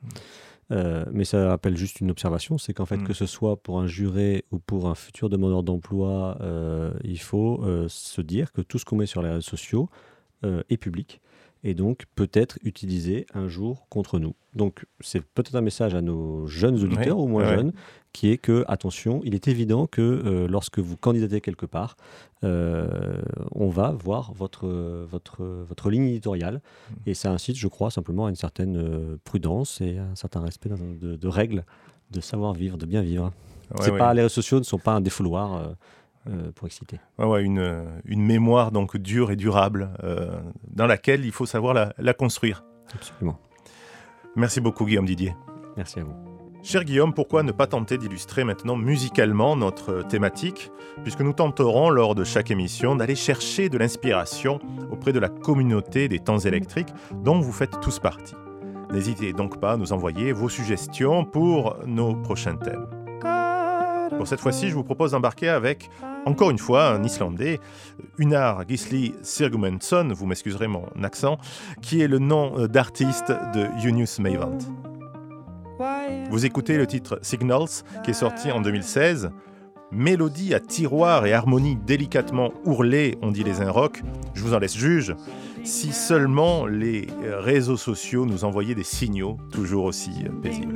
Euh, 0.71 1.03
mais 1.11 1.25
ça 1.25 1.49
rappelle 1.49 1.75
juste 1.75 1.99
une 1.99 2.09
observation, 2.09 2.57
c'est 2.57 2.73
qu'en 2.73 2.85
fait, 2.85 2.97
Mm. 2.97 3.07
que 3.07 3.13
ce 3.13 3.25
soit 3.25 3.61
pour 3.61 3.81
un 3.81 3.87
juré 3.87 4.45
ou 4.51 4.59
pour 4.59 4.87
un 4.87 4.95
futur 4.95 5.29
demandeur 5.29 5.63
d'emploi, 5.63 6.37
il 7.03 7.19
faut 7.19 7.65
se 7.89 8.21
dire 8.21 8.53
que 8.53 8.61
tout 8.61 8.79
ce 8.79 8.85
qu'on 8.85 8.95
met 8.95 9.07
sur 9.07 9.21
les 9.21 9.29
réseaux 9.29 9.41
sociaux 9.41 9.89
est 10.43 10.77
public 10.77 11.19
et 11.63 11.73
donc 11.73 12.05
peut 12.15 12.29
être 12.33 12.57
utilisé 12.63 13.25
un 13.33 13.47
jour 13.47 13.87
contre 13.89 14.19
nous. 14.19 14.33
Donc 14.55 14.85
c'est 15.01 15.21
peut-être 15.21 15.55
un 15.55 15.61
message 15.61 15.93
à 15.93 16.01
nos 16.01 16.47
jeunes 16.47 16.81
auditeurs 16.83 17.17
Oui, 17.17 17.23
ou 17.25 17.27
moins 17.27 17.45
jeunes, 17.45 17.73
qui 18.13 18.31
est 18.31 18.37
que, 18.37 18.65
attention, 18.67 19.21
il 19.23 19.35
est 19.35 19.47
évident 19.47 19.85
que 19.85 20.01
euh, 20.01 20.47
lorsque 20.47 20.79
vous 20.79 20.97
candidatez 20.97 21.41
quelque 21.41 21.65
part, 21.67 21.95
euh, 22.43 23.21
on 23.51 23.69
va 23.69 23.91
voir 23.91 24.33
votre, 24.33 24.67
votre, 25.05 25.43
votre 25.43 25.89
ligne 25.89 26.05
éditoriale. 26.05 26.61
Et 27.05 27.13
ça 27.13 27.31
incite, 27.31 27.55
je 27.57 27.67
crois, 27.67 27.91
simplement 27.91 28.25
à 28.25 28.29
une 28.29 28.35
certaine 28.35 28.77
euh, 28.77 29.17
prudence 29.23 29.81
et 29.81 29.99
à 29.99 30.03
un 30.05 30.15
certain 30.15 30.41
respect 30.41 30.69
de, 30.69 31.15
de 31.15 31.27
règles, 31.27 31.63
de 32.09 32.19
savoir 32.19 32.53
vivre, 32.53 32.77
de 32.77 32.85
bien 32.85 33.01
vivre. 33.01 33.25
Ouais, 33.25 33.81
C'est 33.81 33.91
ouais. 33.91 33.99
pas, 33.99 34.13
les 34.15 34.21
réseaux 34.21 34.33
sociaux 34.33 34.57
ne 34.57 34.63
sont 34.63 34.79
pas 34.79 34.93
un 34.93 35.01
défouloir 35.01 35.55
euh, 35.55 35.67
euh, 36.27 36.51
pour 36.53 36.67
exciter. 36.67 36.99
Ouais, 37.17 37.25
ouais, 37.25 37.43
une, 37.43 37.59
euh, 37.59 37.83
une 38.05 38.21
mémoire 38.21 38.71
donc 38.71 38.97
dure 38.97 39.31
et 39.31 39.35
durable 39.35 39.91
euh, 40.03 40.39
dans 40.67 40.87
laquelle 40.87 41.25
il 41.25 41.31
faut 41.31 41.45
savoir 41.45 41.73
la, 41.73 41.93
la 41.97 42.13
construire. 42.13 42.63
Absolument. 42.93 43.39
Merci 44.35 44.61
beaucoup 44.61 44.85
Guillaume 44.85 45.05
Didier. 45.05 45.35
Merci 45.77 45.99
à 45.99 46.03
vous. 46.03 46.13
Cher 46.61 46.83
Guillaume, 46.83 47.13
pourquoi 47.13 47.41
ne 47.43 47.53
pas 47.53 47.67
tenter 47.67 47.97
d'illustrer 47.97 48.43
maintenant 48.43 48.75
musicalement 48.75 49.55
notre 49.55 50.01
thématique, 50.01 50.71
puisque 51.03 51.21
nous 51.21 51.31
tenterons 51.31 51.89
lors 51.89 52.15
de 52.15 52.25
chaque 52.25 52.51
émission 52.51 52.97
d'aller 52.97 53.15
chercher 53.15 53.69
de 53.69 53.77
l'inspiration 53.77 54.59
auprès 54.91 55.13
de 55.13 55.19
la 55.19 55.29
communauté 55.29 56.09
des 56.09 56.19
temps 56.19 56.39
électriques 56.39 56.93
dont 57.23 57.39
vous 57.39 57.53
faites 57.53 57.79
tous 57.79 57.99
partie. 57.99 58.35
N'hésitez 58.91 59.31
donc 59.31 59.61
pas 59.61 59.73
à 59.73 59.77
nous 59.77 59.93
envoyer 59.93 60.33
vos 60.33 60.49
suggestions 60.49 61.23
pour 61.23 61.77
nos 61.85 62.13
prochains 62.15 62.57
thèmes. 62.57 62.87
Pour 64.17 64.27
cette 64.27 64.41
fois-ci, 64.41 64.67
je 64.67 64.75
vous 64.75 64.83
propose 64.83 65.11
d'embarquer 65.11 65.47
avec, 65.47 65.89
encore 66.25 66.51
une 66.51 66.57
fois, 66.57 66.89
un 66.89 67.03
Islandais, 67.03 67.59
Unar 68.17 68.63
Gisli 68.67 69.13
Sigmundsson, 69.21 70.09
vous 70.13 70.25
m'excuserez 70.25 70.67
mon 70.67 70.85
accent, 71.03 71.37
qui 71.81 72.01
est 72.01 72.07
le 72.07 72.19
nom 72.19 72.59
euh, 72.59 72.67
d'artiste 72.67 73.31
de 73.53 73.67
Junius 73.79 74.19
Mavant. 74.19 74.57
Vous 76.29 76.45
écoutez 76.45 76.77
le 76.77 76.85
titre 76.85 77.19
Signals, 77.21 77.83
qui 78.03 78.11
est 78.11 78.13
sorti 78.13 78.51
en 78.51 78.61
2016. 78.61 79.31
Mélodie 79.91 80.53
à 80.53 80.59
tiroir 80.59 81.25
et 81.25 81.33
harmonie 81.33 81.75
délicatement 81.75 82.51
ourlée, 82.65 83.17
on 83.21 83.31
dit 83.31 83.43
les 83.43 83.63
rock. 83.67 84.03
Je 84.35 84.43
vous 84.43 84.53
en 84.53 84.59
laisse 84.59 84.77
juge. 84.77 85.15
Si 85.63 85.91
seulement 85.91 86.65
les 86.65 87.07
euh, 87.23 87.39
réseaux 87.39 87.77
sociaux 87.77 88.25
nous 88.25 88.43
envoyaient 88.43 88.75
des 88.75 88.83
signaux 88.83 89.37
toujours 89.51 89.85
aussi 89.85 90.11
euh, 90.25 90.29
paisibles. 90.41 90.75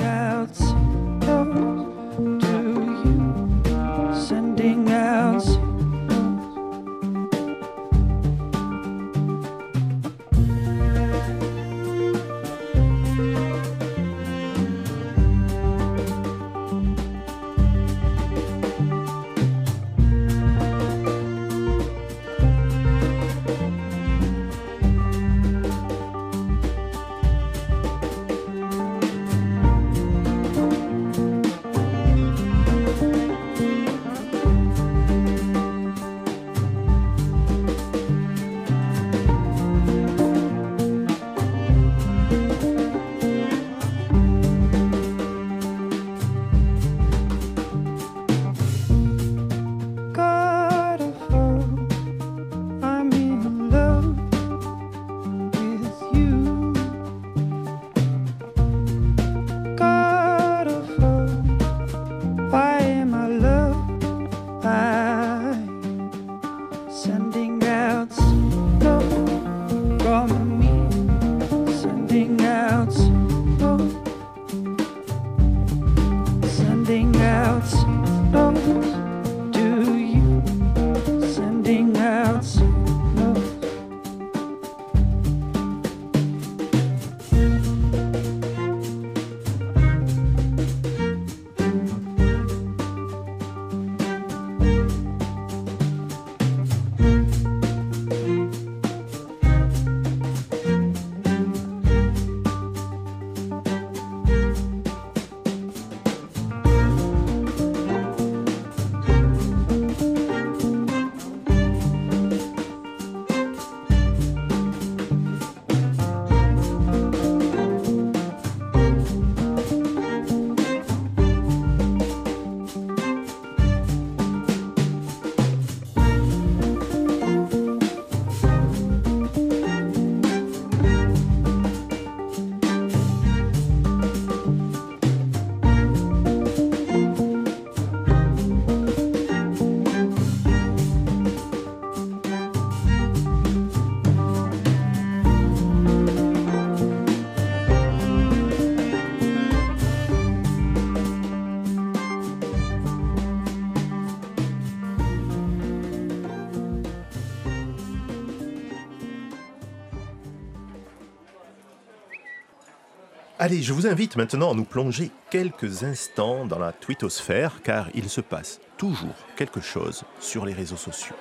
Allez, 163.46 163.62
je 163.62 163.74
vous 163.74 163.88
invite 163.88 164.16
maintenant 164.16 164.54
à 164.54 164.56
nous 164.56 164.64
plonger 164.64 165.12
quelques 165.30 165.84
instants 165.84 166.46
dans 166.46 166.60
la 166.60 166.72
twittosphère, 166.72 167.62
car 167.62 167.90
il 167.94 168.08
se 168.08 168.22
passe 168.22 168.62
toujours 168.78 169.18
quelque 169.36 169.60
chose 169.60 170.06
sur 170.22 170.46
les 170.46 170.54
réseaux 170.54 170.78
sociaux. 170.78 171.18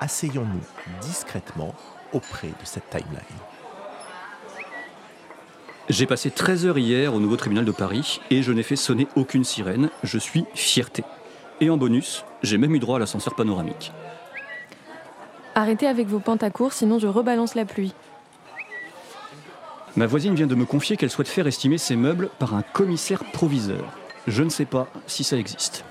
Asseyons-nous 0.00 0.98
discrètement 1.00 1.72
auprès 2.12 2.48
de 2.48 2.64
cette 2.64 2.90
timeline. 2.90 3.20
J'ai 5.88 6.06
passé 6.06 6.32
13 6.32 6.66
heures 6.66 6.78
hier 6.78 7.14
au 7.14 7.20
nouveau 7.20 7.36
tribunal 7.36 7.64
de 7.64 7.70
Paris 7.70 8.20
et 8.30 8.42
je 8.42 8.50
n'ai 8.50 8.64
fait 8.64 8.74
sonner 8.74 9.06
aucune 9.14 9.44
sirène. 9.44 9.88
Je 10.02 10.18
suis 10.18 10.46
fierté. 10.56 11.04
Et 11.60 11.70
en 11.70 11.76
bonus, 11.76 12.24
j'ai 12.42 12.58
même 12.58 12.74
eu 12.74 12.80
droit 12.80 12.96
à 12.96 12.98
l'ascenseur 12.98 13.36
panoramique. 13.36 13.92
Arrêtez 15.54 15.86
avec 15.86 16.08
vos 16.08 16.18
pentes 16.18 16.42
à 16.42 16.50
court, 16.50 16.72
sinon 16.72 16.98
je 16.98 17.06
rebalance 17.06 17.54
la 17.54 17.66
pluie. 17.66 17.94
Ma 19.96 20.06
voisine 20.06 20.34
vient 20.34 20.46
de 20.46 20.54
me 20.54 20.64
confier 20.64 20.96
qu'elle 20.96 21.10
souhaite 21.10 21.28
faire 21.28 21.46
estimer 21.46 21.78
ses 21.78 21.96
meubles 21.96 22.30
par 22.38 22.54
un 22.54 22.62
commissaire 22.62 23.24
proviseur. 23.24 23.84
Je 24.26 24.42
ne 24.42 24.48
sais 24.48 24.64
pas 24.64 24.88
si 25.06 25.24
ça 25.24 25.36
existe. 25.36 25.84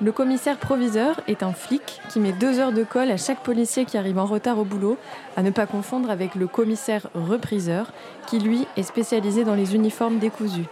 Le 0.00 0.10
commissaire 0.10 0.58
proviseur 0.58 1.20
est 1.28 1.44
un 1.44 1.52
flic 1.52 2.00
qui 2.08 2.18
met 2.18 2.32
deux 2.32 2.58
heures 2.58 2.72
de 2.72 2.82
colle 2.82 3.10
à 3.10 3.16
chaque 3.16 3.42
policier 3.42 3.84
qui 3.84 3.96
arrive 3.96 4.18
en 4.18 4.24
retard 4.24 4.58
au 4.58 4.64
boulot, 4.64 4.96
à 5.36 5.42
ne 5.42 5.50
pas 5.50 5.66
confondre 5.66 6.10
avec 6.10 6.34
le 6.34 6.48
commissaire 6.48 7.06
repriseur, 7.14 7.92
qui 8.26 8.40
lui 8.40 8.66
est 8.76 8.82
spécialisé 8.82 9.44
dans 9.44 9.54
les 9.54 9.76
uniformes 9.76 10.18
décousus. 10.18 10.66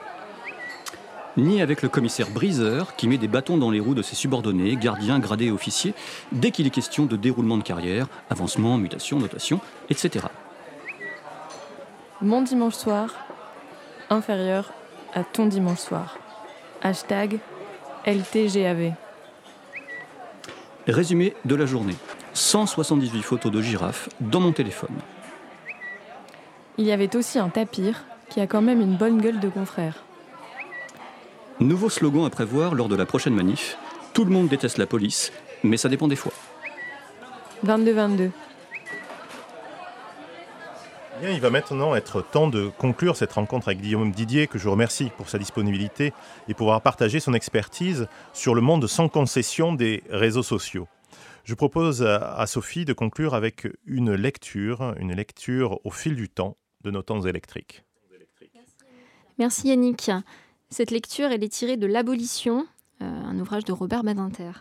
Ni 1.37 1.63
avec 1.63 1.83
le 1.83 1.89
commissaire 1.89 2.31
briseur 2.31 2.97
qui 2.97 3.07
met 3.07 3.19
des 3.19 3.29
bâtons 3.29 3.57
dans 3.57 3.71
les 3.71 3.79
roues 3.79 3.95
de 3.95 4.03
ses 4.03 4.17
subordonnés, 4.17 4.77
gardiens, 4.77 5.21
gradés 5.21 5.47
et 5.47 5.53
officiers, 5.53 5.95
dès 6.33 6.51
qu'il 6.51 6.67
est 6.67 6.71
question 6.71 7.07
de 7.07 7.17
déroulement 7.17 7.59
de 7.59 7.63
carrière, 7.63 8.09
avancement, 8.31 8.79
mutation, 8.79 9.21
notation, 9.21 9.61
etc. 9.91 10.27
Mon 12.23 12.43
dimanche 12.43 12.75
soir, 12.75 13.15
inférieur 14.11 14.75
à 15.15 15.25
ton 15.25 15.47
dimanche 15.47 15.79
soir. 15.79 16.19
Hashtag 16.83 17.39
LTGAV. 18.05 18.93
Résumé 20.87 21.35
de 21.47 21.55
la 21.55 21.65
journée. 21.65 21.95
178 22.35 23.23
photos 23.23 23.51
de 23.51 23.63
girafes 23.63 24.11
dans 24.21 24.41
mon 24.41 24.53
téléphone. 24.53 24.95
Il 26.77 26.85
y 26.85 26.93
avait 26.93 27.17
aussi 27.17 27.39
un 27.39 27.49
tapir 27.49 28.05
qui 28.29 28.41
a 28.41 28.47
quand 28.47 28.61
même 28.61 28.83
une 28.83 28.99
bonne 28.99 29.19
gueule 29.23 29.41
de 29.41 29.49
confrère. 29.49 30.05
Nouveau 31.59 31.89
slogan 31.89 32.27
à 32.27 32.31
prévoir 32.31 32.75
lors 32.75 32.89
de 32.91 32.97
la 32.97 33.07
prochaine 33.07 33.35
manif. 33.35 33.79
Tout 34.13 34.27
le 34.27 34.31
monde 34.31 34.49
déteste 34.49 34.77
la 34.77 34.87
police, 34.87 35.33
mais 35.65 35.79
ça 35.79 35.89
dépend 35.89 36.07
des 36.07 36.17
fois. 36.17 36.33
22-22. 37.65 38.31
Il 41.23 41.41
va 41.41 41.51
maintenant 41.51 41.95
être 41.95 42.23
temps 42.23 42.49
de 42.49 42.71
conclure 42.79 43.15
cette 43.15 43.33
rencontre 43.33 43.69
avec 43.69 43.81
Guillaume 43.81 44.11
Didier, 44.11 44.47
que 44.47 44.59
je 44.59 44.69
remercie 44.69 45.11
pour 45.19 45.29
sa 45.29 45.39
disponibilité 45.39 46.15
et 46.49 46.55
pour 46.55 46.69
avoir 46.69 46.81
partagé 46.81 47.21
son 47.21 47.35
expertise 47.35 48.09
sur 48.33 48.55
le 48.55 48.63
monde 48.63 48.87
sans 48.87 49.09
concession 49.09 49.75
des 49.75 50.03
réseaux 50.09 50.43
sociaux. 50.43 50.89
Je 51.45 51.55
propose 51.55 52.03
à 52.03 52.35
à 52.35 52.47
Sophie 52.47 52.85
de 52.87 52.95
conclure 52.95 53.35
avec 53.35 53.69
une 53.85 54.15
lecture, 54.15 54.95
une 54.99 55.13
lecture 55.13 55.79
au 55.85 55.91
fil 55.91 56.15
du 56.15 56.29
temps 56.29 56.57
de 56.83 56.91
nos 56.91 57.03
temps 57.03 57.21
électriques. 57.23 57.85
Merci 59.39 59.69
Yannick. 59.69 60.11
Cette 60.71 60.91
lecture, 60.91 61.31
elle 61.31 61.45
est 61.45 61.49
tirée 61.49 61.77
de 61.77 61.87
L'Abolition, 61.87 62.67
euh, 63.03 63.05
un 63.05 63.39
ouvrage 63.39 63.65
de 63.65 63.73
Robert 63.73 64.05
Badinter. 64.05 64.53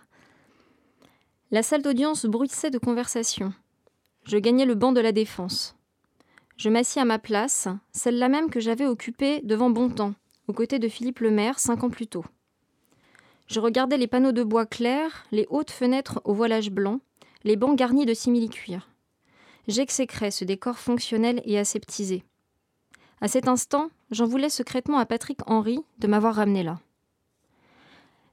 La 1.52 1.64
salle 1.64 1.82
d'audience 1.82 2.26
bruissait 2.26 2.72
de 2.72 2.78
conversation. 2.78 3.54
Je 4.26 4.38
gagnais 4.38 4.66
le 4.66 4.76
banc 4.76 4.92
de 4.92 5.02
la 5.02 5.12
défense. 5.12 5.79
Je 6.60 6.70
m'assis 6.70 7.00
à 7.00 7.06
ma 7.06 7.20
place, 7.20 7.70
celle-là 7.94 8.28
même 8.28 8.50
que 8.50 8.60
j'avais 8.60 8.86
occupée 8.86 9.40
devant 9.46 9.70
Bontemps, 9.70 10.14
aux 10.50 10.54
côtés 10.54 10.78
de 10.78 10.90
Philippe 10.90 11.20
Lemaire 11.20 11.58
cinq 11.58 11.86
ans 11.86 11.90
plus 11.90 12.08
tôt. 12.08 12.26
Je 13.48 13.62
regardais 13.62 13.96
les 13.96 14.08
panneaux 14.08 14.34
de 14.34 14.44
bois 14.44 14.66
clair, 14.66 15.26
les 15.32 15.48
hautes 15.50 15.72
fenêtres 15.72 16.20
au 16.26 16.34
voilage 16.34 16.70
blanc, 16.70 17.00
les 17.46 17.56
bancs 17.56 17.78
garnis 17.78 18.06
de 18.06 18.14
simili-cuir. 18.14 18.90
J'exécrais 19.70 20.32
ce 20.32 20.44
décor 20.44 20.78
fonctionnel 20.78 21.42
et 21.46 21.58
aseptisé. 21.58 22.26
À 23.22 23.30
cet 23.30 23.48
instant, 23.48 23.90
j'en 24.12 24.26
voulais 24.26 24.50
secrètement 24.50 24.98
à 24.98 25.06
Patrick 25.06 25.40
Henry 25.50 25.80
de 26.00 26.08
m'avoir 26.08 26.36
ramené 26.36 26.64
là. 26.64 26.82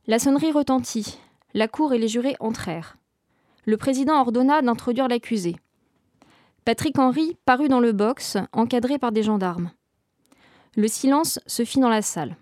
La 0.08 0.18
sonnerie 0.18 0.50
retentit. 0.50 1.20
La 1.54 1.68
cour 1.68 1.92
et 1.92 1.98
les 1.98 2.08
jurés 2.08 2.34
entrèrent. 2.40 2.96
Le 3.66 3.76
président 3.76 4.20
ordonna 4.20 4.62
d'introduire 4.62 5.06
l'accusé. 5.06 5.54
Patrick 6.66 6.98
Henry 6.98 7.36
parut 7.44 7.68
dans 7.68 7.78
le 7.78 7.92
box, 7.92 8.38
encadré 8.52 8.98
par 8.98 9.12
des 9.12 9.22
gendarmes. 9.22 9.70
Le 10.74 10.88
silence 10.88 11.38
se 11.46 11.64
fit 11.64 11.78
dans 11.78 11.88
la 11.88 12.02
salle. 12.02 12.36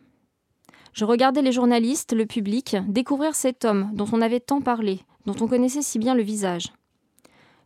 Je 0.94 1.04
regardais 1.04 1.42
les 1.42 1.52
journalistes, 1.52 2.14
le 2.14 2.24
public, 2.24 2.74
découvrir 2.88 3.34
cet 3.34 3.66
homme 3.66 3.90
dont 3.92 4.06
on 4.12 4.22
avait 4.22 4.40
tant 4.40 4.62
parlé, 4.62 5.02
dont 5.26 5.36
on 5.42 5.46
connaissait 5.46 5.82
si 5.82 5.98
bien 5.98 6.14
le 6.14 6.22
visage. 6.22 6.72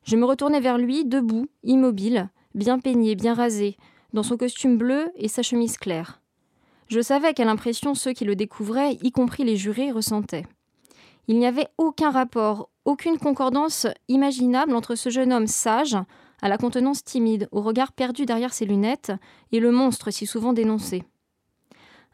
Je 0.02 0.16
me 0.16 0.24
retournai 0.24 0.59
vers 0.59 0.78
lui, 0.78 1.04
debout, 1.04 1.46
immobile, 1.62 2.28
bien 2.56 2.80
peigné, 2.80 3.14
bien 3.14 3.34
rasé, 3.34 3.76
dans 4.12 4.24
son 4.24 4.36
costume 4.36 4.78
bleu 4.78 5.12
et 5.14 5.28
sa 5.28 5.44
chemise 5.44 5.78
claire. 5.78 6.20
Je 6.88 7.00
savais 7.00 7.34
quelle 7.34 7.50
impression 7.50 7.94
ceux 7.94 8.14
qui 8.14 8.24
le 8.24 8.34
découvraient, 8.34 8.98
y 9.00 9.12
compris 9.12 9.44
les 9.44 9.56
jurés, 9.56 9.92
ressentaient. 9.92 10.46
Il 11.28 11.38
n'y 11.38 11.46
avait 11.46 11.68
aucun 11.78 12.11
rapport, 12.11 12.68
aucune 12.84 13.18
concordance 13.18 13.86
imaginable 14.09 14.74
entre 14.74 14.96
ce 14.96 15.09
jeune 15.09 15.32
homme 15.32 15.46
sage, 15.46 15.96
à 16.43 16.49
la 16.49 16.59
contenance 16.59 17.05
timide, 17.05 17.49
au 17.53 17.61
regard 17.61 17.93
perdu 17.93 18.26
derrière 18.26 18.55
ses 18.55 18.64
lunettes, 18.64 19.12
et 19.53 19.61
le 19.61 19.70
monstre 19.70 20.11
si 20.11 20.26
souvent 20.26 20.53
dénoncé. 20.53 21.03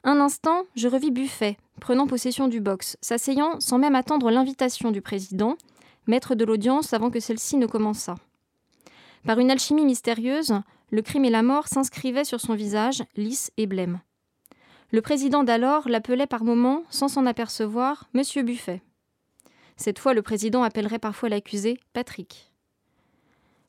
Un 0.02 0.20
instant, 0.20 0.64
je 0.76 0.88
revis 0.88 1.10
Buffet, 1.10 1.56
prenant 1.80 2.06
possession 2.06 2.48
du 2.48 2.60
box, 2.60 2.96
s'asseyant 3.00 3.60
sans 3.60 3.78
même 3.78 3.94
attendre 3.94 4.30
l'invitation 4.30 4.90
du 4.90 5.00
président, 5.00 5.56
maître 6.06 6.34
de 6.34 6.44
l'audience 6.44 6.92
avant 6.92 7.10
que 7.10 7.20
celle-ci 7.20 7.56
ne 7.56 7.66
commençât. 7.66 8.16
Par 9.26 9.38
une 9.38 9.50
alchimie 9.50 9.86
mystérieuse, 9.86 10.60
le 10.90 11.02
crime 11.02 11.24
et 11.24 11.30
la 11.30 11.42
mort 11.42 11.68
s'inscrivaient 11.68 12.24
sur 12.24 12.40
son 12.40 12.54
visage, 12.54 13.02
lisse 13.16 13.50
et 13.56 13.66
blême. 13.66 14.00
Le 14.90 15.00
président 15.00 15.42
d'alors 15.42 15.88
l'appelait 15.88 16.26
par 16.26 16.44
moments, 16.44 16.84
sans 16.90 17.08
s'en 17.08 17.26
apercevoir, 17.26 18.08
Monsieur 18.12 18.42
Buffet. 18.42 18.82
Cette 19.76 19.98
fois, 19.98 20.14
le 20.14 20.22
président 20.22 20.62
appellerait 20.62 20.98
parfois 20.98 21.28
l'accusé 21.28 21.80
Patrick. 21.94 22.53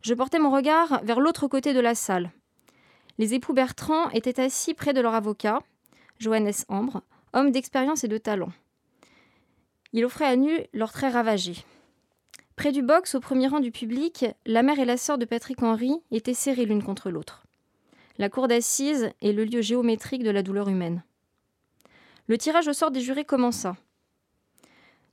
Je 0.06 0.14
portais 0.14 0.38
mon 0.38 0.51
regard 0.51 1.03
vers 1.03 1.20
l'autre 1.20 1.47
côté 1.47 1.74
de 1.74 1.80
la 1.80 1.95
salle. 1.95 2.30
Les 3.18 3.34
époux 3.34 3.53
Bertrand 3.53 4.12
étaient 4.12 4.39
assis 4.39 4.76
près 4.76 4.93
de 4.93 5.01
leur 5.01 5.16
avocat, 5.16 5.64
Johannes 6.20 6.53
Ambre, 6.68 7.01
homme 7.34 7.49
d'expérience 7.49 8.03
et 8.03 8.08
de 8.08 8.20
talent. 8.20 8.51
Il 9.93 10.06
offrait 10.06 10.28
à 10.28 10.36
nu 10.36 10.51
leurs 10.74 10.91
traits 10.91 11.14
ravagés. 11.14 11.66
Près 12.56 12.72
du 12.72 12.84
box, 12.84 13.16
au 13.16 13.20
premier 13.20 13.47
rang 13.47 13.60
du 13.60 13.72
public, 13.72 14.28
la 14.45 14.62
mère 14.62 14.78
et 14.78 14.86
la 14.86 14.97
sœur 14.97 15.18
de 15.18 15.26
Patrick 15.26 15.64
Henry 15.64 15.95
étaient 16.12 16.36
serrées 16.36 16.66
l'une 16.66 16.84
contre 16.84 17.10
l'autre. 17.10 17.47
La 18.20 18.30
cour 18.30 18.47
d'assises 18.47 19.10
est 19.24 19.34
le 19.34 19.43
lieu 19.43 19.62
géométrique 19.62 20.22
de 20.22 20.30
la 20.30 20.43
douleur 20.43 20.70
humaine. 20.70 21.03
Le 22.28 22.38
tirage 22.38 22.68
au 22.68 22.74
sort 22.74 22.91
des 22.91 23.01
jurés 23.01 23.26
commença. 23.26 23.76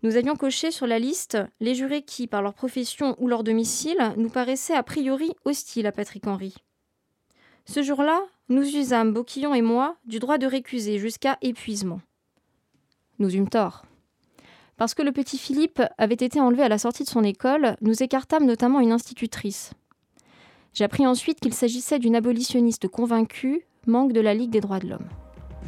Nous 0.03 0.17
avions 0.17 0.35
coché 0.35 0.73
sur 0.73 0.89
la 0.89 0.99
liste 0.99 1.39
les 1.61 1.77
jurés 1.77 2.03
qui, 2.03 2.27
par 2.27 2.43
leur 2.43 2.55
profession 2.55 3.15
ou 3.19 3.29
leur 3.29 3.45
domicile, 3.45 4.13
nous 4.17 4.29
paraissaient 4.29 4.75
a 4.75 4.83
priori 4.83 5.33
hostiles 5.45 5.87
à 5.87 5.93
Patrick 5.93 6.27
Henry. 6.27 6.55
Ce 7.67 7.83
jour-là, 7.83 8.21
nous 8.49 8.65
usâmes, 8.65 9.13
Boquillon 9.13 9.55
et 9.55 9.63
moi, 9.63 9.97
du 10.05 10.19
droit 10.19 10.39
de 10.39 10.47
récuser 10.47 10.99
jusqu'à 10.99 11.39
épuisement. 11.41 12.01
Nous 13.21 13.37
eûmes 13.37 13.49
tort. 13.49 13.85
Parce 14.77 14.95
que 14.95 15.03
le 15.03 15.13
petit 15.13 15.39
Philippe 15.39 15.81
avait 15.99 16.15
été 16.15 16.41
enlevé 16.41 16.65
à 16.65 16.69
la 16.69 16.79
sortie 16.79 17.05
de 17.05 17.09
son 17.09 17.23
école, 17.23 17.77
nous 17.81 18.03
écartâmes 18.03 18.47
notamment 18.47 18.81
une 18.81 18.91
institutrice. 18.91 19.73
J'appris 20.75 21.07
ensuite 21.07 21.39
qu'il 21.39 21.55
s'agissait 21.55 22.01
d'une 22.01 22.17
abolitionniste 22.17 22.89
convaincue, 22.89 23.65
manque 23.87 24.13
de 24.13 24.21
la 24.21 24.35
Ligue 24.35 24.51
des 24.51 24.61
droits 24.61 24.81
de 24.81 24.89
l'homme. 24.89 25.09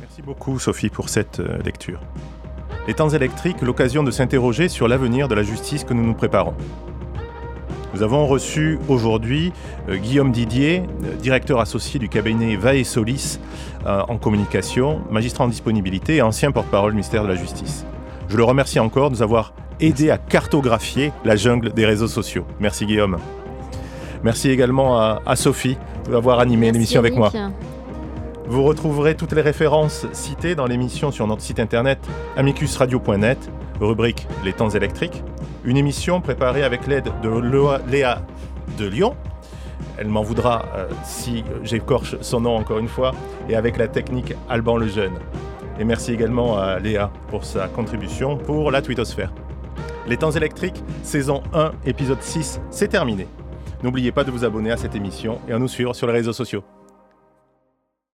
Merci 0.01 0.23
beaucoup 0.23 0.59
Sophie 0.59 0.89
pour 0.89 1.09
cette 1.09 1.39
euh, 1.39 1.59
lecture. 1.59 2.01
Les 2.87 2.93
temps 2.93 3.09
électriques, 3.09 3.63
l'occasion 3.63 4.03
de 4.03 4.11
s'interroger 4.11 4.69
sur 4.69 4.89
l'avenir 4.89 5.27
de 5.27 5.35
la 5.35 5.43
justice 5.43 5.85
que 5.85 5.95
nous 5.95 6.05
nous 6.05 6.13
préparons. 6.13 6.55
Nous 7.95 8.03
avons 8.03 8.27
reçu 8.27 8.79
aujourd'hui 8.89 9.53
euh, 9.89 9.97
Guillaume 9.97 10.33
Didier, 10.33 10.83
euh, 11.05 11.15
directeur 11.15 11.61
associé 11.61 11.99
du 11.99 12.09
cabinet 12.09 12.57
Vae 12.57 12.85
Solis 12.85 13.39
euh, 13.87 14.03
en 14.09 14.19
communication, 14.19 15.01
magistrat 15.11 15.45
en 15.45 15.49
disponibilité 15.49 16.17
et 16.17 16.23
ancien 16.23 16.51
porte-parole 16.51 16.91
du 16.91 16.97
ministère 16.97 17.23
de 17.23 17.29
la 17.29 17.37
Justice. 17.37 17.87
Je 18.29 18.37
le 18.37 18.45
remercie 18.45 18.81
encore 18.81 19.11
de 19.11 19.17
nous 19.17 19.23
avoir 19.23 19.55
aidé 19.81 20.11
à 20.11 20.19
cartographier 20.19 21.13
la 21.25 21.37
jungle 21.37 21.73
des 21.73 21.87
réseaux 21.87 22.09
sociaux. 22.09 22.45
Merci 22.61 22.85
Guillaume. 22.85 23.17
Merci 24.25 24.51
également 24.51 24.99
à, 24.99 25.23
à 25.25 25.37
Sophie 25.37 25.79
d'avoir 26.11 26.41
animé 26.41 26.71
l'émission 26.73 26.99
avec 26.99 27.15
moi. 27.15 27.31
Vous 28.47 28.63
retrouverez 28.63 29.15
toutes 29.15 29.33
les 29.33 29.41
références 29.41 30.07
citées 30.13 30.55
dans 30.55 30.67
l'émission 30.67 31.11
sur 31.11 31.27
notre 31.27 31.41
site 31.41 31.59
internet 31.61 31.99
amicusradio.net, 32.37 33.39
rubrique 33.81 34.27
Les 34.45 34.53
temps 34.53 34.69
électriques, 34.69 35.23
une 35.65 35.79
émission 35.79 36.21
préparée 36.21 36.63
avec 36.63 36.87
l'aide 36.87 37.11
de 37.23 37.91
Léa 37.91 38.21
de 38.77 38.87
Lyon. 38.87 39.17
Elle 39.97 40.09
m'en 40.09 40.23
voudra 40.23 40.67
euh, 40.75 40.89
si 41.05 41.43
j'écorche 41.63 42.17
son 42.21 42.43
nom 42.43 42.57
encore 42.57 42.79
une 42.79 42.89
fois, 42.89 43.13
et 43.49 43.57
avec 43.57 43.79
la 43.79 43.89
technique 43.89 44.35
Alban 44.51 44.77
le 44.77 44.89
Jeune. 44.89 45.15
Et 45.81 45.85
merci 45.85 46.13
également 46.13 46.59
à 46.59 46.79
Léa 46.79 47.11
pour 47.29 47.45
sa 47.45 47.67
contribution 47.69 48.37
pour 48.37 48.71
la 48.71 48.83
twittosphère. 48.83 49.33
Les 50.07 50.19
temps 50.19 50.33
électriques, 50.33 50.85
saison 51.03 51.43
1, 51.55 51.73
épisode 51.87 52.21
6, 52.21 52.61
c'est 52.71 52.89
terminé. 52.89 53.27
N'oubliez 53.83 54.13
pas 54.13 54.23
de 54.23 54.31
vous 54.31 54.45
abonner 54.45 54.71
à 54.71 54.77
cette 54.77 54.95
émission 54.95 55.41
et 55.49 55.53
à 55.53 55.59
nous 55.59 55.69
suivre 55.69 55.95
sur 55.95 56.07
les 56.07 56.13
réseaux 56.13 56.35
sociaux. 56.35 56.63